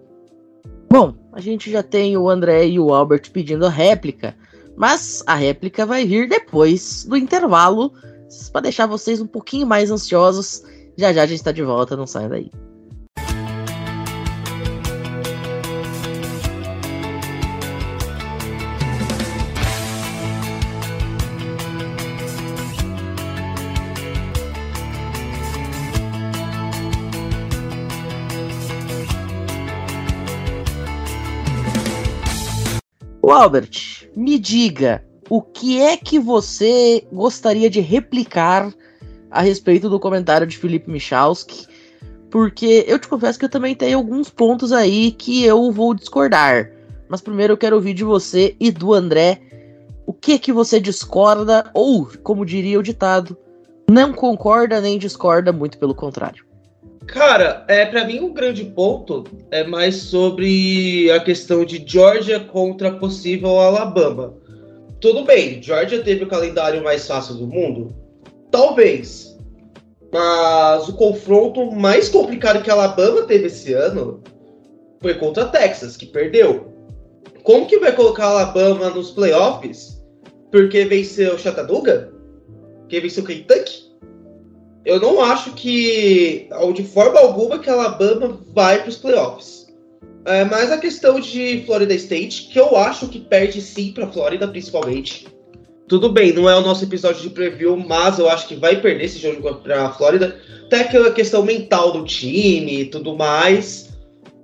Bom, 0.90 1.14
a 1.32 1.40
gente 1.40 1.70
já 1.70 1.82
tem 1.82 2.16
o 2.16 2.28
André 2.28 2.66
e 2.66 2.78
o 2.78 2.92
Albert 2.92 3.30
pedindo 3.32 3.64
a 3.64 3.70
réplica, 3.70 4.36
mas 4.76 5.22
a 5.26 5.34
réplica 5.34 5.86
vai 5.86 6.04
vir 6.04 6.28
depois 6.28 7.04
do 7.04 7.16
intervalo, 7.16 7.92
para 8.52 8.62
deixar 8.62 8.86
vocês 8.86 9.20
um 9.20 9.26
pouquinho 9.26 9.66
mais 9.66 9.90
ansiosos. 9.90 10.62
Já 10.96 11.12
já 11.12 11.22
a 11.22 11.26
gente 11.26 11.38
está 11.38 11.52
de 11.52 11.62
volta, 11.62 11.96
não 11.96 12.06
saia 12.06 12.28
daí. 12.28 12.50
Albert, 33.32 34.10
me 34.14 34.38
diga, 34.38 35.02
o 35.30 35.40
que 35.40 35.80
é 35.80 35.96
que 35.96 36.18
você 36.18 37.02
gostaria 37.10 37.70
de 37.70 37.80
replicar 37.80 38.70
a 39.30 39.40
respeito 39.40 39.88
do 39.88 39.98
comentário 39.98 40.46
de 40.46 40.58
Felipe 40.58 40.90
Michalski? 40.90 41.66
Porque 42.30 42.84
eu 42.86 42.98
te 42.98 43.08
confesso 43.08 43.38
que 43.38 43.46
eu 43.46 43.48
também 43.48 43.74
tenho 43.74 43.96
alguns 43.96 44.28
pontos 44.28 44.70
aí 44.70 45.12
que 45.12 45.42
eu 45.44 45.72
vou 45.72 45.94
discordar. 45.94 46.70
Mas 47.08 47.22
primeiro 47.22 47.54
eu 47.54 47.56
quero 47.56 47.76
ouvir 47.76 47.94
de 47.94 48.04
você 48.04 48.54
e 48.60 48.70
do 48.70 48.92
André 48.92 49.40
o 50.06 50.12
que 50.12 50.38
que 50.38 50.52
você 50.52 50.78
discorda 50.78 51.70
ou, 51.72 52.10
como 52.22 52.44
diria 52.44 52.78
o 52.78 52.82
ditado, 52.82 53.34
não 53.90 54.12
concorda 54.12 54.78
nem 54.78 54.98
discorda, 54.98 55.52
muito 55.52 55.78
pelo 55.78 55.94
contrário. 55.94 56.44
Cara, 57.06 57.64
é 57.68 57.84
para 57.84 58.04
mim 58.04 58.20
um 58.20 58.32
grande 58.32 58.64
ponto 58.64 59.24
é 59.50 59.64
mais 59.64 59.96
sobre 59.96 61.10
a 61.10 61.20
questão 61.20 61.64
de 61.64 61.82
Georgia 61.86 62.40
contra 62.40 62.92
possível 62.92 63.58
Alabama. 63.58 64.34
Tudo 65.00 65.24
bem, 65.24 65.60
Georgia 65.62 66.02
teve 66.02 66.24
o 66.24 66.28
calendário 66.28 66.82
mais 66.82 67.06
fácil 67.06 67.34
do 67.34 67.46
mundo? 67.46 67.94
Talvez. 68.50 69.36
Mas 70.12 70.88
o 70.88 70.92
confronto 70.94 71.72
mais 71.72 72.08
complicado 72.08 72.62
que 72.62 72.70
a 72.70 72.74
Alabama 72.74 73.22
teve 73.22 73.46
esse 73.46 73.72
ano 73.72 74.22
foi 75.00 75.14
contra 75.14 75.46
Texas, 75.46 75.96
que 75.96 76.06
perdeu. 76.06 76.72
Como 77.42 77.66
que 77.66 77.78
vai 77.78 77.92
colocar 77.92 78.26
a 78.26 78.30
Alabama 78.30 78.90
nos 78.90 79.10
playoffs? 79.10 80.00
Porque 80.52 80.84
venceu 80.84 81.36
Chattanooga? 81.38 82.12
Que 82.88 83.00
venceu 83.00 83.24
Kentucky? 83.24 83.81
Eu 84.84 85.00
não 85.00 85.20
acho 85.20 85.52
que, 85.52 86.48
de 86.74 86.84
forma 86.84 87.20
alguma, 87.20 87.58
que 87.58 87.70
a 87.70 87.74
Alabama 87.74 88.38
vai 88.52 88.80
para 88.80 88.88
os 88.88 88.96
playoffs. 88.96 89.62
É, 90.24 90.44
mas 90.44 90.70
a 90.70 90.78
questão 90.78 91.18
de 91.18 91.62
Florida 91.66 91.94
State, 91.94 92.48
que 92.52 92.58
eu 92.58 92.76
acho 92.76 93.08
que 93.08 93.18
perde 93.18 93.60
sim 93.60 93.92
para 93.92 94.06
Flórida, 94.06 94.46
principalmente. 94.46 95.26
Tudo 95.88 96.08
bem, 96.08 96.32
não 96.32 96.48
é 96.48 96.56
o 96.56 96.60
nosso 96.60 96.84
episódio 96.84 97.22
de 97.22 97.30
preview, 97.30 97.76
mas 97.76 98.18
eu 98.18 98.28
acho 98.28 98.46
que 98.46 98.54
vai 98.54 98.80
perder 98.80 99.04
esse 99.04 99.18
jogo 99.18 99.54
para 99.56 99.86
a 99.86 99.92
Flórida. 99.92 100.40
Até 100.66 100.80
aquela 100.80 101.10
questão 101.10 101.42
mental 101.42 101.92
do 101.92 102.04
time 102.04 102.82
e 102.82 102.84
tudo 102.86 103.16
mais. 103.16 103.90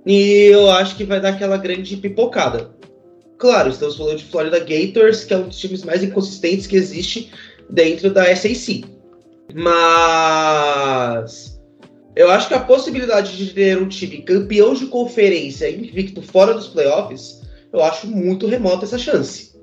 E 0.05 0.49
eu 0.51 0.69
acho 0.69 0.95
que 0.95 1.03
vai 1.03 1.19
dar 1.19 1.29
aquela 1.29 1.57
grande 1.57 1.97
pipocada. 1.97 2.71
Claro, 3.37 3.69
estamos 3.69 3.95
falando 3.95 4.17
de 4.17 4.25
Florida 4.25 4.59
Gators, 4.59 5.23
que 5.23 5.33
é 5.33 5.37
um 5.37 5.47
dos 5.47 5.57
times 5.57 5.83
mais 5.83 6.03
inconsistentes 6.03 6.67
que 6.67 6.75
existe 6.75 7.31
dentro 7.69 8.11
da 8.11 8.35
SAC. 8.35 8.98
Mas 9.53 11.49
eu 12.15 12.29
acho 12.29 12.47
que 12.47 12.53
a 12.53 12.59
possibilidade 12.59 13.37
de 13.37 13.53
ter 13.53 13.77
um 13.81 13.87
time 13.87 14.21
campeão 14.21 14.73
de 14.73 14.87
conferência 14.87 15.69
invicto 15.69 16.21
fora 16.21 16.53
dos 16.53 16.67
playoffs, 16.67 17.41
eu 17.71 17.81
acho 17.83 18.07
muito 18.07 18.47
remota 18.47 18.85
essa 18.85 18.97
chance. 18.97 19.53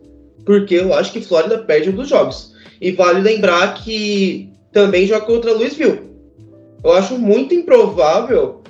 Porque 0.45 0.75
eu 0.77 0.95
acho 0.95 1.13
que 1.13 1.21
Flórida 1.21 1.59
perde 1.59 1.91
um 1.91 1.95
dos 1.95 2.09
jogos. 2.09 2.55
E 2.81 2.93
vale 2.93 3.21
lembrar 3.21 3.75
que 3.75 4.51
também 4.73 5.07
joga 5.07 5.27
contra 5.27 5.53
Louisville. 5.53 6.03
Eu 6.85 6.93
acho 6.93 7.19
muito 7.19 7.55
improvável 7.55 8.63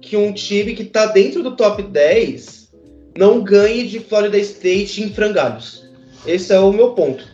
que 0.00 0.16
um 0.16 0.32
time 0.32 0.74
que 0.74 0.82
está 0.82 1.06
dentro 1.06 1.42
do 1.42 1.56
top 1.56 1.82
10 1.82 2.72
não 3.16 3.42
ganhe 3.42 3.86
de 3.86 4.00
Florida 4.00 4.38
State 4.38 5.02
em 5.02 5.10
frangalhos. 5.10 5.84
Esse 6.26 6.52
é 6.52 6.58
o 6.60 6.72
meu 6.72 6.92
ponto. 6.92 7.24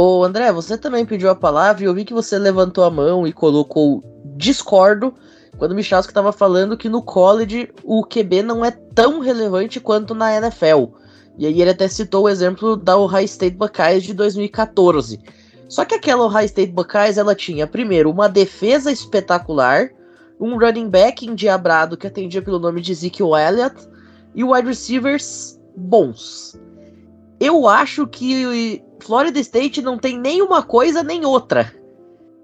Ô 0.00 0.22
André, 0.22 0.52
você 0.52 0.78
também 0.78 1.04
pediu 1.04 1.28
a 1.28 1.34
palavra 1.34 1.82
e 1.82 1.86
eu 1.86 1.92
vi 1.92 2.04
que 2.04 2.14
você 2.14 2.38
levantou 2.38 2.84
a 2.84 2.90
mão 2.90 3.26
e 3.26 3.32
colocou 3.32 4.00
discordo 4.36 5.12
quando 5.56 5.72
o 5.72 5.74
Michalski 5.74 6.12
estava 6.12 6.30
falando 6.30 6.76
que 6.76 6.88
no 6.88 7.02
college 7.02 7.68
o 7.82 8.04
QB 8.04 8.44
não 8.44 8.64
é 8.64 8.70
tão 8.70 9.18
relevante 9.18 9.80
quanto 9.80 10.14
na 10.14 10.32
NFL. 10.36 10.84
E 11.36 11.46
aí 11.46 11.60
ele 11.60 11.70
até 11.70 11.88
citou 11.88 12.26
o 12.26 12.28
exemplo 12.28 12.76
da 12.76 12.96
Ohio 12.96 13.24
State 13.24 13.56
Buckeyes 13.56 14.04
de 14.04 14.14
2014. 14.14 15.18
Só 15.68 15.84
que 15.84 15.96
aquela 15.96 16.26
Ohio 16.26 16.46
State 16.46 16.70
Buckeyes 16.70 17.18
ela 17.18 17.34
tinha 17.34 17.66
primeiro 17.66 18.08
uma 18.08 18.28
defesa 18.28 18.92
espetacular, 18.92 19.90
um 20.38 20.56
running 20.60 20.88
back 20.88 21.26
endiabrado 21.26 21.96
que 21.96 22.06
atendia 22.06 22.40
pelo 22.40 22.60
nome 22.60 22.80
de 22.80 22.92
Ezekiel 22.92 23.36
Elliott 23.36 23.74
e 24.32 24.44
wide 24.44 24.68
receivers 24.68 25.60
bons. 25.76 26.56
Eu 27.40 27.66
acho 27.66 28.06
que 28.06 28.80
Florida 29.00 29.38
State 29.40 29.82
não 29.82 29.98
tem 29.98 30.18
nem 30.18 30.42
uma 30.42 30.62
coisa 30.62 31.02
nem 31.02 31.24
outra. 31.24 31.72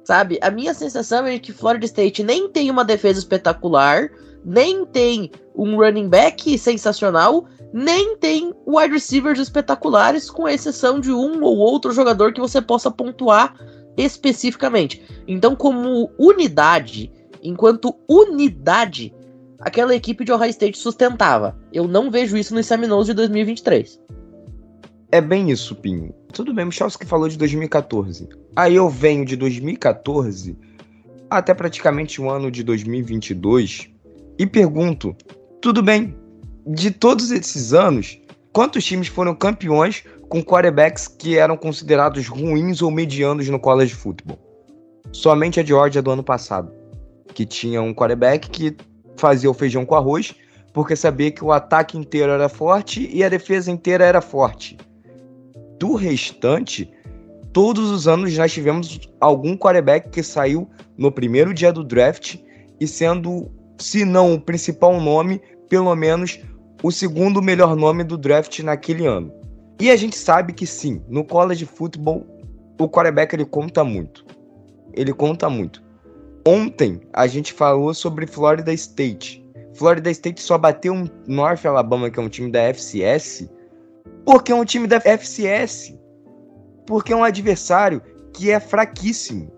Sabe? 0.05 0.39
A 0.43 0.51
minha 0.51 0.75
sensação 0.75 1.27
é 1.27 1.39
que 1.39 1.53
Florida 1.53 1.87
State 1.87 2.23
nem 2.23 2.49
tem 2.49 2.71
uma 2.71 2.85
defesa 2.85 3.19
espetacular, 3.19 4.11
nem 4.45 4.85
tem 4.85 5.31
um 5.57 5.77
running 5.77 6.09
back 6.09 6.59
sensacional, 6.59 7.47
nem 7.73 8.17
tem 8.17 8.53
wide 8.67 8.93
receivers 8.93 9.39
espetaculares, 9.39 10.31
com 10.31 10.49
exceção 10.49 11.01
de 11.01 11.11
um 11.11 11.43
ou 11.43 11.57
outro 11.57 11.93
jogador 11.93 12.33
que 12.33 12.41
você 12.41 12.61
possa 12.61 12.91
pontuar 12.91 13.55
especificamente. 13.97 15.03
Então, 15.27 15.57
como 15.57 16.11
unidade, 16.19 17.11
enquanto 17.43 17.95
unidade, 18.09 19.15
aquela 19.59 19.95
equipe 19.95 20.25
de 20.25 20.33
Ohio 20.33 20.51
State 20.51 20.79
sustentava. 20.79 21.57
Eu 21.73 21.89
não 21.89 22.11
vejo 22.11 22.37
isso 22.37 22.55
no 22.55 22.63
Seminoles 22.63 23.07
de 23.07 23.15
2023. 23.15 24.01
É 25.11 25.21
bem 25.21 25.51
isso, 25.51 25.75
Pinho. 25.77 26.15
Tudo 26.35 26.53
bem, 26.53 26.69
que 26.69 27.07
falou 27.07 27.29
de 27.29 27.39
2014. 27.39 28.29
Aí 28.57 28.75
eu 28.75 28.91
venho 28.91 29.25
de 29.25 29.37
2014 29.37 30.59
até 31.31 31.55
praticamente 31.55 32.21
o 32.21 32.29
ano 32.29 32.51
de 32.51 32.65
2022 32.65 33.89
e 34.37 34.45
pergunto: 34.45 35.15
tudo 35.63 35.81
bem, 35.81 36.17
de 36.67 36.91
todos 36.91 37.31
esses 37.31 37.73
anos, 37.73 38.21
quantos 38.53 38.85
times 38.85 39.07
foram 39.07 39.33
campeões 39.33 40.03
com 40.29 40.43
quarterbacks 40.43 41.07
que 41.07 41.39
eram 41.39 41.57
considerados 41.57 42.27
ruins 42.27 42.83
ou 42.83 42.91
medianos 42.91 43.49
no 43.49 43.61
college 43.61 43.95
football? 43.95 44.39
Somente 45.13 45.61
a 45.61 45.65
Georgia 45.65 46.03
do 46.03 46.11
ano 46.11 46.25
passado, 46.25 46.73
que 47.33 47.47
tinha 47.47 47.81
um 47.81 47.95
quarterback 47.95 48.51
que 48.51 48.77
fazia 49.17 49.49
o 49.49 49.55
feijão 49.55 49.87
com 49.87 49.95
arroz, 49.95 50.35
porque 50.73 50.97
sabia 50.97 51.31
que 51.31 51.45
o 51.45 51.53
ataque 51.53 51.97
inteiro 51.97 52.33
era 52.33 52.49
forte 52.49 53.09
e 53.13 53.23
a 53.23 53.29
defesa 53.29 53.71
inteira 53.71 54.05
era 54.05 54.21
forte 54.21 54.77
do 55.79 55.95
restante, 55.95 56.91
todos 57.53 57.91
os 57.91 58.09
anos 58.09 58.37
nós 58.37 58.53
tivemos 58.53 59.01
algum 59.21 59.57
quarterback 59.57 60.11
que 60.11 60.23
saiu 60.23 60.69
no 60.97 61.11
primeiro 61.11 61.55
dia 61.55 61.73
do 61.73 61.85
draft 61.85 62.37
e 62.81 62.87
sendo, 62.87 63.51
se 63.79 64.05
não 64.05 64.35
o 64.35 64.41
principal 64.41 65.01
nome, 65.01 65.41
pelo 65.69 65.95
menos 65.95 66.39
o 66.83 66.91
segundo 66.91 67.41
melhor 67.41 67.75
nome 67.77 68.05
do 68.05 68.19
draft 68.19 68.59
naquele 68.61 69.07
ano. 69.07 69.33
E 69.81 69.91
a 69.91 69.97
gente 69.97 70.17
sabe 70.17 70.53
que 70.53 70.67
sim, 70.67 71.03
no 71.09 71.25
college 71.25 71.65
football 71.67 72.27
o 72.79 72.89
quarterback 72.89 73.35
ele 73.35 73.45
conta 73.45 73.85
muito. 73.85 74.25
Ele 74.93 75.13
conta 75.13 75.49
muito. 75.49 75.83
Ontem 76.47 77.01
a 77.13 77.27
gente 77.27 77.53
falou 77.53 77.95
sobre 77.95 78.27
Florida 78.27 78.73
State. 78.73 79.45
Florida 79.75 80.11
State 80.11 80.41
só 80.41 80.59
bateu 80.59 80.93
um 80.93 81.07
North 81.27 81.65
Alabama, 81.65 82.11
que 82.11 82.19
é 82.19 82.23
um 82.23 82.29
time 82.29 82.51
da 82.51 82.61
FCS, 82.63 83.49
porque 84.25 84.53
é 84.53 84.55
um 84.55 84.65
time 84.65 84.87
da 84.87 85.01
FCS. 85.01 85.95
Porque 86.87 87.13
é 87.13 87.17
um 87.17 87.25
adversário 87.25 88.03
que 88.33 88.51
é 88.51 88.59
fraquíssimo. 88.59 89.53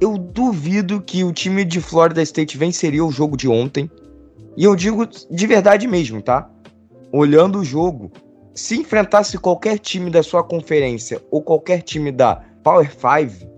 Eu 0.00 0.16
duvido 0.16 1.00
que 1.00 1.24
o 1.24 1.32
time 1.32 1.64
de 1.64 1.80
Florida 1.80 2.22
State 2.22 2.56
venceria 2.56 3.04
o 3.04 3.10
jogo 3.10 3.36
de 3.36 3.48
ontem. 3.48 3.90
E 4.56 4.64
eu 4.64 4.74
digo 4.74 5.06
de 5.06 5.46
verdade 5.46 5.86
mesmo, 5.86 6.22
tá? 6.22 6.50
Olhando 7.12 7.58
o 7.58 7.64
jogo, 7.64 8.10
se 8.54 8.76
enfrentasse 8.76 9.38
qualquer 9.38 9.78
time 9.78 10.10
da 10.10 10.22
sua 10.22 10.42
conferência 10.42 11.20
ou 11.30 11.42
qualquer 11.42 11.82
time 11.82 12.12
da 12.12 12.42
Power 12.62 12.90
5, 12.90 13.48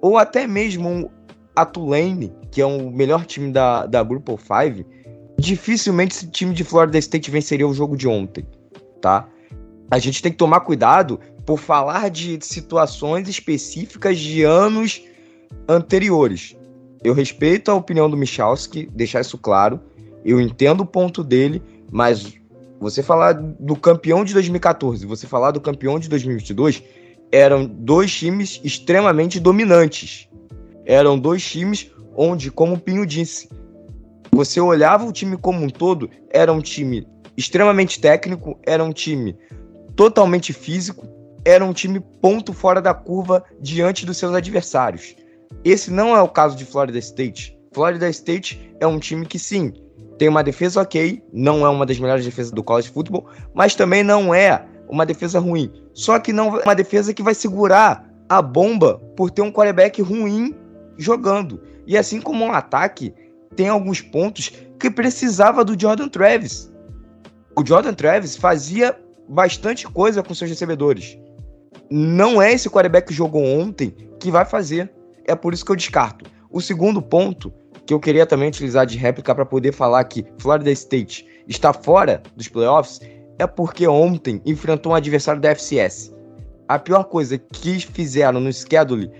ou 0.00 0.16
até 0.18 0.46
mesmo 0.46 1.10
a 1.54 1.64
Tulane, 1.64 2.32
que 2.50 2.60
é 2.60 2.66
o 2.66 2.90
melhor 2.90 3.24
time 3.26 3.52
da, 3.52 3.86
da 3.86 4.02
of 4.02 4.44
5, 4.44 4.88
dificilmente 5.38 6.14
esse 6.14 6.26
time 6.28 6.54
de 6.54 6.64
Florida 6.64 6.98
State 6.98 7.30
venceria 7.30 7.66
o 7.66 7.74
jogo 7.74 7.96
de 7.96 8.08
ontem, 8.08 8.46
tá? 9.00 9.28
A 9.90 9.98
gente 9.98 10.22
tem 10.22 10.32
que 10.32 10.38
tomar 10.38 10.60
cuidado 10.60 11.20
por 11.44 11.58
falar 11.58 12.08
de 12.08 12.38
situações 12.40 13.28
específicas 13.28 14.18
de 14.18 14.42
anos 14.42 15.02
anteriores. 15.68 16.56
Eu 17.02 17.12
respeito 17.12 17.70
a 17.70 17.74
opinião 17.74 18.08
do 18.08 18.16
Michalski, 18.16 18.88
deixar 18.92 19.20
isso 19.20 19.36
claro. 19.36 19.78
Eu 20.24 20.40
entendo 20.40 20.80
o 20.80 20.86
ponto 20.86 21.22
dele, 21.22 21.62
mas 21.90 22.34
você 22.80 23.02
falar 23.02 23.32
do 23.32 23.76
campeão 23.76 24.24
de 24.24 24.32
2014, 24.32 25.06
você 25.06 25.26
falar 25.26 25.50
do 25.50 25.60
campeão 25.60 25.98
de 25.98 26.08
2022, 26.08 26.82
eram 27.30 27.66
dois 27.66 28.12
times 28.12 28.60
extremamente 28.64 29.38
dominantes. 29.38 30.28
Eram 30.86 31.18
dois 31.18 31.44
times 31.44 31.90
onde, 32.16 32.50
como 32.50 32.74
o 32.74 32.78
Pinho 32.78 33.04
disse, 33.04 33.48
você 34.30 34.60
olhava 34.60 35.04
o 35.04 35.12
time 35.12 35.36
como 35.36 35.64
um 35.64 35.68
todo, 35.68 36.08
era 36.30 36.52
um 36.52 36.60
time 36.60 37.06
extremamente 37.36 38.00
técnico, 38.00 38.58
era 38.64 38.82
um 38.82 38.92
time 38.92 39.36
totalmente 39.96 40.52
físico, 40.52 41.06
era 41.44 41.64
um 41.64 41.72
time 41.72 42.00
ponto 42.20 42.52
fora 42.52 42.80
da 42.80 42.94
curva 42.94 43.44
diante 43.60 44.06
dos 44.06 44.16
seus 44.16 44.34
adversários. 44.34 45.14
Esse 45.64 45.90
não 45.90 46.16
é 46.16 46.22
o 46.22 46.28
caso 46.28 46.56
de 46.56 46.64
Florida 46.64 46.98
State. 46.98 47.56
Florida 47.72 48.08
State 48.08 48.74
é 48.80 48.86
um 48.86 48.98
time 48.98 49.26
que 49.26 49.38
sim, 49.38 49.72
tem 50.18 50.28
uma 50.28 50.42
defesa 50.42 50.80
ok, 50.80 51.22
não 51.32 51.66
é 51.66 51.68
uma 51.68 51.84
das 51.84 51.98
melhores 51.98 52.24
defesas 52.24 52.52
do 52.52 52.62
college 52.62 52.90
football, 52.90 53.26
mas 53.52 53.74
também 53.74 54.02
não 54.02 54.34
é 54.34 54.64
uma 54.88 55.04
defesa 55.04 55.38
ruim. 55.38 55.72
Só 55.92 56.18
que 56.18 56.32
não 56.32 56.56
é 56.58 56.62
uma 56.62 56.74
defesa 56.74 57.12
que 57.12 57.22
vai 57.22 57.34
segurar 57.34 58.08
a 58.28 58.40
bomba 58.40 58.98
por 59.16 59.30
ter 59.30 59.42
um 59.42 59.52
quarterback 59.52 60.00
ruim 60.00 60.54
jogando. 60.96 61.60
E 61.86 61.98
assim 61.98 62.20
como 62.20 62.44
um 62.44 62.52
ataque, 62.52 63.12
tem 63.56 63.68
alguns 63.68 64.00
pontos 64.00 64.52
que 64.78 64.90
precisava 64.90 65.64
do 65.64 65.78
Jordan 65.78 66.08
Travis. 66.08 66.72
O 67.56 67.64
Jordan 67.66 67.94
Travis 67.94 68.36
fazia 68.36 68.96
bastante 69.28 69.86
coisa 69.86 70.22
com 70.22 70.34
seus 70.34 70.50
recebedores. 70.50 71.18
Não 71.90 72.40
é 72.40 72.52
esse 72.52 72.68
quarterback 72.70 73.08
que 73.08 73.14
jogou 73.14 73.44
ontem 73.44 73.94
que 74.20 74.30
vai 74.30 74.44
fazer. 74.44 74.90
É 75.26 75.34
por 75.34 75.52
isso 75.52 75.64
que 75.64 75.72
eu 75.72 75.76
descarto. 75.76 76.24
O 76.50 76.60
segundo 76.60 77.00
ponto 77.00 77.52
que 77.86 77.92
eu 77.92 78.00
queria 78.00 78.26
também 78.26 78.48
utilizar 78.48 78.86
de 78.86 78.96
réplica 78.96 79.34
para 79.34 79.44
poder 79.44 79.72
falar 79.72 80.04
que 80.04 80.24
Florida 80.38 80.70
State 80.70 81.26
está 81.46 81.72
fora 81.72 82.22
dos 82.34 82.48
playoffs 82.48 83.00
é 83.38 83.46
porque 83.46 83.86
ontem 83.86 84.40
enfrentou 84.46 84.92
um 84.92 84.94
adversário 84.94 85.40
da 85.40 85.50
FCS. 85.54 86.14
A 86.68 86.78
pior 86.78 87.04
coisa 87.04 87.36
que 87.36 87.80
fizeram 87.80 88.40
no 88.40 88.52
schedule 88.52 89.10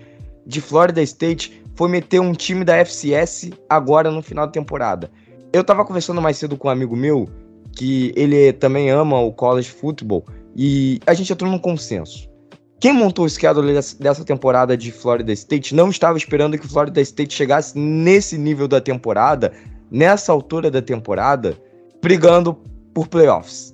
de 0.45 0.61
Florida 0.61 1.01
State 1.03 1.63
foi 1.75 1.89
meter 1.89 2.19
um 2.19 2.33
time 2.33 2.63
da 2.63 2.77
FCS 2.77 3.51
agora 3.69 4.09
no 4.09 4.21
final 4.21 4.45
da 4.47 4.51
temporada. 4.51 5.11
Eu 5.53 5.63
tava 5.63 5.85
conversando 5.85 6.21
mais 6.21 6.37
cedo 6.37 6.57
com 6.57 6.67
um 6.67 6.71
amigo 6.71 6.95
meu 6.95 7.29
que 7.75 8.13
ele 8.15 8.53
também 8.53 8.89
ama 8.89 9.19
o 9.19 9.31
college 9.31 9.69
football 9.69 10.25
e 10.55 10.99
a 11.05 11.13
gente 11.13 11.31
entrou 11.31 11.51
num 11.51 11.59
consenso. 11.59 12.29
Quem 12.79 12.93
montou 12.93 13.25
o 13.25 13.29
schedule 13.29 13.73
dessa 13.99 14.23
temporada 14.23 14.77
de 14.77 14.91
Florida 14.91 15.31
State 15.33 15.75
não 15.75 15.89
estava 15.89 16.17
esperando 16.17 16.57
que 16.57 16.67
Florida 16.67 17.01
State 17.01 17.33
chegasse 17.33 17.77
nesse 17.77 18.37
nível 18.37 18.67
da 18.67 18.79
temporada, 18.79 19.51
nessa 19.91 20.31
altura 20.31 20.71
da 20.71 20.81
temporada, 20.81 21.57
brigando 22.01 22.53
por 22.93 23.07
playoffs. 23.07 23.73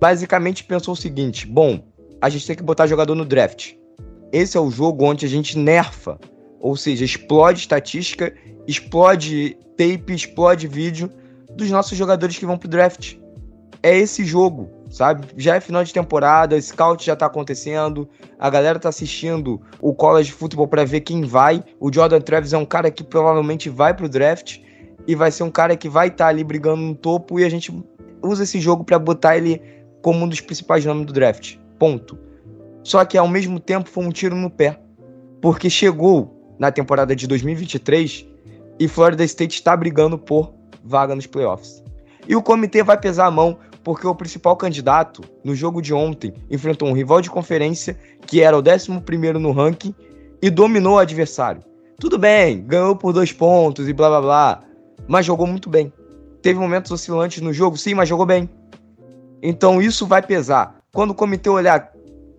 Basicamente 0.00 0.64
pensou 0.64 0.94
o 0.94 0.96
seguinte: 0.96 1.46
bom, 1.46 1.80
a 2.20 2.28
gente 2.28 2.46
tem 2.46 2.56
que 2.56 2.62
botar 2.62 2.86
jogador 2.86 3.14
no 3.14 3.24
draft. 3.24 3.74
Esse 4.32 4.56
é 4.56 4.60
o 4.60 4.70
jogo 4.70 5.04
onde 5.04 5.26
a 5.26 5.28
gente 5.28 5.58
nerfa, 5.58 6.18
ou 6.60 6.76
seja, 6.76 7.04
explode 7.04 7.60
estatística, 7.60 8.32
explode 8.66 9.56
tape, 9.76 10.14
explode 10.14 10.66
vídeo 10.66 11.10
dos 11.54 11.70
nossos 11.70 11.96
jogadores 11.96 12.38
que 12.38 12.46
vão 12.46 12.58
pro 12.58 12.68
draft 12.68 13.16
é 13.82 13.96
esse 13.96 14.24
jogo, 14.24 14.68
sabe? 14.90 15.26
Já 15.36 15.56
é 15.56 15.60
final 15.60 15.84
de 15.84 15.92
temporada, 15.92 16.60
scout 16.60 17.04
já 17.04 17.14
tá 17.14 17.26
acontecendo, 17.26 18.08
a 18.38 18.48
galera 18.50 18.78
tá 18.78 18.88
assistindo 18.88 19.60
o 19.80 19.94
college 19.94 20.32
football 20.32 20.68
para 20.68 20.84
ver 20.84 21.00
quem 21.00 21.22
vai. 21.22 21.62
O 21.78 21.92
Jordan 21.92 22.20
Travis 22.20 22.52
é 22.52 22.58
um 22.58 22.64
cara 22.64 22.90
que 22.90 23.04
provavelmente 23.04 23.68
vai 23.68 23.94
pro 23.94 24.08
draft 24.08 24.58
e 25.06 25.14
vai 25.14 25.30
ser 25.30 25.42
um 25.42 25.50
cara 25.50 25.76
que 25.76 25.88
vai 25.88 26.08
estar 26.08 26.24
tá 26.24 26.30
ali 26.30 26.42
brigando 26.42 26.82
no 26.82 26.94
topo 26.94 27.38
e 27.38 27.44
a 27.44 27.48
gente 27.48 27.72
usa 28.22 28.42
esse 28.42 28.60
jogo 28.60 28.84
para 28.84 28.98
botar 28.98 29.36
ele 29.36 29.60
como 30.02 30.24
um 30.24 30.28
dos 30.28 30.40
principais 30.40 30.84
nomes 30.84 31.06
do 31.06 31.12
draft. 31.12 31.56
Ponto. 31.78 32.18
Só 32.82 33.04
que 33.04 33.18
ao 33.18 33.28
mesmo 33.28 33.58
tempo 33.58 33.88
foi 33.88 34.04
um 34.04 34.10
tiro 34.10 34.36
no 34.36 34.50
pé, 34.50 34.80
porque 35.40 35.68
chegou 35.68 36.54
na 36.58 36.70
temporada 36.70 37.14
de 37.14 37.26
2023 37.26 38.26
e 38.78 38.88
Florida 38.88 39.24
State 39.24 39.56
está 39.56 39.76
brigando 39.76 40.18
por 40.18 40.54
vaga 40.84 41.14
nos 41.14 41.26
playoffs. 41.26 41.82
E 42.28 42.34
o 42.34 42.42
comitê 42.42 42.82
vai 42.82 42.98
pesar 42.98 43.26
a 43.26 43.30
mão 43.30 43.58
porque 43.84 44.06
o 44.06 44.14
principal 44.14 44.56
candidato 44.56 45.22
no 45.44 45.54
jogo 45.54 45.80
de 45.80 45.94
ontem 45.94 46.34
enfrentou 46.50 46.88
um 46.88 46.92
rival 46.92 47.20
de 47.20 47.30
conferência 47.30 47.96
que 48.26 48.40
era 48.40 48.56
o 48.56 48.60
11 48.60 48.90
no 49.38 49.52
ranking 49.52 49.94
e 50.42 50.50
dominou 50.50 50.94
o 50.94 50.98
adversário. 50.98 51.62
Tudo 51.98 52.18
bem, 52.18 52.66
ganhou 52.66 52.96
por 52.96 53.12
dois 53.12 53.32
pontos 53.32 53.88
e 53.88 53.92
blá 53.92 54.08
blá 54.08 54.20
blá, 54.20 54.60
mas 55.06 55.24
jogou 55.24 55.46
muito 55.46 55.70
bem. 55.70 55.92
Teve 56.42 56.58
momentos 56.58 56.90
oscilantes 56.90 57.40
no 57.40 57.52
jogo, 57.52 57.76
sim, 57.76 57.94
mas 57.94 58.08
jogou 58.08 58.26
bem. 58.26 58.50
Então 59.42 59.80
isso 59.80 60.06
vai 60.06 60.20
pesar. 60.20 60.80
Quando 60.92 61.10
o 61.12 61.14
comitê 61.14 61.48
olhar 61.48 61.92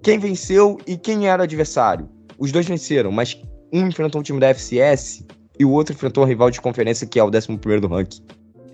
quem 0.04 0.20
venceu 0.20 0.78
e 0.86 0.98
quem 0.98 1.28
era 1.30 1.42
o 1.42 1.44
adversário, 1.44 2.10
os 2.38 2.52
dois 2.52 2.68
venceram, 2.68 3.12
mas 3.12 3.42
um 3.74 3.88
enfrentou 3.88 4.20
um 4.20 4.24
time 4.24 4.40
da 4.40 4.54
FCS 4.54 5.26
e 5.60 5.66
o 5.66 5.72
outro 5.72 5.94
enfrentou 5.94 6.24
um 6.24 6.28
rival 6.28 6.52
de 6.52 6.62
conferência 6.62 7.08
que 7.08 7.20
é 7.20 7.24
o 7.24 7.28
11 7.28 7.48
do 7.82 7.88
ranking. 7.88 8.22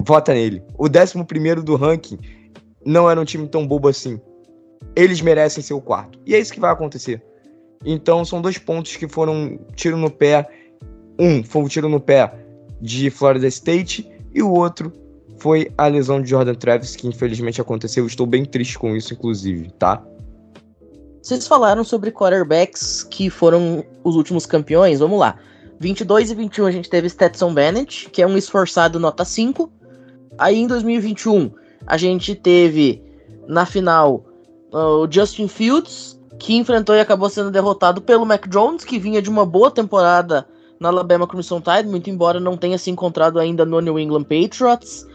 Vota 0.06 0.34
nele. 0.34 0.62
O 0.78 0.88
11 0.88 1.64
do 1.64 1.76
ranking 1.76 2.20
não 2.86 3.10
era 3.10 3.20
um 3.20 3.26
time 3.26 3.47
tão 3.47 3.66
bobo 3.66 3.88
assim. 3.88 4.20
Eles 4.95 5.22
merecem 5.22 5.64
ser 5.64 5.74
o 5.74 5.82
quarto. 5.82 6.20
E 6.26 6.36
é 6.36 6.39
isso 6.39 6.54
que 6.54 6.60
vai 6.60 6.72
acontecer. 6.72 7.24
Então 7.86 8.24
são 8.24 8.41
dois 8.41 8.58
pontos 8.58 8.95
que 8.95 9.08
foram 9.08 9.60
tiro 9.76 9.97
no 9.97 10.10
pé. 10.10 10.47
Um 11.20 11.43
foi 11.43 11.62
um 11.62 11.68
tiro 11.68 11.88
no 11.88 11.99
pé 11.99 12.34
de 12.82 13.10
Florida 13.10 13.47
State 13.47 14.10
e 14.34 14.41
o 14.41 14.51
outro 14.51 14.91
foi 15.38 15.72
a 15.78 15.88
lesão 15.88 16.22
de 16.22 16.30
Jordan 16.30 16.56
Travis, 16.56 16.95
que 16.95 17.08
infelizmente 17.08 17.62
aconteceu. 17.62 18.06
Estou 18.06 18.26
bem 18.26 18.45
triste 18.45 18.78
com 18.78 18.95
isso, 18.95 19.14
inclusive, 19.14 19.72
tá? 19.72 20.04
Vocês 21.22 21.47
falaram 21.47 21.84
sobre 21.84 22.12
quarterbacks 22.12 23.04
que 23.04 23.30
foram 23.30 23.86
os 24.04 24.16
últimos 24.16 24.45
campeões. 24.45 24.99
Vamos 24.99 25.20
lá. 25.20 25.38
22 25.80 26.32
e 26.32 26.36
21 26.36 26.66
a 26.66 26.72
gente 26.72 26.89
teve 26.89 27.10
Stetson 27.10 27.54
Bennett, 27.54 28.10
que 28.10 28.22
é 28.22 28.28
um 28.28 28.38
esforçado 28.38 28.99
nota 28.99 29.24
5. 29.24 29.72
Aí 30.38 30.60
em 30.60 30.68
2021 30.68 31.52
a 31.86 31.98
gente 31.98 32.36
teve 32.36 33.02
na 33.48 33.66
final 33.66 34.26
uh, 34.72 35.04
o 35.04 35.12
Justin 35.12 35.48
Fields, 35.48 36.20
que 36.40 36.56
enfrentou 36.56 36.96
e 36.96 37.00
acabou 37.00 37.30
sendo 37.30 37.52
derrotado 37.52 38.02
pelo 38.02 38.26
Mac 38.26 38.48
Jones, 38.48 38.84
que 38.84 39.00
vinha 39.00 39.22
de 39.22 39.30
uma 39.30 39.46
boa 39.46 39.70
temporada 39.70 40.48
na 40.80 40.90
Alabama 40.90 41.28
Crimson 41.28 41.62
Tide, 41.62 41.88
muito 41.88 42.10
embora 42.10 42.40
não 42.40 42.58
tenha 42.58 42.78
se 42.78 42.90
encontrado 42.90 43.40
ainda 43.40 43.66
no 43.66 43.80
New 43.80 44.00
England 44.00 44.24
Patriots. 44.24 45.08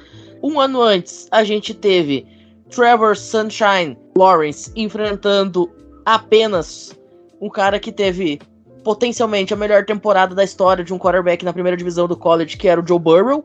Um 0.43 0.61
ano 0.61 0.81
antes, 0.81 1.27
a 1.31 1.43
gente 1.45 1.75
teve 1.75 2.27
Trevor 2.71 3.17
Sunshine 3.17 3.99
Lawrence 4.17 4.71
enfrentando 4.77 5.71
apenas 6.05 6.97
um 7.41 7.49
cara 7.49 7.79
que 7.79 7.93
teve 7.93 8.41
potencialmente 8.85 9.53
a 9.53 9.57
melhor 9.57 9.85
temporada 9.85 10.35
da 10.35 10.45
história 10.45 10.85
de 10.85 10.95
um 10.95 10.99
quarterback 10.99 11.45
na 11.45 11.53
primeira 11.53 11.77
divisão 11.77 12.07
do 12.07 12.17
college, 12.17 12.57
que 12.57 12.69
era 12.69 12.81
o 12.81 12.87
Joe 12.87 12.99
Burrow. 12.99 13.45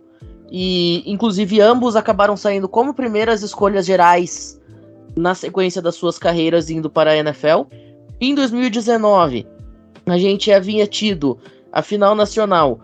E, 0.56 1.02
inclusive, 1.12 1.60
ambos 1.60 1.96
acabaram 1.96 2.38
saindo 2.38 2.70
como 2.70 2.94
primeiras 2.94 3.42
escolhas 3.42 3.88
gerais 3.88 4.62
na 5.16 5.34
sequência 5.34 5.82
das 5.82 5.96
suas 5.96 6.20
carreiras 6.20 6.70
indo 6.70 6.92
para 6.92 7.10
a 7.10 7.18
NFL. 7.18 7.64
Em 8.22 8.36
2019, 8.36 9.48
a 10.06 10.18
gente 10.20 10.52
havia 10.52 10.86
tido 10.86 11.40
a 11.72 11.82
final 11.82 12.14
nacional, 12.14 12.82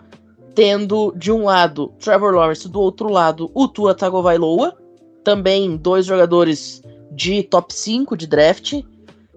tendo 0.52 1.14
de 1.16 1.30
um 1.30 1.44
lado 1.44 1.92
Trevor 2.00 2.34
Lawrence, 2.34 2.68
do 2.68 2.80
outro 2.80 3.08
lado 3.08 3.48
o 3.54 3.68
Tua 3.68 3.94
Tagovailoa, 3.94 4.76
também 5.22 5.76
dois 5.76 6.06
jogadores 6.06 6.82
de 7.12 7.44
top 7.44 7.72
5 7.72 8.16
de 8.16 8.26
draft. 8.26 8.82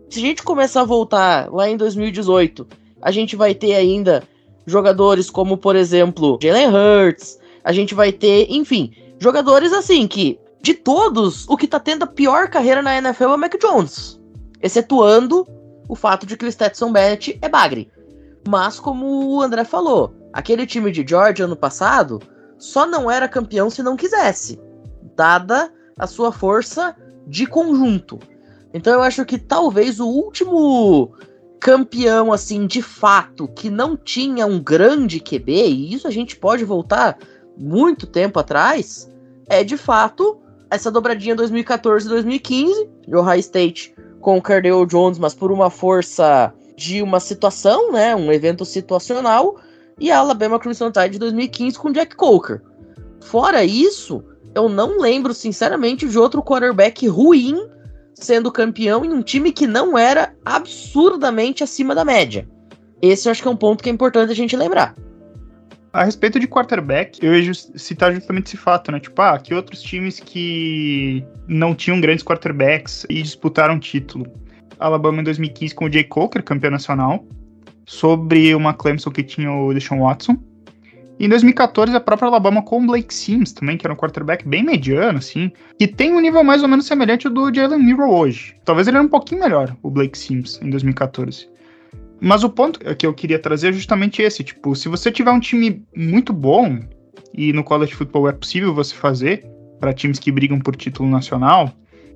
Se 0.09 0.19
a 0.19 0.21
gente 0.21 0.41
começar 0.41 0.81
a 0.81 0.85
voltar 0.85 1.53
lá 1.53 1.69
em 1.69 1.77
2018, 1.77 2.65
a 2.99 3.11
gente 3.11 3.35
vai 3.35 3.53
ter 3.53 3.75
ainda 3.75 4.23
jogadores 4.65 5.29
como, 5.29 5.55
por 5.55 5.75
exemplo, 5.75 6.39
Jalen 6.41 6.69
Hurts, 6.69 7.42
a 7.63 7.71
gente 7.71 7.95
vai 7.95 8.11
ter, 8.11 8.47
enfim, 8.49 8.91
jogadores 9.19 9.71
assim 9.71 10.07
que, 10.07 10.39
de 10.61 10.73
todos, 10.73 11.47
o 11.47 11.57
que 11.57 11.67
tá 11.67 11.79
tendo 11.79 12.03
a 12.03 12.07
pior 12.07 12.49
carreira 12.49 12.81
na 12.81 12.97
NFL 12.97 13.23
é 13.23 13.35
o 13.35 13.37
Mac 13.37 13.53
Jones. 13.59 14.19
Excetuando 14.61 15.47
o 15.87 15.95
fato 15.95 16.25
de 16.25 16.37
que 16.37 16.45
o 16.45 16.51
Stetson 16.51 16.91
Bennett 16.91 17.37
é 17.41 17.49
bagre. 17.49 17.91
Mas, 18.47 18.79
como 18.79 19.35
o 19.35 19.41
André 19.41 19.63
falou, 19.63 20.13
aquele 20.31 20.65
time 20.65 20.91
de 20.91 21.05
Georgia 21.07 21.45
ano 21.45 21.55
passado 21.55 22.19
só 22.57 22.85
não 22.85 23.11
era 23.11 23.27
campeão 23.27 23.69
se 23.69 23.83
não 23.83 23.97
quisesse, 23.97 24.59
dada 25.15 25.71
a 25.97 26.07
sua 26.07 26.31
força 26.31 26.95
de 27.27 27.45
conjunto. 27.45 28.19
Então 28.73 28.93
eu 28.93 29.01
acho 29.01 29.25
que 29.25 29.37
talvez 29.37 29.99
o 29.99 30.07
último 30.07 31.13
campeão 31.59 32.33
assim 32.33 32.65
de 32.65 32.81
fato 32.81 33.47
que 33.47 33.69
não 33.69 33.95
tinha 33.95 34.45
um 34.45 34.61
grande 34.61 35.19
QB, 35.19 35.67
e 35.67 35.93
isso 35.93 36.07
a 36.07 36.11
gente 36.11 36.35
pode 36.35 36.65
voltar 36.65 37.17
muito 37.57 38.07
tempo 38.07 38.39
atrás, 38.39 39.09
é 39.47 39.63
de 39.63 39.77
fato 39.77 40.37
essa 40.69 40.89
dobradinha 40.89 41.35
2014 41.35 42.05
e 42.05 42.09
2015 42.09 42.89
de 43.07 43.15
Ohio 43.15 43.39
State 43.39 43.93
com 44.19 44.37
o 44.37 44.41
Cardale 44.41 44.85
Jones, 44.85 45.19
mas 45.19 45.33
por 45.33 45.51
uma 45.51 45.69
força 45.69 46.53
de 46.75 47.01
uma 47.01 47.19
situação, 47.19 47.91
né, 47.91 48.15
um 48.15 48.31
evento 48.31 48.65
situacional, 48.65 49.57
e 49.99 50.11
a 50.11 50.19
Alabama 50.19 50.57
Crimson 50.57 50.91
Tide 50.91 51.11
de 51.11 51.19
2015 51.19 51.77
com 51.77 51.91
Jack 51.91 52.15
Coker. 52.15 52.61
Fora 53.21 53.63
isso, 53.63 54.23
eu 54.55 54.67
não 54.67 54.99
lembro 54.99 55.33
sinceramente 55.33 56.07
de 56.07 56.17
outro 56.17 56.41
quarterback 56.41 57.07
ruim 57.07 57.69
sendo 58.13 58.51
campeão 58.51 59.03
em 59.03 59.11
um 59.11 59.21
time 59.21 59.51
que 59.51 59.67
não 59.67 59.97
era 59.97 60.33
absurdamente 60.45 61.63
acima 61.63 61.93
da 61.93 62.05
média. 62.05 62.47
Esse 63.01 63.27
eu 63.27 63.31
acho 63.31 63.41
que 63.41 63.47
é 63.47 63.51
um 63.51 63.55
ponto 63.55 63.83
que 63.83 63.89
é 63.89 63.93
importante 63.93 64.31
a 64.31 64.35
gente 64.35 64.55
lembrar. 64.55 64.95
A 65.93 66.03
respeito 66.03 66.39
de 66.39 66.47
quarterback, 66.47 67.23
eu 67.23 67.35
ia 67.35 67.53
citar 67.53 68.11
justamente 68.11 68.47
esse 68.47 68.57
fato, 68.57 68.91
né? 68.91 68.99
Tipo, 68.99 69.21
ah, 69.21 69.37
que 69.37 69.53
outros 69.53 69.79
times 69.79 70.19
que 70.19 71.23
não 71.47 71.75
tinham 71.75 72.01
grandes 72.01 72.25
quarterbacks 72.25 73.05
e 73.07 73.21
disputaram 73.21 73.79
título. 73.79 74.25
Alabama 74.79 75.21
em 75.21 75.23
2015 75.23 75.75
com 75.75 75.85
o 75.85 75.91
Jay 75.91 76.03
Coker, 76.03 76.43
campeão 76.43 76.71
nacional, 76.71 77.23
sobre 77.85 78.55
uma 78.55 78.73
Clemson 78.73 79.11
que 79.11 79.21
tinha 79.21 79.51
o 79.51 79.71
Deshaun 79.71 79.99
Watson. 79.99 80.35
Em 81.19 81.29
2014, 81.29 81.95
a 81.95 81.99
própria 81.99 82.27
Alabama 82.27 82.63
com 82.63 82.81
o 82.81 82.87
Blake 82.87 83.13
Sims 83.13 83.53
também, 83.53 83.77
que 83.77 83.85
era 83.85 83.93
um 83.93 83.97
quarterback 83.97 84.47
bem 84.47 84.63
mediano, 84.63 85.19
assim, 85.19 85.51
que 85.77 85.87
tem 85.87 86.11
um 86.11 86.19
nível 86.19 86.43
mais 86.43 86.63
ou 86.63 86.67
menos 86.67 86.87
semelhante 86.87 87.27
ao 87.27 87.33
do 87.33 87.53
Jalen 87.53 87.77
Miro 87.77 88.09
hoje. 88.09 88.55
Talvez 88.65 88.87
ele 88.87 88.97
era 88.97 89.05
um 89.05 89.09
pouquinho 89.09 89.41
melhor, 89.41 89.77
o 89.83 89.91
Blake 89.91 90.17
Sims, 90.17 90.59
em 90.59 90.71
2014. 90.71 91.52
Mas 92.19 92.43
o 92.43 92.49
ponto 92.49 92.79
que 92.95 93.05
eu 93.05 93.13
queria 93.13 93.39
trazer 93.39 93.69
é 93.69 93.73
justamente 93.73 94.21
esse, 94.21 94.43
tipo, 94.43 94.75
se 94.75 94.87
você 94.87 95.11
tiver 95.11 95.31
um 95.31 95.39
time 95.39 95.83
muito 95.95 96.31
bom, 96.31 96.79
e 97.33 97.51
no 97.51 97.63
college 97.63 97.93
football 97.93 98.29
é 98.29 98.33
possível 98.33 98.73
você 98.73 98.93
fazer, 98.95 99.45
para 99.79 99.93
times 99.93 100.19
que 100.19 100.31
brigam 100.31 100.59
por 100.59 100.75
título 100.75 101.09
nacional, 101.09 101.71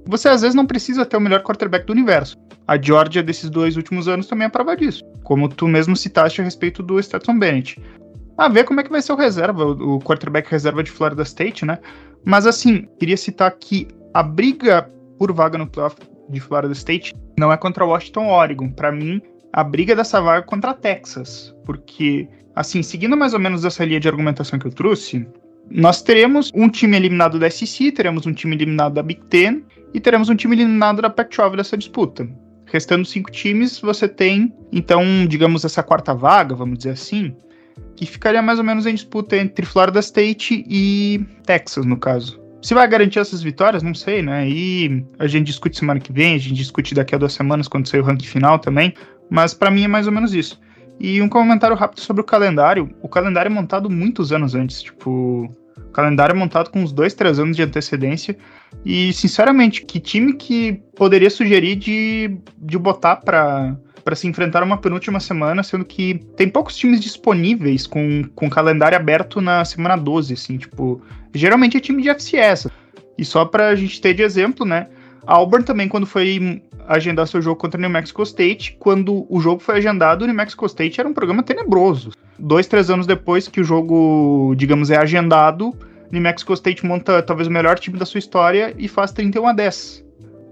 você 0.06 0.30
às 0.30 0.41
vezes 0.41 0.56
não 0.56 0.66
precisa 0.66 1.06
ter 1.06 1.18
o 1.18 1.22
melhor 1.22 1.43
quarterback 1.43 1.86
do 1.86 1.91
universo. 1.91 2.38
A 2.66 2.82
Georgia 2.82 3.22
desses 3.22 3.50
dois 3.50 3.76
últimos 3.76 4.08
anos 4.08 4.28
também 4.28 4.45
é 4.45 4.50
prova 4.50 4.76
disso. 4.76 5.04
Como 5.24 5.50
tu 5.50 5.68
mesmo 5.68 5.95
citaste 5.95 6.39
a 6.39 6.43
respeito 6.43 6.82
do 6.82 7.02
Stetson 7.02 7.38
Bennett. 7.38 7.82
A 8.38 8.48
ver 8.48 8.64
como 8.64 8.80
é 8.80 8.84
que 8.84 8.89
vai 8.89 9.02
ser 9.02 9.12
o 9.12 9.16
reserva, 9.16 9.66
o 9.66 10.00
quarterback 10.00 10.50
reserva 10.50 10.84
de 10.84 10.91
Florida 10.91 11.24
State, 11.24 11.66
né? 11.66 11.80
Mas 12.24 12.45
assim, 12.45 12.88
queria 13.00 13.18
citar 13.18 13.52
que 13.52 13.88
a 14.14 14.22
briga 14.24 14.89
por 15.18 15.32
vaga 15.34 15.58
no 15.58 15.68
playoff 15.68 15.98
de 16.30 16.39
Florida 16.39 16.74
State 16.74 17.16
não 17.38 17.52
é 17.52 17.58
contra 17.58 17.86
Washington 17.86 18.28
Oregon. 18.28 18.70
Para 18.70 18.91
mim, 18.91 19.22
a 19.54 19.64
briga 19.64 19.95
dessa 19.95 20.22
vaga 20.22 20.45
contra 20.45 20.74
Texas, 20.74 21.56
porque, 21.66 22.28
assim, 22.56 22.84
seguindo 22.84 23.18
mais 23.18 23.34
ou 23.34 23.39
menos 23.39 23.66
essa 23.66 23.84
linha 23.86 24.00
de 24.00 24.08
argumentação 24.08 24.60
que 24.60 24.68
eu 24.68 24.72
trouxe, 24.72 25.28
nós 25.70 26.02
teremos 26.02 26.52
um 26.56 26.70
time 26.70 26.95
eliminado 26.95 27.39
da 27.39 27.50
SEC, 27.50 27.91
teremos 27.91 28.26
um 28.26 28.34
time 28.34 28.56
eliminado 28.56 28.93
da 28.93 29.04
Big 29.04 29.22
Ten 29.26 29.64
e 29.93 30.00
teremos 30.00 30.30
um 30.30 30.36
time 30.36 30.56
eliminado 30.56 31.02
da 31.02 31.10
Pac-12 31.10 31.56
dessa 31.56 31.78
disputa. 31.78 32.28
Restando 32.66 33.06
cinco 33.06 33.32
times, 33.32 33.80
você 33.80 34.08
tem, 34.08 34.54
então, 34.72 35.04
digamos, 35.28 35.64
essa 35.64 35.82
quarta 35.82 36.14
vaga, 36.14 36.54
vamos 36.54 36.80
dizer 36.80 36.91
assim, 36.91 37.36
que 37.95 38.06
ficaria 38.06 38.41
mais 38.41 38.60
ou 38.60 38.66
menos 38.66 38.86
em 38.86 38.93
disputa 38.93 39.38
entre 39.38 39.66
Florida 39.66 40.00
State 40.00 40.66
e 40.68 41.26
Texas, 41.45 41.86
no 41.86 41.98
caso. 41.98 42.39
Se 42.62 42.74
vai 42.74 42.88
garantir 42.88 43.20
essas 43.20 43.41
vitórias, 43.41 43.84
não 43.84 43.93
sei, 43.93 44.22
né? 44.22 44.50
E 44.50 45.06
a 45.20 45.28
gente 45.28 45.45
discute 45.45 45.78
semana 45.78 46.00
que 46.00 46.12
vem, 46.12 46.36
a 46.36 46.38
gente 46.38 46.56
discute 46.56 46.93
daqui 46.93 47.16
a 47.16 47.18
duas 47.18 47.34
semanas 47.34 47.68
quando 47.68 47.88
sair 47.88 48.02
o 48.02 48.04
ranking 48.04 48.26
final 48.26 48.60
também. 48.60 48.93
Mas 49.30 49.53
para 49.53 49.71
mim 49.71 49.84
é 49.84 49.88
mais 49.88 50.07
ou 50.07 50.13
menos 50.13 50.34
isso. 50.34 50.59
E 50.99 51.21
um 51.21 51.30
comentário 51.30 51.75
rápido 51.75 52.01
sobre 52.01 52.21
o 52.21 52.25
calendário. 52.25 52.89
O 53.01 53.07
calendário 53.07 53.49
é 53.49 53.53
montado 53.53 53.89
muitos 53.89 54.32
anos 54.32 54.55
antes. 54.55 54.82
Tipo, 54.82 55.49
o 55.78 55.91
calendário 55.91 56.34
é 56.34 56.38
montado 56.38 56.69
com 56.69 56.82
uns 56.82 56.91
dois, 56.91 57.13
três 57.13 57.39
anos 57.39 57.55
de 57.55 57.63
antecedência. 57.63 58.36
E, 58.84 59.13
sinceramente, 59.13 59.86
que 59.86 59.99
time 59.99 60.34
que 60.34 60.82
poderia 60.95 61.30
sugerir 61.30 61.75
de, 61.75 62.38
de 62.57 62.78
botar 62.78 63.17
para 63.17 63.75
para 64.07 64.15
se 64.15 64.25
enfrentar 64.25 64.63
uma 64.63 64.78
penúltima 64.78 65.19
semana, 65.19 65.61
sendo 65.63 65.84
que 65.84 66.13
tem 66.38 66.47
poucos 66.47 66.78
times 66.78 67.01
disponíveis 67.01 67.86
com, 67.86 68.23
com 68.34 68.49
calendário 68.49 68.97
aberto 68.97 69.41
na 69.41 69.65
semana 69.65 69.97
12, 69.97 70.34
assim, 70.34 70.57
tipo, 70.57 71.01
geralmente 71.36 71.75
é 71.75 71.82
time 71.82 72.01
de 72.01 72.07
FCS. 72.11 72.69
E 73.17 73.25
só 73.25 73.43
pra 73.43 73.75
gente 73.75 73.99
ter 73.99 74.13
de 74.13 74.23
exemplo, 74.23 74.65
né, 74.65 74.88
Auburn 75.28 75.65
também, 75.65 75.89
quando 75.89 76.07
foi 76.07 76.63
agendar 76.88 77.28
seu 77.28 77.41
jogo 77.41 77.59
contra 77.59 77.78
o 77.78 77.82
New 77.82 77.89
Mexico 77.89 78.23
State, 78.23 78.78
quando 78.80 79.28
o 79.30 79.39
jogo 79.41 79.61
foi 79.61 79.75
agendado, 79.78 80.23
o 80.23 80.25
New 80.25 80.36
Mexico 80.36 80.65
State 80.65 80.99
era 80.99 81.07
um 81.07 81.13
programa 81.13 81.43
tenebroso. 81.43 82.11
Dois, 82.39 82.65
três 82.65 82.89
anos 82.89 83.05
depois 83.05 83.47
que 83.47 83.59
o 83.59 83.63
jogo, 83.63 84.55
digamos, 84.55 84.89
é 84.89 84.97
agendado, 84.97 85.75
New 86.09 86.21
Mexico 86.21 86.53
State 86.53 86.86
monta 86.86 87.21
talvez 87.21 87.47
o 87.49 87.51
melhor 87.51 87.78
time 87.78 87.99
da 87.99 88.05
sua 88.05 88.19
história 88.19 88.73
e 88.78 88.88
faz 88.88 89.11
31 89.11 89.47
a 89.47 89.53
10. 89.53 90.07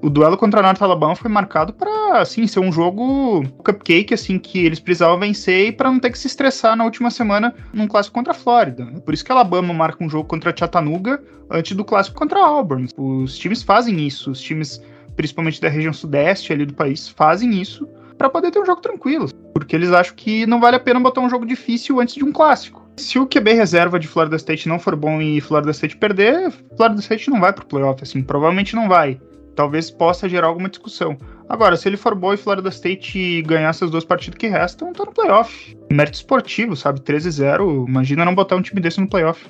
O 0.06 0.10
duelo 0.12 0.38
contra 0.38 0.60
a 0.60 0.64
North 0.64 0.80
Alabama 0.84 1.16
foi 1.16 1.32
marcado 1.32 1.74
para 1.74 2.22
assim 2.22 2.45
ser 2.45 2.60
um 2.60 2.72
jogo 2.72 3.43
cupcake 3.64 4.14
assim 4.14 4.38
que 4.38 4.64
eles 4.64 4.80
precisavam 4.80 5.18
vencer 5.18 5.70
e 5.70 5.72
para 5.72 5.89
não 5.89 5.99
ter 5.99 6.12
que 6.12 6.20
se 6.20 6.28
estressar 6.28 6.76
na 6.76 6.84
última 6.84 7.10
semana 7.10 7.56
num 7.74 7.88
clássico 7.88 8.14
contra 8.14 8.32
a 8.32 8.36
Flórida. 8.36 8.86
Por 9.03 9.16
isso 9.16 9.26
que 9.26 9.32
a 9.32 9.36
Alabama 9.36 9.74
marca 9.74 10.03
um 10.03 10.08
jogo 10.08 10.30
contra 10.30 10.51
a 10.51 10.56
Chattanooga 10.56 11.24
antes 11.49 11.76
do 11.76 11.84
clássico 11.84 12.20
contra 12.20 12.39
a 12.39 12.45
Auburn. 12.45 12.88
Os 12.95 13.36
times 13.36 13.64
fazem 13.64 14.06
isso, 14.06 14.30
os 14.30 14.39
times 14.39 14.80
principalmente 15.16 15.60
da 15.60 15.70
região 15.70 15.91
sudeste 15.91 16.53
ali 16.53 16.68
do 16.68 16.76
país 16.76 17.10
fazem 17.10 17.60
isso 17.60 17.89
para 18.16 18.30
poder 18.30 18.51
ter 18.51 18.60
um 18.60 18.66
jogo 18.66 18.82
tranquilo, 18.82 19.28
porque 19.56 19.76
eles 19.76 19.91
acham 19.91 20.14
que 20.16 20.45
não 20.45 20.60
vale 20.60 20.76
a 20.76 20.80
pena 20.80 20.99
botar 20.99 21.22
um 21.22 21.30
jogo 21.32 21.47
difícil 21.47 21.99
antes 21.99 22.14
de 22.14 22.24
um 22.24 22.32
clássico. 22.32 22.88
Se 22.95 23.18
o 23.18 23.26
QB 23.26 23.53
reserva 23.53 23.99
de 23.99 24.08
Florida 24.08 24.36
State 24.36 24.70
não 24.70 24.78
for 24.78 24.95
bom 24.95 25.20
e 25.20 25.41
Florida 25.41 25.72
State 25.72 25.97
perder, 25.97 26.53
Florida 26.78 27.01
State 27.01 27.32
não 27.32 27.41
vai 27.41 27.51
pro 27.51 27.66
playoff, 27.66 28.03
assim, 28.03 28.22
provavelmente 28.22 28.76
não 28.76 28.88
vai. 28.88 29.20
Talvez 29.56 29.89
possa 29.89 30.28
gerar 30.28 30.47
alguma 30.47 30.70
discussão. 30.70 31.18
Agora, 31.47 31.78
se 31.78 31.88
ele 31.88 31.97
for 31.97 32.14
bom 32.14 32.34
e 32.34 32.38
Florida 32.38 32.70
State 32.70 33.41
ganhar 33.43 33.70
essas 33.70 33.89
duas 33.89 34.03
partidas 34.03 34.38
que 34.38 34.47
restam, 34.47 34.91
tá 34.91 35.06
no 35.06 35.14
playoff. 35.14 35.78
Mérito 35.91 36.18
esportivo, 36.18 36.76
sabe? 36.76 36.99
13-0. 36.99 37.88
Imagina 37.88 38.26
não 38.26 38.36
botar 38.36 38.56
um 38.56 38.62
time 38.62 38.82
desse 38.82 38.99
no 38.99 39.10
playoff. 39.10 39.45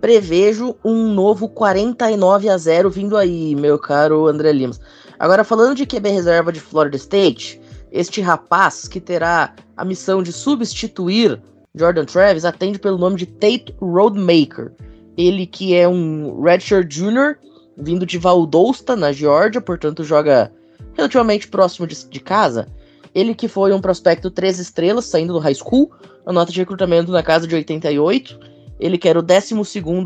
Prevejo 0.00 0.76
um 0.84 1.12
novo 1.12 1.48
49 1.48 2.48
a 2.48 2.56
0 2.56 2.88
vindo 2.90 3.16
aí, 3.16 3.56
meu 3.56 3.78
caro 3.78 4.28
André 4.28 4.52
Limas. 4.52 4.80
Agora, 5.18 5.42
falando 5.42 5.74
de 5.74 5.86
QB 5.86 6.10
reserva 6.10 6.52
de 6.52 6.60
Florida 6.60 6.96
State, 6.96 7.60
este 7.90 8.20
rapaz 8.20 8.86
que 8.86 9.00
terá 9.00 9.54
a 9.76 9.84
missão 9.84 10.22
de 10.22 10.32
substituir 10.32 11.40
Jordan 11.74 12.04
Travis 12.04 12.44
atende 12.44 12.78
pelo 12.78 12.98
nome 12.98 13.16
de 13.16 13.26
Tate 13.26 13.74
Roadmaker. 13.80 14.72
Ele 15.16 15.46
que 15.46 15.74
é 15.74 15.88
um 15.88 16.40
redshirt 16.42 16.92
junior, 16.92 17.38
vindo 17.78 18.04
de 18.04 18.18
Valdosta, 18.18 18.96
na 18.96 19.12
Geórgia, 19.12 19.60
portanto 19.60 20.02
joga 20.04 20.52
relativamente 20.94 21.48
próximo 21.48 21.86
de, 21.86 22.04
de, 22.06 22.20
casa. 22.20 22.66
Ele 23.14 23.34
que 23.34 23.48
foi 23.48 23.72
um 23.72 23.80
prospecto 23.80 24.30
3 24.30 24.58
estrelas, 24.58 25.06
saindo 25.06 25.32
do 25.32 25.38
high 25.38 25.54
school, 25.54 25.90
a 26.26 26.32
nota 26.32 26.52
de 26.52 26.58
recrutamento 26.58 27.12
na 27.12 27.22
casa 27.22 27.46
de 27.46 27.54
88. 27.54 28.38
Ele 28.80 28.98
que 28.98 29.08
era 29.08 29.18
o 29.18 29.22
12 29.22 29.54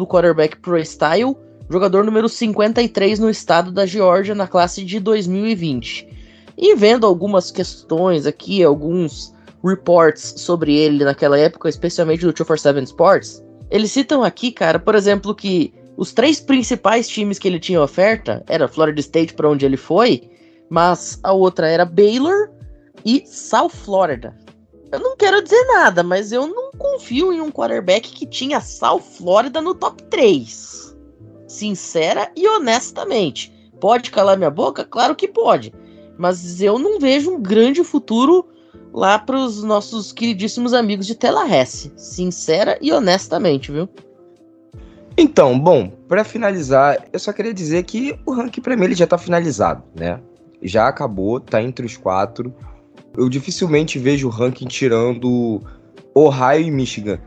quarterback 0.06 0.58
pro 0.58 0.82
style, 0.84 1.36
jogador 1.68 2.04
número 2.04 2.28
53 2.28 3.18
no 3.18 3.30
estado 3.30 3.72
da 3.72 3.86
Geórgia 3.86 4.34
na 4.34 4.46
classe 4.46 4.84
de 4.84 5.00
2020. 5.00 6.08
E 6.56 6.74
vendo 6.76 7.06
algumas 7.06 7.50
questões 7.50 8.26
aqui, 8.26 8.62
alguns 8.62 9.34
reports 9.64 10.34
sobre 10.36 10.76
ele 10.76 11.04
naquela 11.04 11.38
época, 11.38 11.68
especialmente 11.68 12.20
do 12.20 12.32
247 12.32 12.86
Sports, 12.86 13.42
eles 13.70 13.90
citam 13.90 14.22
aqui, 14.22 14.52
cara, 14.52 14.78
por 14.78 14.94
exemplo, 14.94 15.34
que 15.34 15.72
os 15.96 16.12
três 16.12 16.40
principais 16.40 17.08
times 17.08 17.38
que 17.38 17.46
ele 17.46 17.60
tinha 17.60 17.82
oferta 17.82 18.42
era 18.48 18.68
Florida 18.68 19.00
State, 19.00 19.34
para 19.34 19.48
onde 19.48 19.66
ele 19.66 19.76
foi, 19.76 20.30
mas 20.68 21.18
a 21.22 21.32
outra 21.32 21.68
era 21.68 21.84
Baylor 21.84 22.50
e 23.04 23.24
South 23.26 23.70
Florida. 23.70 24.36
Eu 24.90 25.00
não 25.00 25.16
quero 25.16 25.42
dizer 25.42 25.64
nada, 25.68 26.02
mas 26.02 26.32
eu 26.32 26.46
não 26.46 26.70
confio 26.72 27.32
em 27.32 27.40
um 27.40 27.50
quarterback 27.50 28.10
que 28.12 28.26
tinha 28.26 28.60
South 28.60 29.00
Florida 29.00 29.60
no 29.60 29.74
top 29.74 30.02
3. 30.04 30.96
Sincera 31.46 32.30
e 32.36 32.46
honestamente. 32.46 33.52
Pode 33.80 34.10
calar 34.10 34.36
minha 34.36 34.50
boca? 34.50 34.84
Claro 34.84 35.14
que 35.14 35.26
pode. 35.26 35.72
Mas 36.18 36.60
eu 36.60 36.78
não 36.78 37.00
vejo 37.00 37.32
um 37.32 37.42
grande 37.42 37.82
futuro 37.82 38.46
lá 38.92 39.18
para 39.18 39.38
os 39.38 39.62
nossos 39.62 40.12
queridíssimos 40.12 40.74
amigos 40.74 41.06
de 41.06 41.14
Tallahassee. 41.14 41.92
Sincera 41.96 42.78
e 42.80 42.92
honestamente, 42.92 43.72
viu? 43.72 43.88
Então, 45.16 45.58
bom, 45.58 45.88
para 46.08 46.24
finalizar, 46.24 47.04
eu 47.12 47.18
só 47.18 47.32
queria 47.32 47.52
dizer 47.52 47.82
que 47.84 48.18
o 48.24 48.32
ranking 48.32 48.60
para 48.60 48.76
mim 48.76 48.84
ele 48.84 48.94
já 48.94 49.06
tá 49.06 49.18
finalizado, 49.18 49.82
né? 49.94 50.20
Já 50.62 50.88
acabou, 50.88 51.40
tá 51.40 51.62
entre 51.62 51.84
os 51.84 51.96
quatro. 51.96 52.54
Eu 53.16 53.28
dificilmente 53.28 53.98
vejo 53.98 54.26
o 54.26 54.30
ranking 54.30 54.66
tirando 54.66 55.60
Ohio 56.14 56.66
e 56.66 56.70
Michigan. 56.70 57.18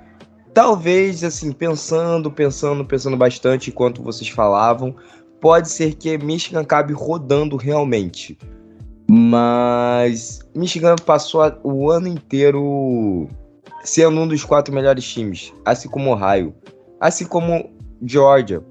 Talvez, 0.54 1.24
assim, 1.24 1.52
pensando, 1.52 2.32
pensando, 2.32 2.86
pensando 2.86 3.18
bastante 3.18 3.70
enquanto 3.70 4.02
vocês 4.02 4.30
falavam, 4.30 4.96
pode 5.42 5.70
ser 5.70 5.96
que 5.96 6.18
Michigan 6.18 6.62
acabe 6.62 6.94
rodando 6.94 7.58
realmente. 7.58 8.38
Mas 9.08 10.40
Michigan 10.56 10.96
passou 10.96 11.42
o 11.64 11.92
ano 11.92 12.08
inteiro 12.08 13.28
sendo 13.84 14.22
um 14.22 14.28
dos 14.28 14.44
quatro 14.44 14.74
melhores 14.74 15.06
times, 15.06 15.54
assim 15.64 15.88
como 15.88 16.12
Ohio, 16.12 16.56
assim 17.00 17.26
como 17.26 17.75
Georgia, 18.06 18.62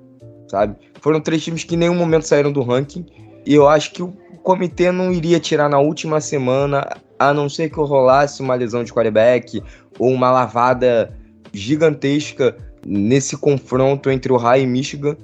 sabe? 0.48 0.76
Foram 1.00 1.20
três 1.20 1.42
times 1.42 1.64
que 1.64 1.74
em 1.74 1.78
nenhum 1.78 1.94
momento 1.94 2.26
saíram 2.26 2.52
do 2.52 2.62
ranking 2.62 3.04
e 3.46 3.54
eu 3.54 3.68
acho 3.68 3.92
que 3.92 4.02
o 4.02 4.12
comitê 4.42 4.90
não 4.90 5.12
iria 5.12 5.40
tirar 5.40 5.68
na 5.68 5.78
última 5.78 6.20
semana, 6.20 6.86
a 7.18 7.32
não 7.32 7.48
ser 7.48 7.70
que 7.70 7.76
rolasse 7.76 8.42
uma 8.42 8.54
lesão 8.54 8.84
de 8.84 8.92
quarterback 8.92 9.62
ou 9.98 10.10
uma 10.10 10.30
lavada 10.30 11.12
gigantesca 11.52 12.56
nesse 12.86 13.36
confronto 13.36 14.10
entre 14.10 14.32
Ohio 14.32 14.62
e 14.62 14.66
Michigan. 14.66 15.16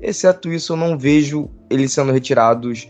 Exceto 0.00 0.52
isso, 0.52 0.72
eu 0.72 0.76
não 0.76 0.96
vejo 0.96 1.48
eles 1.68 1.92
sendo 1.92 2.12
retirados 2.12 2.88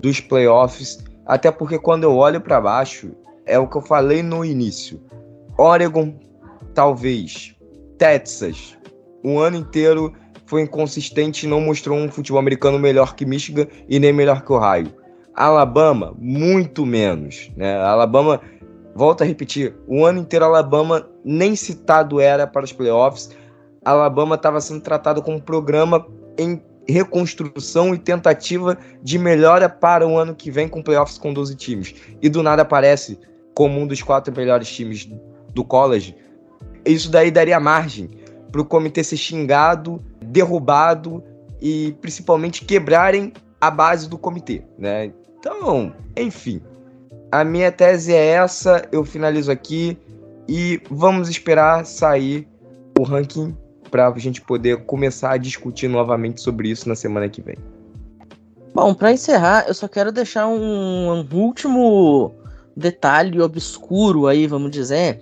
dos 0.00 0.20
playoffs 0.20 1.02
até 1.26 1.50
porque 1.50 1.78
quando 1.78 2.04
eu 2.04 2.14
olho 2.16 2.40
para 2.40 2.60
baixo, 2.60 3.12
é 3.46 3.58
o 3.58 3.66
que 3.66 3.76
eu 3.76 3.82
falei 3.82 4.22
no 4.22 4.44
início. 4.44 5.00
Oregon, 5.56 6.14
talvez. 6.74 7.54
Texas, 7.96 8.76
o 9.24 9.38
ano 9.40 9.56
inteiro 9.56 10.12
foi 10.46 10.62
inconsistente 10.62 11.46
e 11.46 11.48
não 11.48 11.60
mostrou 11.60 11.98
um 11.98 12.10
futebol 12.10 12.38
americano 12.38 12.78
melhor 12.78 13.16
que 13.16 13.24
Michigan 13.24 13.66
e 13.88 13.98
nem 13.98 14.12
melhor 14.12 14.42
que 14.42 14.52
Ohio. 14.52 14.92
Alabama, 15.34 16.14
muito 16.18 16.84
menos. 16.84 17.50
Né? 17.56 17.74
Alabama, 17.76 18.40
volta 18.94 19.24
a 19.24 19.26
repetir, 19.26 19.74
o 19.88 20.04
ano 20.04 20.20
inteiro 20.20 20.44
Alabama 20.44 21.08
nem 21.24 21.56
citado 21.56 22.20
era 22.20 22.46
para 22.46 22.64
os 22.64 22.72
playoffs. 22.72 23.30
Alabama 23.82 24.34
estava 24.34 24.60
sendo 24.60 24.82
tratado 24.82 25.22
como 25.22 25.38
um 25.38 25.40
programa 25.40 26.06
em 26.38 26.62
reconstrução 26.86 27.94
e 27.94 27.98
tentativa 27.98 28.76
de 29.02 29.18
melhora 29.18 29.70
para 29.70 30.06
o 30.06 30.18
ano 30.18 30.34
que 30.34 30.50
vem 30.50 30.68
com 30.68 30.82
playoffs 30.82 31.16
com 31.16 31.32
12 31.32 31.56
times. 31.56 31.94
E 32.20 32.28
do 32.28 32.42
nada 32.42 32.60
aparece 32.60 33.18
como 33.54 33.80
um 33.80 33.86
dos 33.86 34.02
quatro 34.02 34.34
melhores 34.36 34.68
times 34.68 35.08
do 35.54 35.64
college. 35.64 36.14
Isso 36.84 37.10
daí 37.10 37.30
daria 37.30 37.58
margem 37.58 38.10
para 38.54 38.62
o 38.62 38.64
comitê 38.64 39.02
ser 39.02 39.16
xingado, 39.16 40.00
derrubado 40.24 41.24
e 41.60 41.92
principalmente 42.00 42.64
quebrarem 42.64 43.32
a 43.60 43.68
base 43.68 44.08
do 44.08 44.16
comitê, 44.16 44.62
né? 44.78 45.10
Então, 45.40 45.92
enfim, 46.16 46.62
a 47.32 47.42
minha 47.42 47.72
tese 47.72 48.14
é 48.14 48.26
essa, 48.26 48.88
eu 48.92 49.04
finalizo 49.04 49.50
aqui 49.50 49.98
e 50.46 50.80
vamos 50.88 51.28
esperar 51.28 51.84
sair 51.84 52.46
o 52.96 53.02
ranking 53.02 53.56
para 53.90 54.06
a 54.06 54.18
gente 54.18 54.40
poder 54.40 54.84
começar 54.84 55.32
a 55.32 55.36
discutir 55.36 55.88
novamente 55.88 56.40
sobre 56.40 56.68
isso 56.68 56.88
na 56.88 56.94
semana 56.94 57.28
que 57.28 57.42
vem. 57.42 57.56
Bom, 58.72 58.94
para 58.94 59.12
encerrar, 59.12 59.64
eu 59.66 59.74
só 59.74 59.88
quero 59.88 60.12
deixar 60.12 60.46
um, 60.46 61.10
um, 61.10 61.28
último 61.32 62.32
detalhe 62.76 63.40
obscuro 63.40 64.28
aí, 64.28 64.46
vamos 64.46 64.70
dizer, 64.70 65.20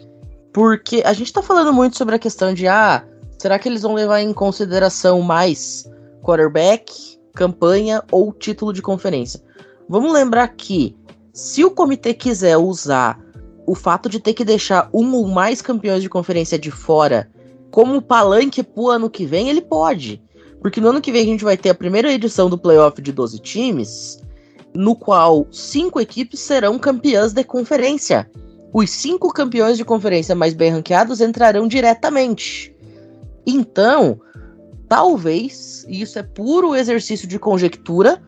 porque 0.53 1.03
a 1.03 1.15
gente 1.15 1.29
está 1.29 1.41
falando 1.41 1.73
muito 1.73 1.97
sobre 1.97 2.15
a 2.15 2.19
questão 2.19 2.53
de 2.53 2.69
ah, 2.69 3.07
será 3.43 3.59
que 3.59 3.69
eles 3.69 3.83
vão 3.83 3.93
levar 3.93 4.21
em 4.21 4.33
consideração 4.33 5.21
mais 5.21 5.91
quarterback, 6.23 7.19
campanha 7.35 8.01
ou 8.13 8.33
título 8.33 8.73
de 8.73 8.81
conferência? 8.81 9.43
Vamos 9.89 10.13
lembrar 10.13 10.47
que 10.47 10.95
se 11.33 11.65
o 11.65 11.71
comitê 11.73 12.15
quiser 12.15 12.57
usar 12.57 13.21
o 13.67 13.75
fato 13.75 14.09
de 14.09 14.21
ter 14.21 14.33
que 14.33 14.45
deixar 14.45 14.89
um 14.95 15.13
ou 15.17 15.27
mais 15.27 15.61
campeões 15.61 16.03
de 16.03 16.09
conferência 16.09 16.57
de 16.57 16.71
fora 16.71 17.29
como 17.73 18.01
palanque 18.01 18.63
pro 18.63 18.91
ano 18.91 19.11
que 19.11 19.27
vem, 19.27 19.49
ele 19.49 19.61
pode. 19.61 20.23
Porque 20.61 20.81
no 20.81 20.91
ano 20.91 21.01
que 21.01 21.11
vem 21.11 21.23
a 21.23 21.27
gente 21.27 21.43
vai 21.43 21.57
ter 21.57 21.71
a 21.71 21.75
primeira 21.75 22.13
edição 22.13 22.49
do 22.49 22.57
playoff 22.57 23.03
de 23.03 23.11
12 23.11 23.41
times, 23.41 24.23
no 24.73 24.95
qual 24.95 25.49
cinco 25.51 26.01
equipes 26.01 26.39
serão 26.39 26.79
campeãs 26.79 27.33
de 27.33 27.43
conferência. 27.43 28.31
Os 28.73 28.89
cinco 28.89 29.33
campeões 29.33 29.77
de 29.77 29.85
conferência 29.85 30.33
mais 30.33 30.55
bem 30.55 30.71
ranqueados 30.71 31.21
entrarão 31.21 31.67
diretamente. 31.67 32.72
Então, 33.47 34.21
talvez, 34.89 35.85
e 35.89 36.03
isso 36.03 36.19
é 36.19 36.23
puro 36.23 36.75
exercício 36.75 37.27
de 37.27 37.39
conjectura, 37.39 38.23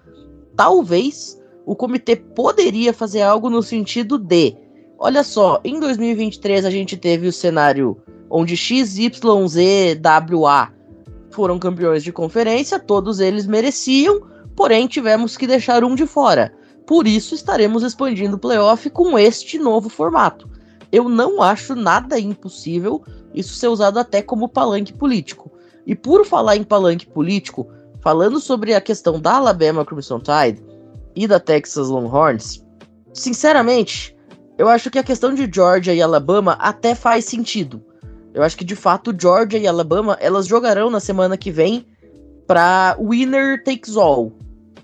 talvez 0.57 1.41
o 1.67 1.75
comitê 1.75 2.17
poderia 2.17 2.93
fazer 2.93 3.23
algo 3.23 3.49
no 3.49 3.63
sentido 3.63 4.19
de: 4.19 4.57
olha 4.99 5.23
só, 5.23 5.61
em 5.65 5.79
2023 5.79 6.65
a 6.65 6.71
gente 6.71 6.97
teve 6.97 7.27
o 7.27 7.33
cenário 7.33 7.97
onde 8.31 8.57
XYZWA 8.57 9.15
foram 11.31 11.59
campeões 11.59 12.03
de 12.03 12.13
conferência, 12.13 12.79
todos 12.79 13.21
eles 13.21 13.47
mereciam, 13.47 14.23
porém 14.57 14.87
tivemos 14.87 15.37
que 15.37 15.47
deixar 15.47 15.85
um 15.85 15.95
de 15.95 16.07
fora. 16.07 16.53
Por 16.87 17.07
isso 17.07 17.35
estaremos 17.35 17.83
expandindo 17.83 18.37
o 18.37 18.39
playoff 18.39 18.89
com 18.91 19.19
este 19.19 19.59
novo 19.59 19.89
formato. 19.89 20.49
Eu 20.93 21.09
não 21.09 21.43
acho 21.43 21.75
nada 21.75 22.19
impossível 22.21 23.03
isso 23.35 23.55
ser 23.55 23.69
usado 23.69 23.99
até 23.99 24.23
como 24.23 24.49
palanque 24.49 24.93
político. 24.93 25.51
E 25.87 25.95
por 25.95 26.25
falar 26.25 26.57
em 26.57 26.63
palanque 26.63 27.07
político, 27.07 27.69
falando 28.01 28.41
sobre 28.41 28.75
a 28.75 28.81
questão 28.81 29.21
da 29.21 29.37
Alabama 29.37 29.85
Crimson 29.85 30.21
Tide 30.21 30.63
e 31.15 31.27
da 31.27 31.41
Texas 31.41 31.89
Longhorns, 31.89 32.65
sinceramente, 33.13 34.17
eu 34.57 34.69
acho 34.69 34.91
que 34.91 34.99
a 34.99 35.03
questão 35.03 35.35
de 35.35 35.51
Georgia 35.53 35.93
e 35.93 36.01
Alabama 36.01 36.53
até 36.61 36.95
faz 36.95 37.25
sentido. 37.25 37.83
Eu 38.33 38.43
acho 38.43 38.57
que 38.57 38.65
de 38.65 38.77
fato 38.77 39.15
Georgia 39.19 39.59
e 39.59 39.67
Alabama 39.67 40.17
elas 40.21 40.47
jogarão 40.47 40.91
na 40.91 41.01
semana 41.01 41.37
que 41.37 41.51
vem 41.51 41.87
para 42.47 42.97
winner 43.01 43.63
takes 43.65 43.97
all, 43.97 44.33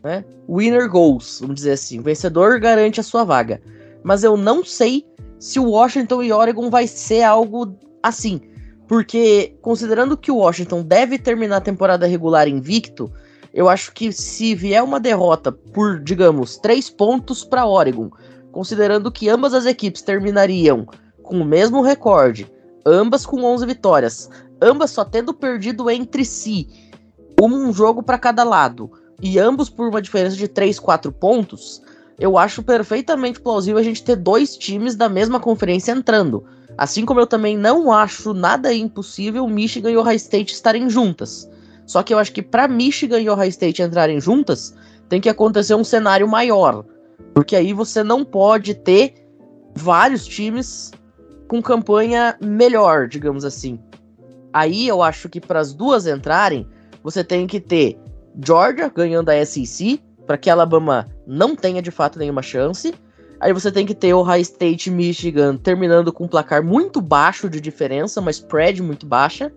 né? 0.03 0.25
Winner 0.49 0.89
goes, 0.89 1.39
vamos 1.41 1.57
dizer 1.57 1.73
assim. 1.73 2.01
O 2.01 2.03
vencedor 2.03 2.59
garante 2.59 3.01
a 3.01 3.03
sua 3.03 3.25
vaga. 3.25 3.61
Mas 4.03 4.25
eu 4.25 4.37
não 4.37 4.65
sei 4.65 5.07
se 5.39 5.61
o 5.61 5.71
Washington 5.71 6.23
e 6.23 6.33
Oregon 6.33 6.71
vai 6.71 6.87
ser 6.87 7.23
algo 7.23 7.77
assim. 8.03 8.41
Porque, 8.89 9.57
considerando 9.63 10.17
que 10.17 10.33
o 10.33 10.37
Washington 10.37 10.83
deve 10.83 11.19
terminar 11.19 11.59
a 11.59 11.61
temporada 11.61 12.07
regular 12.07 12.49
invicto, 12.49 13.11
eu 13.55 13.69
acho 13.69 13.93
que 13.93 14.13
se 14.13 14.55
vier 14.55 14.83
uma 14.83 14.99
derrota 14.99 15.53
por, 15.53 16.01
digamos, 16.01 16.57
três 16.57 16.91
pontos 16.91 17.45
para 17.45 17.67
Oregon, 17.67 18.11
considerando 18.51 19.11
que 19.11 19.29
ambas 19.29 19.55
as 19.55 19.67
equipes 19.67 20.03
terminariam 20.03 20.87
com 21.23 21.41
o 21.41 21.45
mesmo 21.45 21.83
recorde, 21.83 22.51
ambas 22.85 23.25
com 23.25 23.45
11 23.45 23.67
vitórias, 23.67 24.31
ambas 24.61 24.91
só 24.91 25.05
tendo 25.05 25.33
perdido 25.33 25.89
entre 25.89 26.25
si 26.25 26.69
um 27.41 27.73
jogo 27.73 28.03
para 28.03 28.19
cada 28.19 28.45
lado, 28.45 28.91
e 29.23 29.39
ambos 29.39 29.71
por 29.71 29.89
uma 29.89 30.03
diferença 30.03 30.37
de 30.37 30.49
3, 30.49 30.79
4 30.79 31.13
pontos, 31.13 31.83
eu 32.19 32.37
acho 32.37 32.63
perfeitamente 32.63 33.41
plausível 33.41 33.81
a 33.81 33.83
gente 33.83 34.03
ter 34.03 34.17
dois 34.17 34.57
times 34.57 34.95
da 34.95 35.09
mesma 35.09 35.41
conferência 35.41 35.93
entrando. 35.93 36.45
Assim 36.81 37.05
como 37.05 37.21
eu 37.21 37.27
também 37.27 37.59
não 37.59 37.93
acho 37.93 38.33
nada 38.33 38.73
impossível 38.73 39.47
Michigan 39.47 39.91
e 39.91 39.99
Ohio 39.99 40.17
State 40.17 40.55
estarem 40.55 40.89
juntas. 40.89 41.47
Só 41.85 42.03
que 42.03 42.15
eu 42.15 42.19
acho 42.19 42.33
que 42.33 42.41
para 42.41 42.67
Michigan 42.67 43.21
e 43.21 43.29
Ohio 43.29 43.51
State 43.51 43.83
entrarem 43.83 44.19
juntas, 44.19 44.75
tem 45.07 45.21
que 45.21 45.29
acontecer 45.29 45.75
um 45.75 45.85
cenário 45.85 46.27
maior. 46.27 46.83
Porque 47.35 47.55
aí 47.55 47.75
você 47.75 48.03
não 48.03 48.25
pode 48.25 48.73
ter 48.73 49.13
vários 49.75 50.25
times 50.25 50.91
com 51.47 51.61
campanha 51.61 52.35
melhor, 52.41 53.09
digamos 53.09 53.45
assim. 53.45 53.79
Aí 54.51 54.89
eu 54.89 55.03
acho 55.03 55.29
que 55.29 55.39
para 55.39 55.61
as 55.61 55.75
duas 55.75 56.07
entrarem, 56.07 56.67
você 57.03 57.23
tem 57.23 57.47
que 57.47 57.61
ter 57.61 57.99
Georgia 58.43 58.89
ganhando 58.89 59.29
a 59.29 59.45
SEC, 59.45 60.01
para 60.27 60.39
que 60.39 60.49
Alabama 60.49 61.11
não 61.27 61.55
tenha 61.55 61.83
de 61.83 61.91
fato 61.91 62.19
nenhuma 62.19 62.41
chance. 62.41 62.95
Aí 63.41 63.53
você 63.55 63.73
tem 63.73 63.87
que 63.87 63.95
ter 63.95 64.13
o 64.13 64.23
High 64.23 64.43
State 64.43 64.91
Michigan 64.91 65.57
terminando 65.57 66.13
com 66.13 66.25
um 66.25 66.29
placar 66.29 66.63
muito 66.63 67.01
baixo 67.01 67.49
de 67.49 67.61
diferença, 67.61 68.21
uma 68.21 68.31
spread 68.31 68.83
muito 68.83 69.07
baixa. 69.07 69.51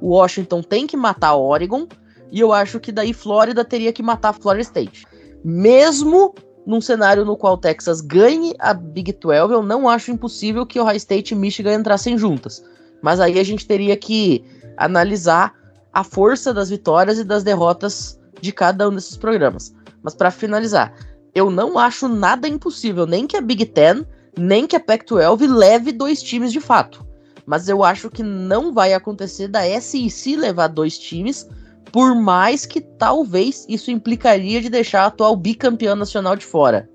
O 0.00 0.08
Washington 0.08 0.60
tem 0.60 0.86
que 0.86 0.96
matar 0.96 1.36
Oregon. 1.36 1.86
E 2.32 2.40
eu 2.40 2.52
acho 2.52 2.80
que 2.80 2.92
daí 2.92 3.12
Flórida 3.12 3.64
teria 3.64 3.92
que 3.92 4.02
matar 4.02 4.34
Florida 4.34 4.62
State. 4.62 5.06
Mesmo 5.44 6.34
num 6.66 6.80
cenário 6.80 7.24
no 7.24 7.36
qual 7.36 7.56
Texas 7.56 8.00
ganhe 8.00 8.54
a 8.58 8.74
Big 8.74 9.12
12, 9.12 9.54
eu 9.54 9.62
não 9.62 9.88
acho 9.88 10.10
impossível 10.10 10.66
que 10.66 10.78
o 10.78 10.84
High 10.84 10.98
State 10.98 11.32
e 11.32 11.36
Michigan 11.36 11.74
entrassem 11.74 12.18
juntas. 12.18 12.62
Mas 13.00 13.20
aí 13.20 13.38
a 13.38 13.44
gente 13.44 13.66
teria 13.66 13.96
que 13.96 14.44
analisar 14.76 15.54
a 15.92 16.04
força 16.04 16.52
das 16.52 16.68
vitórias 16.68 17.18
e 17.18 17.24
das 17.24 17.42
derrotas 17.42 18.20
de 18.40 18.52
cada 18.52 18.88
um 18.88 18.94
desses 18.94 19.16
programas. 19.16 19.74
Mas 20.02 20.14
para 20.14 20.30
finalizar, 20.30 20.92
eu 21.34 21.50
não 21.50 21.78
acho 21.78 22.08
nada 22.08 22.48
impossível, 22.48 23.06
nem 23.06 23.26
que 23.26 23.36
a 23.36 23.40
Big 23.40 23.66
Ten, 23.66 24.04
nem 24.36 24.66
que 24.66 24.76
a 24.76 24.80
Pac-12 24.80 25.46
leve 25.48 25.92
dois 25.92 26.22
times 26.22 26.52
de 26.52 26.60
fato. 26.60 27.06
Mas 27.46 27.68
eu 27.68 27.82
acho 27.82 28.10
que 28.10 28.22
não 28.22 28.72
vai 28.72 28.92
acontecer 28.92 29.48
da 29.48 29.62
SEC 29.80 30.36
levar 30.36 30.68
dois 30.68 30.98
times, 30.98 31.48
por 31.90 32.14
mais 32.14 32.66
que 32.66 32.80
talvez 32.80 33.64
isso 33.68 33.90
implicaria 33.90 34.60
de 34.60 34.68
deixar 34.68 35.02
a 35.02 35.06
atual 35.06 35.34
bicampeã 35.34 35.94
nacional 35.94 36.36
de 36.36 36.44
fora. 36.44 36.88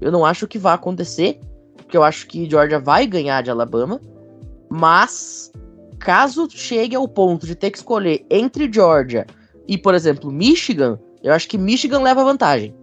Eu 0.00 0.12
não 0.12 0.24
acho 0.24 0.46
que 0.46 0.58
vai 0.58 0.74
acontecer, 0.74 1.40
porque 1.76 1.96
eu 1.96 2.04
acho 2.04 2.26
que 2.26 2.48
Georgia 2.48 2.78
vai 2.78 3.06
ganhar 3.06 3.42
de 3.42 3.50
Alabama, 3.50 4.00
mas 4.68 5.50
caso 5.98 6.48
chegue 6.48 6.96
ao 6.96 7.06
ponto 7.06 7.46
de 7.46 7.54
ter 7.54 7.70
que 7.70 7.78
escolher 7.78 8.24
entre 8.30 8.72
Georgia 8.72 9.26
e, 9.68 9.76
por 9.76 9.94
exemplo, 9.94 10.30
Michigan, 10.30 10.98
eu 11.22 11.32
acho 11.32 11.48
que 11.48 11.58
Michigan 11.58 12.00
leva 12.00 12.24
vantagem. 12.24 12.74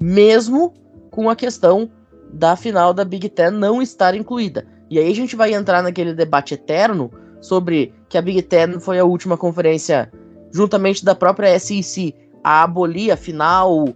Mesmo 0.00 0.74
com 1.10 1.28
a 1.28 1.36
questão 1.36 1.90
da 2.32 2.56
final 2.56 2.92
da 2.92 3.04
Big 3.04 3.28
Ten 3.28 3.50
não 3.50 3.82
estar 3.82 4.14
incluída. 4.14 4.66
E 4.90 4.98
aí 4.98 5.10
a 5.10 5.14
gente 5.14 5.36
vai 5.36 5.54
entrar 5.54 5.82
naquele 5.82 6.14
debate 6.14 6.54
eterno 6.54 7.10
sobre 7.40 7.94
que 8.08 8.18
a 8.18 8.22
Big 8.22 8.42
Ten 8.42 8.80
foi 8.80 8.98
a 8.98 9.04
última 9.04 9.36
conferência, 9.36 10.10
juntamente 10.52 11.04
da 11.04 11.14
própria 11.14 11.58
SEC, 11.58 12.14
a 12.42 12.62
abolir 12.62 13.10
a 13.10 13.16
final 13.16 13.88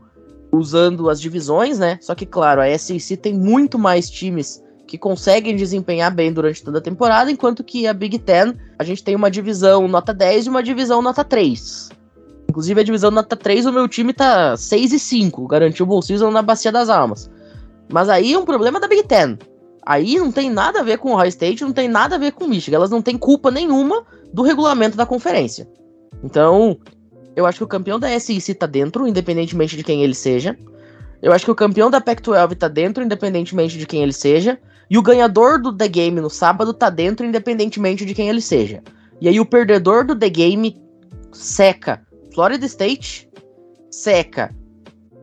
usando 0.52 1.08
as 1.08 1.20
divisões, 1.20 1.78
né? 1.78 1.98
Só 2.00 2.14
que, 2.14 2.26
claro, 2.26 2.60
a 2.60 2.78
SEC 2.78 3.16
tem 3.16 3.32
muito 3.34 3.78
mais 3.78 4.10
times 4.10 4.62
que 4.86 4.98
conseguem 4.98 5.56
desempenhar 5.56 6.14
bem 6.14 6.30
durante 6.30 6.62
toda 6.62 6.78
a 6.78 6.82
temporada, 6.82 7.30
enquanto 7.30 7.64
que 7.64 7.86
a 7.86 7.94
Big 7.94 8.18
Ten, 8.18 8.54
a 8.78 8.84
gente 8.84 9.02
tem 9.02 9.16
uma 9.16 9.30
divisão 9.30 9.88
nota 9.88 10.12
10 10.12 10.46
e 10.46 10.48
uma 10.50 10.62
divisão 10.62 11.00
nota 11.00 11.24
3. 11.24 11.88
Inclusive, 12.52 12.82
a 12.82 12.84
divisão 12.84 13.10
nota 13.10 13.34
3, 13.34 13.64
o 13.64 13.72
meu 13.72 13.88
time 13.88 14.12
tá 14.12 14.54
6 14.58 14.92
e 14.92 14.98
5, 14.98 15.46
garantiu 15.46 15.86
o 15.86 15.88
bolsismo 15.88 16.30
na 16.30 16.42
Bacia 16.42 16.70
das 16.70 16.90
Almas. 16.90 17.30
Mas 17.90 18.10
aí 18.10 18.34
é 18.34 18.38
um 18.38 18.44
problema 18.44 18.78
da 18.78 18.86
Big 18.86 19.04
Ten. 19.04 19.38
Aí 19.86 20.18
não 20.18 20.30
tem 20.30 20.50
nada 20.50 20.80
a 20.80 20.82
ver 20.82 20.98
com 20.98 21.12
o 21.12 21.16
High 21.16 21.30
State, 21.30 21.64
não 21.64 21.72
tem 21.72 21.88
nada 21.88 22.16
a 22.16 22.18
ver 22.18 22.32
com 22.32 22.44
o 22.44 22.48
Michigan. 22.48 22.76
Elas 22.76 22.90
não 22.90 23.00
têm 23.00 23.16
culpa 23.16 23.50
nenhuma 23.50 24.04
do 24.34 24.42
regulamento 24.42 24.98
da 24.98 25.06
conferência. 25.06 25.66
Então, 26.22 26.76
eu 27.34 27.46
acho 27.46 27.56
que 27.56 27.64
o 27.64 27.66
campeão 27.66 27.98
da 27.98 28.20
SEC 28.20 28.54
tá 28.54 28.66
dentro, 28.66 29.08
independentemente 29.08 29.74
de 29.74 29.82
quem 29.82 30.02
ele 30.02 30.14
seja. 30.14 30.54
Eu 31.22 31.32
acho 31.32 31.46
que 31.46 31.50
o 31.50 31.54
campeão 31.54 31.90
da 31.90 32.02
Pac-12 32.02 32.54
tá 32.54 32.68
dentro, 32.68 33.02
independentemente 33.02 33.78
de 33.78 33.86
quem 33.86 34.02
ele 34.02 34.12
seja. 34.12 34.58
E 34.90 34.98
o 34.98 35.02
ganhador 35.02 35.58
do 35.58 35.74
The 35.74 35.88
Game 35.88 36.20
no 36.20 36.28
sábado 36.28 36.74
tá 36.74 36.90
dentro, 36.90 37.24
independentemente 37.24 38.04
de 38.04 38.12
quem 38.12 38.28
ele 38.28 38.42
seja. 38.42 38.82
E 39.22 39.26
aí 39.26 39.40
o 39.40 39.46
perdedor 39.46 40.04
do 40.04 40.14
The 40.14 40.28
Game 40.28 40.76
seca 41.32 42.11
Florida 42.34 42.64
State, 42.66 43.28
seca 43.90 44.54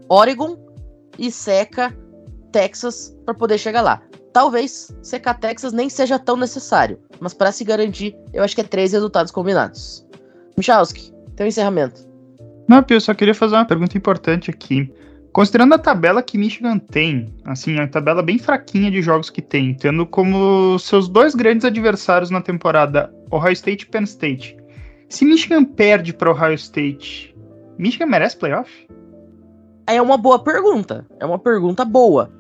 Oregon 0.07 0.57
e 1.18 1.32
seca 1.32 1.95
Texas 2.51 3.16
para 3.26 3.34
poder 3.34 3.57
chegar 3.57 3.82
lá. 3.82 4.01
Talvez 4.34 4.95
secar 5.01 5.36
Texas 5.36 5.74
nem 5.74 5.89
seja 5.89 6.20
tão 6.20 6.38
necessário, 6.38 6.99
mas 7.20 7.34
para 7.34 7.51
se 7.51 7.64
garantir, 7.64 8.16
eu 8.34 8.43
acho 8.43 8.55
que 8.55 8.62
é 8.62 8.64
três 8.64 8.91
resultados 8.91 9.32
combinados. 9.32 10.05
Michalski, 10.57 11.12
tem 11.36 11.45
um 11.45 11.49
encerramento. 11.49 12.07
Não, 12.68 12.84
Pio, 12.84 12.97
eu 12.97 13.01
só 13.01 13.14
queria 13.14 13.34
fazer 13.34 13.55
uma 13.55 13.66
pergunta 13.66 13.97
importante 13.97 14.51
aqui. 14.51 14.91
Considerando 15.32 15.74
a 15.74 15.80
tabela 15.80 16.22
que 16.24 16.38
Michigan 16.38 16.78
tem, 16.78 17.34
assim, 17.45 17.80
a 17.80 17.88
tabela 17.88 18.22
bem 18.22 18.38
fraquinha 18.38 18.89
de 18.89 19.01
jogos 19.01 19.30
que 19.30 19.41
tem, 19.41 19.74
tendo 19.74 20.05
como 20.05 20.78
seus 20.80 21.07
dois 21.07 21.36
grandes 21.36 21.66
adversários 21.66 22.30
na 22.30 22.41
temporada 22.41 23.14
Ohio 23.32 23.53
State 23.53 23.86
e 23.86 23.88
Penn 23.88 24.03
State, 24.03 24.57
se 25.10 25.26
Michigan 25.26 25.66
perde 25.66 26.14
para 26.14 26.32
Ohio 26.32 26.53
State, 26.53 27.36
Michigan 27.78 28.05
merece 28.05 28.38
playoff? 28.38 28.72
É 29.88 29.99
uma 29.99 30.18
boa 30.18 30.38
pergunta. 30.38 31.05
É 31.20 31.26
uma 31.26 31.39
pergunta 31.39 31.84
boa. 31.84 32.32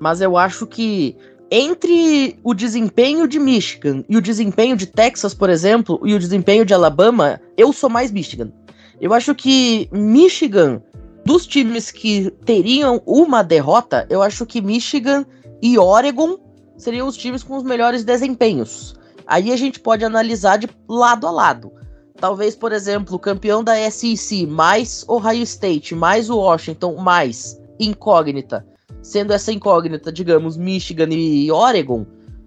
Mas 0.00 0.20
eu 0.20 0.36
acho 0.36 0.64
que 0.66 1.16
entre 1.50 2.38
o 2.44 2.54
desempenho 2.54 3.26
de 3.26 3.38
Michigan 3.38 4.04
e 4.08 4.16
o 4.16 4.22
desempenho 4.22 4.76
de 4.76 4.86
Texas, 4.86 5.34
por 5.34 5.50
exemplo, 5.50 6.00
e 6.04 6.14
o 6.14 6.18
desempenho 6.18 6.64
de 6.64 6.72
Alabama, 6.72 7.40
eu 7.56 7.72
sou 7.72 7.90
mais 7.90 8.12
Michigan. 8.12 8.52
Eu 9.00 9.12
acho 9.12 9.34
que 9.34 9.88
Michigan, 9.92 10.80
dos 11.24 11.46
times 11.46 11.90
que 11.90 12.30
teriam 12.44 13.02
uma 13.04 13.42
derrota, 13.42 14.06
eu 14.08 14.22
acho 14.22 14.46
que 14.46 14.60
Michigan 14.60 15.26
e 15.60 15.78
Oregon 15.78 16.38
seriam 16.76 17.08
os 17.08 17.16
times 17.16 17.42
com 17.42 17.56
os 17.56 17.64
melhores 17.64 18.04
desempenhos. 18.04 18.94
Aí 19.26 19.52
a 19.52 19.56
gente 19.56 19.80
pode 19.80 20.04
analisar 20.04 20.58
de 20.58 20.68
lado 20.88 21.26
a 21.26 21.30
lado. 21.30 21.72
Talvez, 22.20 22.54
por 22.54 22.72
exemplo, 22.72 23.16
o 23.16 23.18
campeão 23.18 23.62
da 23.62 23.74
SEC 23.90 24.46
mais 24.46 25.04
Ohio 25.08 25.42
State, 25.42 25.94
mais 25.94 26.30
o 26.30 26.38
Washington, 26.38 26.96
mais 26.96 27.60
incógnita. 27.78 28.64
Sendo 29.02 29.32
essa 29.32 29.52
incógnita, 29.52 30.12
digamos, 30.12 30.56
Michigan 30.56 31.08
e 31.10 31.50
Oregon, 31.50 32.06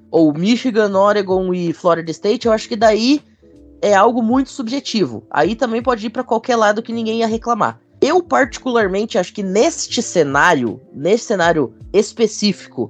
ou 0.10 0.34
Michigan, 0.34 0.98
Oregon 0.98 1.54
e 1.54 1.74
Florida 1.74 2.10
State, 2.12 2.48
eu 2.48 2.54
acho 2.54 2.68
que 2.68 2.76
daí 2.76 3.22
é 3.82 3.94
algo 3.94 4.24
muito 4.24 4.50
subjetivo. 4.50 5.24
Aí 5.30 5.54
também 5.54 5.84
pode 5.84 6.08
ir 6.08 6.10
para 6.10 6.24
qualquer 6.24 6.56
lado 6.56 6.82
que 6.82 6.94
ninguém 6.94 7.20
ia 7.20 7.28
reclamar. 7.28 7.80
Eu, 8.00 8.24
particularmente, 8.24 9.18
acho 9.18 9.34
que 9.34 9.44
neste 9.44 10.02
cenário, 10.02 10.80
nesse 10.94 11.26
cenário 11.26 11.74
específico, 11.92 12.90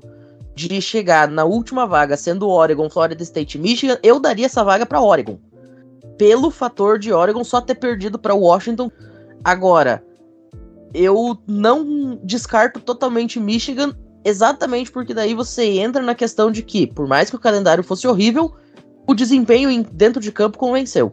de 0.55 0.80
chegar 0.82 1.28
na 1.28 1.43
última 1.43 1.86
vaga 1.86 2.15
sendo 2.15 2.49
Oregon, 2.49 2.89
Florida 2.89 3.23
State 3.23 3.57
Michigan, 3.57 3.97
eu 4.03 4.19
daria 4.19 4.45
essa 4.45 4.63
vaga 4.63 4.86
para 4.86 5.01
Oregon 5.01 5.38
pelo 6.18 6.49
fator 6.49 6.97
de 6.97 7.13
Oregon 7.13 7.43
só 7.43 7.61
ter 7.61 7.76
perdido 7.76 8.18
para 8.18 8.34
Washington. 8.34 8.91
Agora, 9.43 10.03
eu 10.93 11.38
não 11.47 12.20
descarto 12.24 12.80
totalmente 12.80 13.39
Michigan, 13.39 13.93
exatamente 14.24 14.91
porque 14.91 15.13
daí 15.13 15.34
você 15.34 15.63
entra 15.80 16.01
na 16.01 16.15
questão 16.15 16.51
de 16.51 16.63
que, 16.63 16.88
por 16.88 17.07
mais 17.07 17.30
que 17.30 17.36
o 17.36 17.39
calendário 17.39 17.84
fosse 17.84 18.07
horrível, 18.07 18.55
o 19.07 19.13
desempenho 19.13 19.84
dentro 19.91 20.22
de 20.22 20.32
campo 20.32 20.57
convenceu. 20.57 21.11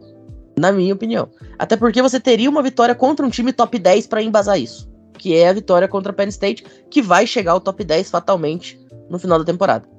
Na 0.57 0.71
minha 0.71 0.93
opinião. 0.93 1.29
Até 1.59 1.75
porque 1.75 2.01
você 2.01 2.19
teria 2.19 2.49
uma 2.49 2.63
vitória 2.63 2.95
contra 2.95 3.25
um 3.25 3.29
time 3.29 3.51
top 3.51 3.77
10 3.77 4.07
para 4.07 4.23
embasar 4.23 4.59
isso. 4.59 4.89
Que 5.17 5.35
é 5.35 5.49
a 5.49 5.53
vitória 5.53 5.87
contra 5.87 6.11
a 6.11 6.15
Penn 6.15 6.29
State, 6.29 6.65
que 6.89 7.01
vai 7.01 7.27
chegar 7.27 7.51
ao 7.51 7.59
top 7.59 7.83
10 7.83 8.09
fatalmente 8.09 8.79
no 9.09 9.19
final 9.19 9.37
da 9.37 9.45
temporada. 9.45 9.94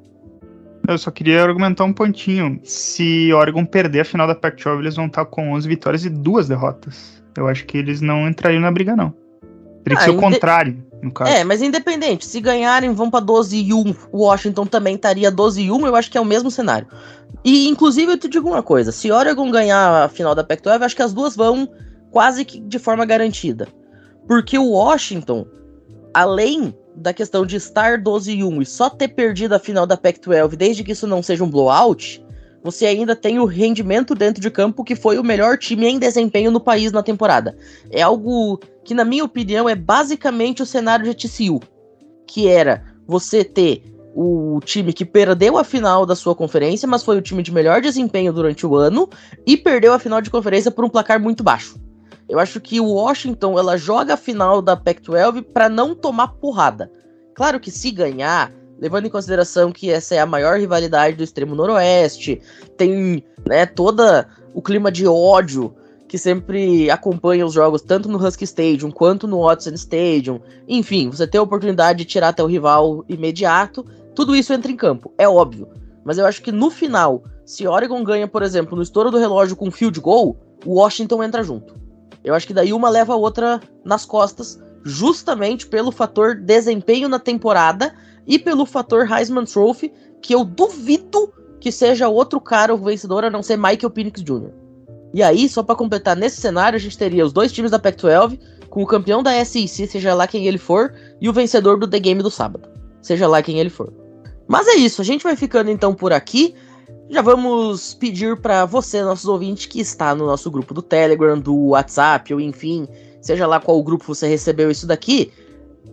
Eu 0.89 0.99
só 0.99 1.11
queria 1.11 1.43
argumentar 1.43 1.85
um 1.85 1.93
pontinho. 1.93 2.61
Se 2.63 3.33
Oregon 3.33 3.65
perder 3.65 4.01
a 4.01 4.05
final 4.05 4.27
da 4.27 4.35
Pac-12, 4.35 4.79
eles 4.79 4.97
vão 4.97 5.07
estar 5.07 5.25
com 5.25 5.53
11 5.53 5.69
vitórias 5.69 6.05
e 6.05 6.11
duas 6.11 6.49
derrotas. 6.49 7.23
Eu 7.37 7.49
acho 7.49 7.65
que 7.67 7.77
eles 7.77 8.01
não 8.01 8.29
entrariam 8.29 8.61
na 8.61 8.71
briga, 8.71 8.95
não. 8.95 9.13
Teria 9.83 9.99
que 9.99 10.05
ah, 10.05 10.07
ser 10.07 10.11
o 10.11 10.17
contrário, 10.17 10.85
no 11.03 11.13
caso. 11.13 11.31
É, 11.31 11.45
mas 11.45 11.63
independente, 11.63 12.27
se 12.27 12.41
ganharem, 12.41 12.93
vão 12.93 13.11
para 13.11 13.25
12 13.25 13.57
e 13.57 13.73
1. 13.73 13.95
O 14.11 14.25
Washington 14.25 14.67
também 14.67 14.97
estaria 14.97 15.31
12 15.31 15.63
e 15.63 15.71
1, 15.71 15.87
eu 15.87 15.95
acho 15.95 16.11
que 16.11 16.19
é 16.19 16.21
o 16.21 16.25
mesmo 16.25 16.51
cenário. 16.51 16.89
E, 17.45 17.69
inclusive, 17.69 18.11
eu 18.11 18.19
te 18.19 18.29
digo 18.29 18.49
uma 18.49 18.63
coisa: 18.63 18.91
se 18.91 19.13
Oregon 19.13 19.51
ganhar 19.51 20.05
a 20.05 20.09
final 20.09 20.35
da 20.35 20.43
Pac-12, 20.43 20.83
acho 20.83 20.97
que 20.97 21.03
as 21.03 21.13
duas 21.13 21.37
vão 21.37 21.69
quase 22.11 22.45
que 22.45 22.59
de 22.59 22.79
forma 22.79 23.05
garantida. 23.05 23.69
Porque 24.27 24.59
o 24.59 24.71
Washington, 24.71 25.47
além 26.13 26.75
da 26.97 27.13
questão 27.13 27.45
de 27.45 27.57
estar 27.57 27.99
12 27.99 28.33
e 28.33 28.43
1 28.43 28.63
e 28.63 28.67
só 28.67 28.89
ter 28.89 29.09
perdido 29.09 29.55
a 29.55 29.59
final 29.59 29.87
da 29.87 29.97
Pac-12, 29.97 30.57
desde 30.57 30.83
que 30.83 30.93
isso 30.93 31.07
não 31.07 31.23
seja 31.23 31.45
um 31.45 31.51
blowout, 31.51 32.25
você 32.63 32.87
ainda 32.87 33.15
tem 33.15 33.39
o 33.39 33.45
rendimento 33.45 34.15
dentro 34.15 34.41
de 34.41 34.51
campo 34.51 34.83
que 34.83 34.97
foi 34.97 35.19
o 35.19 35.25
melhor 35.25 35.57
time 35.59 35.87
em 35.87 35.99
desempenho 35.99 36.51
no 36.51 36.59
país 36.59 36.91
na 36.91 37.03
temporada. 37.03 37.57
É 37.91 38.03
algo 38.03 38.59
que, 38.83 38.95
na 38.95 39.05
minha 39.05 39.25
opinião, 39.25 39.69
é 39.69 39.75
basicamente 39.75 40.63
o 40.63 40.67
cenário 40.67 41.05
de 41.05 41.15
TCU, 41.15 41.61
que 42.27 42.49
era 42.49 42.83
você 43.07 43.45
ter 43.45 43.85
o 44.15 44.59
time 44.65 44.93
que 44.93 45.05
perdeu 45.05 45.59
a 45.59 45.63
final 45.63 46.07
da 46.07 46.17
sua 46.17 46.35
conferência, 46.35 46.89
mas 46.89 47.05
foi 47.05 47.19
o 47.19 47.23
time 47.23 47.43
de 47.43 47.53
melhor 47.53 47.83
desempenho 47.83 48.33
durante 48.33 48.67
o 48.67 48.75
ano 48.75 49.09
e 49.47 49.57
perdeu 49.57 49.93
a 49.93 49.99
final 49.99 50.21
de 50.23 50.31
conferência 50.31 50.71
por 50.71 50.85
um 50.85 50.89
placar 50.89 51.21
muito 51.21 51.45
baixo. 51.45 51.79
Eu 52.29 52.39
acho 52.39 52.61
que 52.61 52.81
o 52.81 52.87
Washington 52.87 53.59
ela 53.59 53.77
joga 53.77 54.15
a 54.15 54.17
final 54.17 54.61
da 54.61 54.77
Pac-12 54.77 55.43
para 55.43 55.69
não 55.69 55.95
tomar 55.95 56.29
porrada. 56.29 56.91
Claro 57.35 57.61
que 57.61 57.71
se 57.71 57.91
ganhar, 57.91 58.53
levando 58.79 59.07
em 59.07 59.11
consideração 59.11 59.71
que 59.71 59.91
essa 59.91 60.15
é 60.15 60.19
a 60.19 60.27
maior 60.27 60.59
rivalidade 60.59 61.17
do 61.17 61.23
extremo 61.23 61.55
noroeste, 61.55 62.41
tem 62.77 63.23
né, 63.47 63.67
toda 63.67 64.29
o 64.53 64.61
clima 64.61 64.91
de 64.91 65.07
ódio 65.07 65.75
que 66.09 66.19
sempre 66.19 66.91
acompanha 66.91 67.45
os 67.45 67.53
jogos 67.53 67.83
tanto 67.83 68.09
no 68.09 68.19
Husky 68.19 68.45
Stadium 68.45 68.91
quanto 68.91 69.27
no 69.27 69.43
Watson 69.43 69.75
Stadium. 69.75 70.41
Enfim, 70.69 71.11
você 71.11 71.27
tem 71.27 71.39
a 71.39 71.43
oportunidade 71.43 71.99
de 71.99 72.05
tirar 72.05 72.29
até 72.29 72.43
o 72.43 72.47
rival 72.47 73.05
imediato, 73.09 73.85
tudo 74.15 74.35
isso 74.35 74.53
entra 74.53 74.71
em 74.71 74.77
campo, 74.77 75.13
é 75.19 75.29
óbvio. 75.29 75.69
Mas 76.05 76.19
eu 76.19 76.27
acho 76.27 76.41
que 76.43 76.53
no 76.53 76.71
final, 76.71 77.25
se 77.45 77.67
Oregon 77.67 78.03
ganha, 78.05 78.29
por 78.29 78.43
exemplo, 78.43 78.77
no 78.77 78.83
estouro 78.83 79.11
do 79.11 79.19
relógio 79.19 79.57
com 79.57 79.71
field 79.71 80.01
goal, 80.01 80.37
o 80.65 80.75
Washington 80.75 81.23
entra 81.23 81.43
junto. 81.43 81.75
Eu 82.27 82.35
acho 82.35 82.45
que 82.45 82.53
daí 82.53 82.73
uma 82.73 82.91
leva 82.91 83.13
a 83.13 83.17
outra 83.17 83.61
nas 83.85 84.05
costas, 84.05 84.61
justamente 84.83 85.65
pelo 85.65 85.93
fator 85.93 86.35
desempenho 86.35 87.09
na 87.09 87.21
temporada 87.21 87.95
e 88.27 88.37
pelo 88.37 88.67
fator 88.67 89.09
Heisman 89.09 89.45
Trophy, 89.45 89.93
que 90.21 90.35
eu 90.35 90.45
duvido 90.45 91.33
que 91.61 91.71
seja 91.71 92.09
outro 92.09 92.41
cara 92.41 92.75
o 92.75 92.79
vencedor 92.79 93.25
a 93.25 93.31
não 93.31 93.45
ser 93.45 93.57
Michael 93.57 93.91
Penix 93.91 94.25
Jr. 94.25 94.51
E 95.15 95.23
aí, 95.23 95.49
só 95.49 95.63
para 95.63 95.77
completar 95.77 96.17
nesse 96.17 96.41
cenário, 96.41 96.77
a 96.77 96.81
gente 96.81 96.99
teria 96.99 97.25
os 97.25 97.33
dois 97.33 97.53
times 97.53 97.71
da 97.71 97.79
Pac-12, 97.79 98.41
com 98.69 98.83
o 98.83 98.87
campeão 98.87 99.23
da 99.23 99.33
SEC, 99.45 99.87
seja 99.87 100.13
lá 100.13 100.27
quem 100.27 100.49
ele 100.49 100.59
for, 100.59 100.93
e 101.21 101.29
o 101.29 101.33
vencedor 101.33 101.79
do 101.79 101.87
The 101.87 102.01
Game 102.01 102.25
do 102.25 102.31
sábado, 102.31 102.69
seja 103.01 103.29
lá 103.29 103.41
quem 103.41 103.61
ele 103.61 103.71
for. 103.71 103.93
Mas 104.49 104.67
é 104.67 104.75
isso, 104.75 105.01
a 105.01 105.05
gente 105.05 105.23
vai 105.23 105.37
ficando 105.37 105.71
então 105.71 105.95
por 105.95 106.13
aqui. 106.13 106.57
Já 107.09 107.23
vamos 107.23 107.95
pedir 107.95 108.37
para 108.41 108.65
você, 108.65 109.03
nossos 109.03 109.27
ouvintes, 109.27 109.67
que 109.67 109.81
está 109.81 110.15
no 110.15 110.27
nosso 110.27 110.51
grupo 110.51 110.75
do 110.75 110.83
Telegram, 110.83 111.39
do 111.39 111.69
WhatsApp, 111.69 112.35
ou 112.35 112.41
enfim, 112.41 112.89
seja 113.21 113.47
lá 113.47 113.61
qual 113.61 113.83
grupo 113.83 114.05
você 114.05 114.27
recebeu 114.27 114.71
isso 114.71 114.87
daqui, 114.87 115.33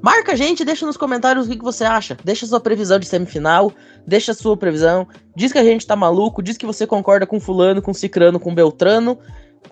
Marca 0.03 0.33
a 0.33 0.35
gente, 0.35 0.65
deixa 0.65 0.85
nos 0.85 0.97
comentários 0.97 1.45
o 1.45 1.49
que, 1.49 1.55
que 1.55 1.63
você 1.63 1.85
acha. 1.85 2.17
Deixa 2.25 2.45
sua 2.45 2.59
previsão 2.59 2.99
de 2.99 3.05
semifinal, 3.05 3.71
deixa 4.05 4.33
sua 4.33 4.57
previsão. 4.57 5.07
Diz 5.33 5.53
que 5.53 5.57
a 5.57 5.63
gente 5.63 5.87
tá 5.87 5.95
maluco, 5.95 6.43
diz 6.43 6.57
que 6.57 6.65
você 6.65 6.85
concorda 6.85 7.25
com 7.25 7.39
fulano, 7.39 7.81
com 7.81 7.93
cicrano, 7.93 8.37
com 8.37 8.53
beltrano. 8.53 9.17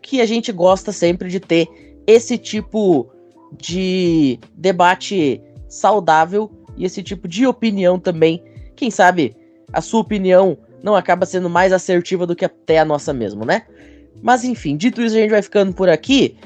Que 0.02 0.22
a 0.22 0.26
gente 0.26 0.50
gosta 0.54 0.94
sempre 0.94 1.28
de 1.30 1.42
ter 1.42 1.68
esse 2.08 2.38
tipo 2.38 3.10
de 3.58 4.40
debate 4.56 5.42
saudável 5.68 6.50
e 6.78 6.86
esse 6.86 7.04
tipo 7.04 7.28
de 7.28 7.46
opinião 7.46 8.00
também. 8.00 8.42
Quem 8.74 8.90
sabe 8.90 9.36
a 9.74 9.82
sua 9.82 10.00
opinião 10.00 10.58
não 10.84 10.96
acaba 10.96 11.26
sendo 11.26 11.50
mais 11.50 11.72
assertiva 11.72 12.26
do 12.26 12.36
que 12.36 12.46
até 12.46 12.80
a 12.80 12.86
nossa 12.86 13.14
mesmo, 13.14 13.46
né? 13.46 13.64
Mas 14.22 14.44
enfim, 14.44 14.76
dito 14.76 15.02
isso, 15.02 15.16
a 15.16 15.20
gente 15.20 15.32
vai 15.32 15.42
ficando 15.42 15.74
por 15.74 15.90
aqui. 15.90 16.38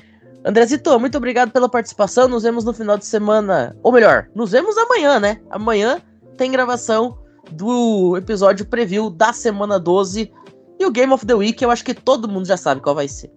Andrezito, 0.46 1.00
muito 1.00 1.18
obrigado 1.18 1.52
pela 1.52 1.68
participação. 1.68 2.28
Nos 2.28 2.44
vemos 2.44 2.64
no 2.64 2.74
final 2.74 2.98
de 2.98 3.06
semana. 3.06 3.76
Ou 3.82 3.92
melhor, 3.92 4.28
nos 4.36 4.52
vemos 4.52 4.78
amanhã, 4.78 5.20
né? 5.20 5.42
Amanhã 5.50 6.02
tem 6.38 6.52
gravação 6.52 7.18
do 7.52 8.16
episódio 8.16 8.66
preview 8.66 9.10
da 9.10 9.34
semana 9.34 9.80
12. 9.80 10.32
E 10.80 10.86
o 10.86 10.92
Game 10.92 11.12
of 11.12 11.26
the 11.26 11.34
Week, 11.34 11.64
eu 11.64 11.72
acho 11.72 11.84
que 11.84 11.94
todo 11.94 12.28
mundo 12.28 12.46
já 12.46 12.58
sabe 12.58 12.82
qual 12.82 12.94
vai 12.94 13.08
ser. 13.08 13.32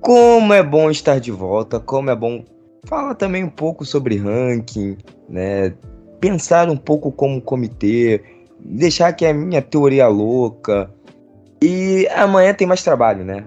Como 0.00 0.52
é 0.52 0.62
bom 0.62 0.90
estar 0.90 1.18
de 1.18 1.32
volta, 1.32 1.80
como 1.80 2.10
é 2.10 2.14
bom 2.14 2.44
falar 2.84 3.14
também 3.16 3.42
um 3.42 3.50
pouco 3.50 3.84
sobre 3.84 4.16
ranking, 4.16 4.96
né? 5.28 5.74
Pensar 6.20 6.70
um 6.70 6.76
pouco 6.76 7.10
como 7.10 7.42
comitê, 7.42 8.22
deixar 8.68 9.12
que 9.12 9.24
a 9.24 9.32
minha 9.32 9.62
teoria 9.62 10.08
louca. 10.08 10.90
E 11.62 12.06
amanhã 12.14 12.52
tem 12.52 12.66
mais 12.66 12.82
trabalho, 12.82 13.24
né? 13.24 13.44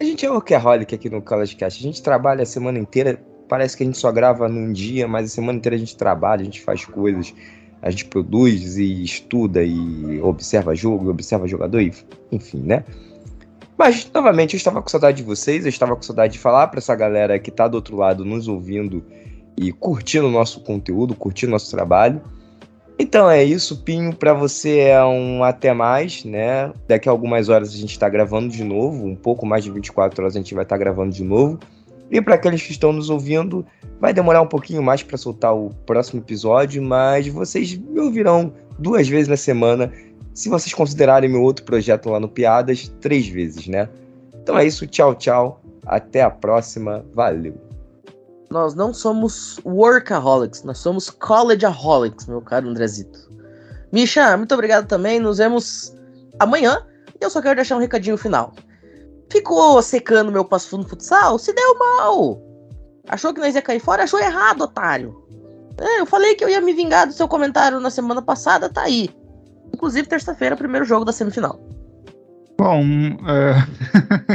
A 0.00 0.04
gente 0.04 0.24
é 0.24 0.30
workaholic 0.30 0.94
aqui 0.94 1.10
no 1.10 1.20
College 1.20 1.56
Cast. 1.56 1.78
A 1.78 1.86
gente 1.86 2.02
trabalha 2.02 2.42
a 2.42 2.46
semana 2.46 2.78
inteira. 2.78 3.20
Parece 3.48 3.76
que 3.76 3.82
a 3.82 3.86
gente 3.86 3.98
só 3.98 4.10
grava 4.12 4.48
num 4.48 4.72
dia, 4.72 5.06
mas 5.08 5.26
a 5.26 5.28
semana 5.28 5.58
inteira 5.58 5.76
a 5.76 5.78
gente 5.78 5.96
trabalha, 5.96 6.40
a 6.40 6.44
gente 6.44 6.60
faz 6.62 6.84
coisas, 6.84 7.34
a 7.82 7.90
gente 7.90 8.04
produz 8.04 8.76
e 8.78 9.02
estuda 9.02 9.62
e 9.62 10.20
observa 10.22 10.74
jogo, 10.74 11.10
observa 11.10 11.48
jogador, 11.48 11.80
e, 11.80 11.92
enfim, 12.30 12.62
né? 12.62 12.84
Mas, 13.76 14.08
novamente, 14.14 14.54
eu 14.54 14.58
estava 14.58 14.80
com 14.80 14.88
saudade 14.88 15.16
de 15.16 15.22
vocês, 15.24 15.64
eu 15.64 15.68
estava 15.68 15.96
com 15.96 16.02
saudade 16.02 16.34
de 16.34 16.38
falar 16.38 16.68
para 16.68 16.78
essa 16.78 16.94
galera 16.94 17.38
que 17.38 17.50
está 17.50 17.66
do 17.66 17.74
outro 17.74 17.96
lado 17.96 18.24
nos 18.24 18.46
ouvindo 18.46 19.02
e 19.56 19.72
curtindo 19.72 20.28
o 20.28 20.30
nosso 20.30 20.60
conteúdo, 20.60 21.14
curtindo 21.14 21.50
o 21.50 21.52
nosso 21.52 21.70
trabalho. 21.70 22.20
Então 23.02 23.30
é 23.30 23.42
isso, 23.42 23.78
Pinho. 23.78 24.14
Para 24.14 24.34
você 24.34 24.80
é 24.80 25.02
um 25.02 25.42
até 25.42 25.72
mais, 25.72 26.22
né? 26.22 26.70
Daqui 26.86 27.08
a 27.08 27.12
algumas 27.12 27.48
horas 27.48 27.70
a 27.70 27.76
gente 27.76 27.92
está 27.92 28.10
gravando 28.10 28.50
de 28.50 28.62
novo, 28.62 29.06
um 29.06 29.16
pouco 29.16 29.46
mais 29.46 29.64
de 29.64 29.70
24 29.70 30.22
horas 30.22 30.36
a 30.36 30.38
gente 30.38 30.54
vai 30.54 30.64
estar 30.64 30.76
tá 30.76 30.78
gravando 30.78 31.10
de 31.10 31.24
novo. 31.24 31.58
E 32.10 32.20
para 32.20 32.34
aqueles 32.34 32.62
que 32.62 32.72
estão 32.72 32.92
nos 32.92 33.08
ouvindo, 33.08 33.64
vai 33.98 34.12
demorar 34.12 34.42
um 34.42 34.46
pouquinho 34.46 34.82
mais 34.82 35.02
para 35.02 35.16
soltar 35.16 35.56
o 35.56 35.70
próximo 35.86 36.20
episódio, 36.20 36.82
mas 36.82 37.26
vocês 37.26 37.74
me 37.74 38.00
ouvirão 38.00 38.52
duas 38.78 39.08
vezes 39.08 39.28
na 39.28 39.36
semana, 39.36 39.90
se 40.34 40.50
vocês 40.50 40.74
considerarem 40.74 41.30
meu 41.30 41.40
outro 41.42 41.64
projeto 41.64 42.10
lá 42.10 42.20
no 42.20 42.28
Piadas, 42.28 42.92
três 43.00 43.26
vezes, 43.26 43.66
né? 43.66 43.88
Então 44.42 44.58
é 44.58 44.66
isso, 44.66 44.86
tchau, 44.86 45.14
tchau. 45.14 45.62
Até 45.86 46.20
a 46.20 46.28
próxima. 46.28 47.02
Valeu. 47.14 47.69
Nós 48.50 48.74
não 48.74 48.92
somos 48.92 49.60
workaholics, 49.64 50.64
nós 50.64 50.78
somos 50.78 51.08
collegeaholics, 51.08 52.26
meu 52.26 52.40
caro 52.40 52.68
Andrezito. 52.68 53.30
Misha, 53.92 54.36
muito 54.36 54.52
obrigado 54.52 54.88
também. 54.88 55.20
Nos 55.20 55.38
vemos 55.38 55.94
amanhã. 56.36 56.84
E 57.20 57.24
eu 57.24 57.30
só 57.30 57.40
quero 57.40 57.54
deixar 57.54 57.76
um 57.76 57.80
recadinho 57.80 58.18
final. 58.18 58.52
Ficou 59.30 59.80
secando 59.80 60.32
meu 60.32 60.44
passo 60.44 60.68
fundo 60.68 60.88
futsal? 60.88 61.38
Se 61.38 61.52
deu 61.52 61.78
mal! 61.78 62.42
Achou 63.08 63.32
que 63.32 63.40
nós 63.40 63.54
ia 63.54 63.62
cair 63.62 63.78
fora? 63.78 64.02
Achou 64.02 64.18
errado, 64.18 64.62
otário. 64.62 65.24
É, 65.78 66.00
eu 66.00 66.06
falei 66.06 66.34
que 66.34 66.42
eu 66.42 66.48
ia 66.48 66.60
me 66.60 66.72
vingar 66.72 67.06
do 67.06 67.12
seu 67.12 67.28
comentário 67.28 67.78
na 67.78 67.88
semana 67.90 68.20
passada, 68.20 68.68
tá 68.68 68.82
aí. 68.82 69.10
Inclusive, 69.72 70.08
terça-feira, 70.08 70.56
primeiro 70.56 70.84
jogo 70.84 71.04
da 71.04 71.12
semifinal. 71.12 71.60
Bom, 72.58 72.82
uh... 72.82 73.54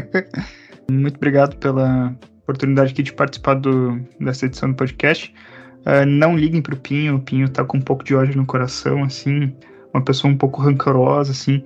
muito 0.90 1.18
obrigado 1.18 1.58
pela, 1.58 2.16
oportunidade 2.46 2.94
aqui 2.94 3.04
de 3.04 3.12
participar 3.12 3.56
do, 3.56 4.00
dessa 4.20 4.46
edição 4.46 4.70
do 4.70 4.76
podcast. 4.76 5.34
Uh, 5.82 6.06
não 6.06 6.38
liguem 6.38 6.62
pro 6.62 6.78
Pinho, 6.78 7.16
o 7.16 7.20
Pinho 7.20 7.50
tá 7.50 7.64
com 7.64 7.78
um 7.78 7.82
pouco 7.82 8.04
de 8.04 8.16
ódio 8.16 8.38
no 8.38 8.46
coração, 8.46 9.04
assim, 9.04 9.54
uma 9.94 10.04
pessoa 10.04 10.32
um 10.32 10.38
pouco 10.38 10.62
rancorosa, 10.62 11.32
assim, 11.32 11.64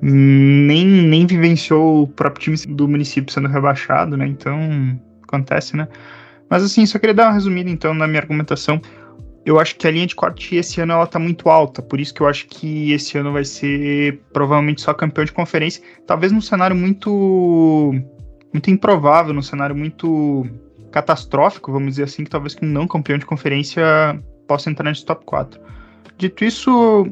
nem, 0.00 0.86
nem 0.86 1.26
vivenciou 1.26 2.04
o 2.04 2.08
próprio 2.08 2.56
time 2.56 2.74
do 2.74 2.88
município 2.88 3.32
sendo 3.32 3.48
rebaixado, 3.48 4.16
né, 4.16 4.26
então 4.26 4.98
acontece, 5.22 5.76
né. 5.76 5.86
Mas 6.48 6.62
assim, 6.62 6.86
só 6.86 6.98
queria 6.98 7.14
dar 7.14 7.26
uma 7.26 7.34
resumida 7.34 7.68
então 7.68 7.92
na 7.92 8.06
minha 8.06 8.20
argumentação. 8.20 8.80
Eu 9.44 9.60
acho 9.60 9.76
que 9.76 9.86
a 9.86 9.90
linha 9.90 10.06
de 10.06 10.14
corte 10.14 10.56
esse 10.56 10.80
ano 10.80 10.94
ela 10.94 11.06
tá 11.06 11.18
muito 11.18 11.50
alta, 11.50 11.82
por 11.82 12.00
isso 12.00 12.14
que 12.14 12.22
eu 12.22 12.26
acho 12.26 12.46
que 12.46 12.92
esse 12.92 13.18
ano 13.18 13.32
vai 13.32 13.44
ser 13.44 14.20
provavelmente 14.32 14.80
só 14.80 14.94
campeão 14.94 15.24
de 15.26 15.32
conferência, 15.32 15.82
talvez 16.06 16.32
num 16.32 16.40
cenário 16.40 16.76
muito 16.76 17.94
muito 18.52 18.70
improvável, 18.70 19.32
num 19.32 19.42
cenário 19.42 19.76
muito 19.76 20.46
catastrófico, 20.90 21.72
vamos 21.72 21.90
dizer 21.90 22.04
assim, 22.04 22.24
que 22.24 22.30
talvez 22.30 22.54
que 22.54 22.64
um 22.64 22.68
não 22.68 22.86
campeão 22.86 23.18
de 23.18 23.26
conferência 23.26 23.84
possa 24.46 24.70
entrar 24.70 24.88
nesse 24.88 25.04
top 25.04 25.24
4. 25.24 25.60
Dito 26.16 26.44
isso, 26.44 27.06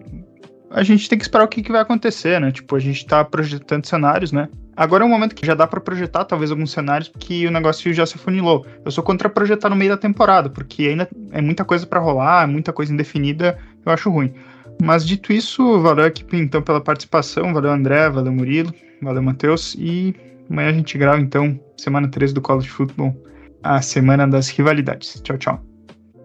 a 0.71 0.83
gente 0.83 1.09
tem 1.09 1.19
que 1.19 1.25
esperar 1.25 1.45
o 1.45 1.49
que, 1.49 1.63
que 1.63 1.71
vai 1.71 1.83
acontecer, 1.83 2.41
né? 2.41 2.51
Tipo, 2.51 2.75
a 2.75 2.79
gente 2.79 3.07
tá 3.07 3.25
projetando 3.25 3.85
cenários, 3.85 4.33
né? 4.33 4.49
Agora 4.77 5.05
é 5.05 5.07
um 5.07 5.11
momento 5.11 5.35
que 5.35 5.47
já 5.47 5.55
dá 5.55 5.67
para 5.67 5.81
projetar 5.81 6.25
talvez 6.25 6.51
alguns 6.51 6.71
cenários 6.71 7.09
porque 7.09 7.47
o 7.47 7.51
negócio 7.51 7.93
já 7.95 8.05
se 8.05 8.19
funilou. 8.19 8.67
Eu 8.85 8.91
sou 8.91 9.03
contra 9.03 9.29
projetar 9.29 9.71
no 9.71 9.77
meio 9.77 9.93
da 9.93 9.97
temporada, 9.97 10.51
porque 10.51 10.89
ainda 10.89 11.09
é 11.33 11.41
muita 11.41 11.65
coisa 11.65 11.87
para 11.87 11.99
rolar, 11.99 12.45
é 12.45 12.47
muita 12.47 12.73
coisa 12.73 12.93
indefinida, 12.93 13.59
eu 13.85 13.93
acho 13.93 14.11
ruim. 14.11 14.35
Mas 14.83 15.07
dito 15.07 15.33
isso, 15.33 15.81
valeu 15.81 16.05
a 16.05 16.09
equipe 16.09 16.37
então 16.37 16.61
pela 16.61 16.81
participação, 16.81 17.55
valeu 17.55 17.71
André, 17.71 18.11
valeu 18.11 18.33
Murilo, 18.33 18.75
valeu 19.01 19.23
Matheus 19.23 19.75
e 19.79 20.15
amanhã 20.51 20.71
a 20.71 20.73
gente 20.73 20.97
grava 20.99 21.21
então 21.21 21.59
semana 21.77 22.11
13 22.11 22.35
do 22.35 22.41
College 22.41 22.69
Football, 22.69 23.15
a 23.63 23.83
semana 23.83 24.27
das 24.27 24.49
rivalidades. 24.49 25.21
Tchau, 25.23 25.39
tchau. 25.39 25.61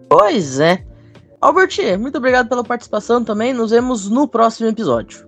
Pois 0.08 0.60
é. 0.60 0.84
Albert, 1.40 1.98
muito 1.98 2.18
obrigado 2.18 2.48
pela 2.48 2.62
participação 2.62 3.24
também. 3.24 3.52
Nos 3.52 3.70
vemos 3.72 4.08
no 4.08 4.28
próximo 4.28 4.68
episódio. 4.68 5.26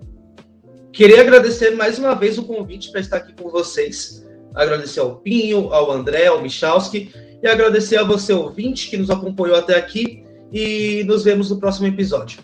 Queria 0.93 1.19
agradecer 1.19 1.71
mais 1.71 1.99
uma 1.99 2.15
vez 2.15 2.37
o 2.37 2.43
convite 2.43 2.89
para 2.89 3.01
estar 3.01 3.17
aqui 3.17 3.33
com 3.33 3.49
vocês. 3.49 4.25
Agradecer 4.53 5.01
ao 5.01 5.17
Pinho, 5.17 5.73
ao 5.73 5.91
André, 5.91 6.27
ao 6.27 6.41
Michalski 6.41 7.11
e 7.43 7.47
agradecer 7.47 7.97
a 7.97 8.03
você, 8.03 8.31
ouvinte, 8.31 8.89
que 8.89 8.95
nos 8.95 9.09
acompanhou 9.09 9.57
até 9.57 9.75
aqui. 9.75 10.23
E 10.53 11.03
nos 11.03 11.25
vemos 11.25 11.49
no 11.49 11.59
próximo 11.59 11.87
episódio. 11.87 12.39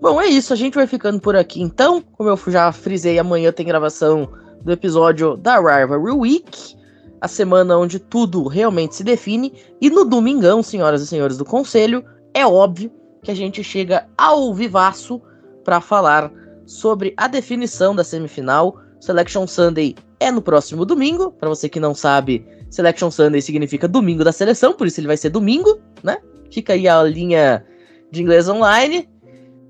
Bom, 0.00 0.20
é 0.20 0.26
isso. 0.26 0.52
A 0.52 0.56
gente 0.56 0.74
vai 0.74 0.86
ficando 0.86 1.20
por 1.20 1.36
aqui 1.36 1.62
então. 1.62 2.02
Como 2.02 2.28
eu 2.28 2.38
já 2.48 2.72
frisei, 2.72 3.18
amanhã 3.20 3.52
tem 3.52 3.64
gravação 3.64 4.28
do 4.64 4.72
episódio 4.72 5.36
da 5.36 5.56
Rivalry 5.56 6.12
Week, 6.12 6.76
a 7.20 7.28
semana 7.28 7.76
onde 7.78 7.98
tudo 7.98 8.48
realmente 8.48 8.96
se 8.96 9.04
define. 9.04 9.52
E 9.80 9.90
no 9.90 10.04
domingão, 10.04 10.62
senhoras 10.62 11.02
e 11.02 11.06
senhores 11.06 11.36
do 11.36 11.44
conselho, 11.44 12.04
é 12.32 12.46
óbvio 12.46 12.90
que 13.22 13.30
a 13.30 13.34
gente 13.34 13.62
chega 13.62 14.06
ao 14.16 14.52
vivaço 14.54 15.20
para 15.62 15.80
falar 15.80 16.32
sobre 16.66 17.14
a 17.16 17.28
definição 17.28 17.94
da 17.94 18.02
semifinal. 18.02 18.78
Selection 19.00 19.46
Sunday 19.46 19.94
é 20.18 20.30
no 20.30 20.40
próximo 20.40 20.84
domingo. 20.84 21.30
Para 21.32 21.48
você 21.48 21.68
que 21.68 21.78
não 21.78 21.94
sabe, 21.94 22.46
Selection 22.70 23.10
Sunday 23.10 23.42
significa 23.42 23.86
domingo 23.86 24.24
da 24.24 24.32
seleção, 24.32 24.72
por 24.72 24.86
isso 24.86 24.98
ele 24.98 25.06
vai 25.06 25.16
ser 25.16 25.30
domingo, 25.30 25.78
né? 26.02 26.18
Fica 26.50 26.72
aí 26.72 26.88
a 26.88 27.02
linha 27.02 27.64
de 28.10 28.22
inglês 28.22 28.48
online. 28.48 29.08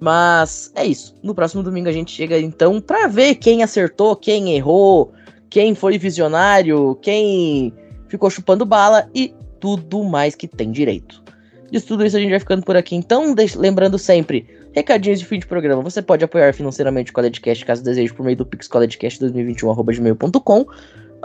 Mas 0.04 0.70
é 0.74 0.84
isso. 0.84 1.16
No 1.22 1.34
próximo 1.34 1.62
domingo 1.62 1.88
a 1.88 1.92
gente 1.92 2.12
chega 2.12 2.38
então 2.38 2.78
para 2.78 3.06
ver 3.08 3.36
quem 3.36 3.62
acertou, 3.62 4.14
quem 4.14 4.54
errou, 4.54 5.14
quem 5.48 5.74
foi 5.74 5.96
visionário, 5.96 6.94
quem 6.96 7.72
ficou 8.06 8.28
chupando 8.28 8.66
bala 8.66 9.08
e 9.14 9.34
tudo 9.58 10.04
mais 10.04 10.34
que 10.34 10.46
tem 10.46 10.70
direito. 10.70 11.24
De 11.70 11.80
tudo 11.80 12.04
isso 12.04 12.18
a 12.18 12.20
gente 12.20 12.28
vai 12.28 12.38
ficando 12.38 12.62
por 12.62 12.76
aqui. 12.76 12.94
Então, 12.94 13.34
lembrando 13.56 13.98
sempre, 13.98 14.46
recadinhos 14.74 15.20
de 15.20 15.24
fim 15.24 15.38
de 15.38 15.46
programa. 15.46 15.80
Você 15.80 16.02
pode 16.02 16.22
apoiar 16.22 16.52
financeiramente 16.52 17.10
o 17.10 17.14
CollegeCast 17.14 17.64
caso 17.64 17.82
deseje 17.82 18.12
por 18.12 18.26
meio 18.26 18.36
do 18.36 18.44
Pix 18.44 18.68
CollegeCast2021.gmail.com 18.68 20.66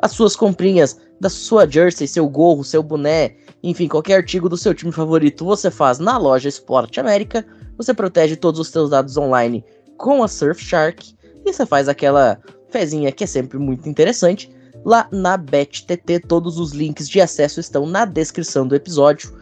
As 0.01 0.11
suas 0.13 0.37
comprinhas 0.37 0.97
da 1.19 1.27
sua 1.27 1.69
jersey, 1.69 2.07
seu 2.07 2.29
gorro, 2.29 2.63
seu 2.63 2.81
boné, 2.81 3.35
enfim, 3.61 3.89
qualquer 3.89 4.15
artigo 4.15 4.47
do 4.47 4.55
seu 4.55 4.73
time 4.73 4.93
favorito 4.93 5.43
você 5.43 5.69
faz 5.69 5.99
na 5.99 6.17
loja 6.17 6.47
Esporte 6.47 6.97
América. 6.97 7.45
Você 7.79 7.95
protege 7.95 8.35
todos 8.35 8.59
os 8.59 8.67
seus 8.67 8.91
dados 8.91 9.17
online 9.17 9.65
com 9.97 10.21
a 10.21 10.27
Surfshark. 10.27 11.15
E 11.43 11.51
você 11.51 11.65
faz 11.65 11.89
aquela 11.89 12.39
fezinha 12.69 13.11
que 13.11 13.23
é 13.23 13.27
sempre 13.27 13.57
muito 13.57 13.89
interessante. 13.89 14.51
Lá 14.85 15.07
na 15.11 15.35
BetTT, 15.35 16.19
todos 16.27 16.59
os 16.59 16.73
links 16.73 17.09
de 17.09 17.19
acesso 17.19 17.59
estão 17.59 17.87
na 17.87 18.05
descrição 18.05 18.67
do 18.67 18.75
episódio 18.75 19.39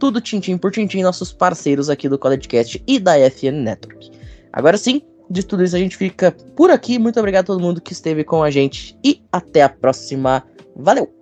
tudo 0.00 0.20
tintim 0.20 0.56
por 0.56 0.72
tintim, 0.72 1.02
nossos 1.02 1.30
parceiros 1.30 1.90
aqui 1.90 2.08
do 2.08 2.18
CollegeCast 2.18 2.82
e 2.86 2.98
da 2.98 3.18
FN 3.30 3.62
Network. 3.62 4.10
Agora 4.50 4.76
sim, 4.78 5.02
de 5.28 5.44
tudo 5.44 5.62
isso 5.62 5.76
a 5.76 5.78
gente 5.78 5.96
fica 5.96 6.32
por 6.56 6.70
aqui. 6.70 6.98
Muito 6.98 7.20
obrigado 7.20 7.44
a 7.44 7.46
todo 7.48 7.60
mundo 7.60 7.80
que 7.80 7.92
esteve 7.92 8.24
com 8.24 8.42
a 8.42 8.50
gente 8.50 8.98
e 9.04 9.22
até 9.30 9.62
a 9.62 9.68
próxima. 9.68 10.42
Valeu! 10.74 11.19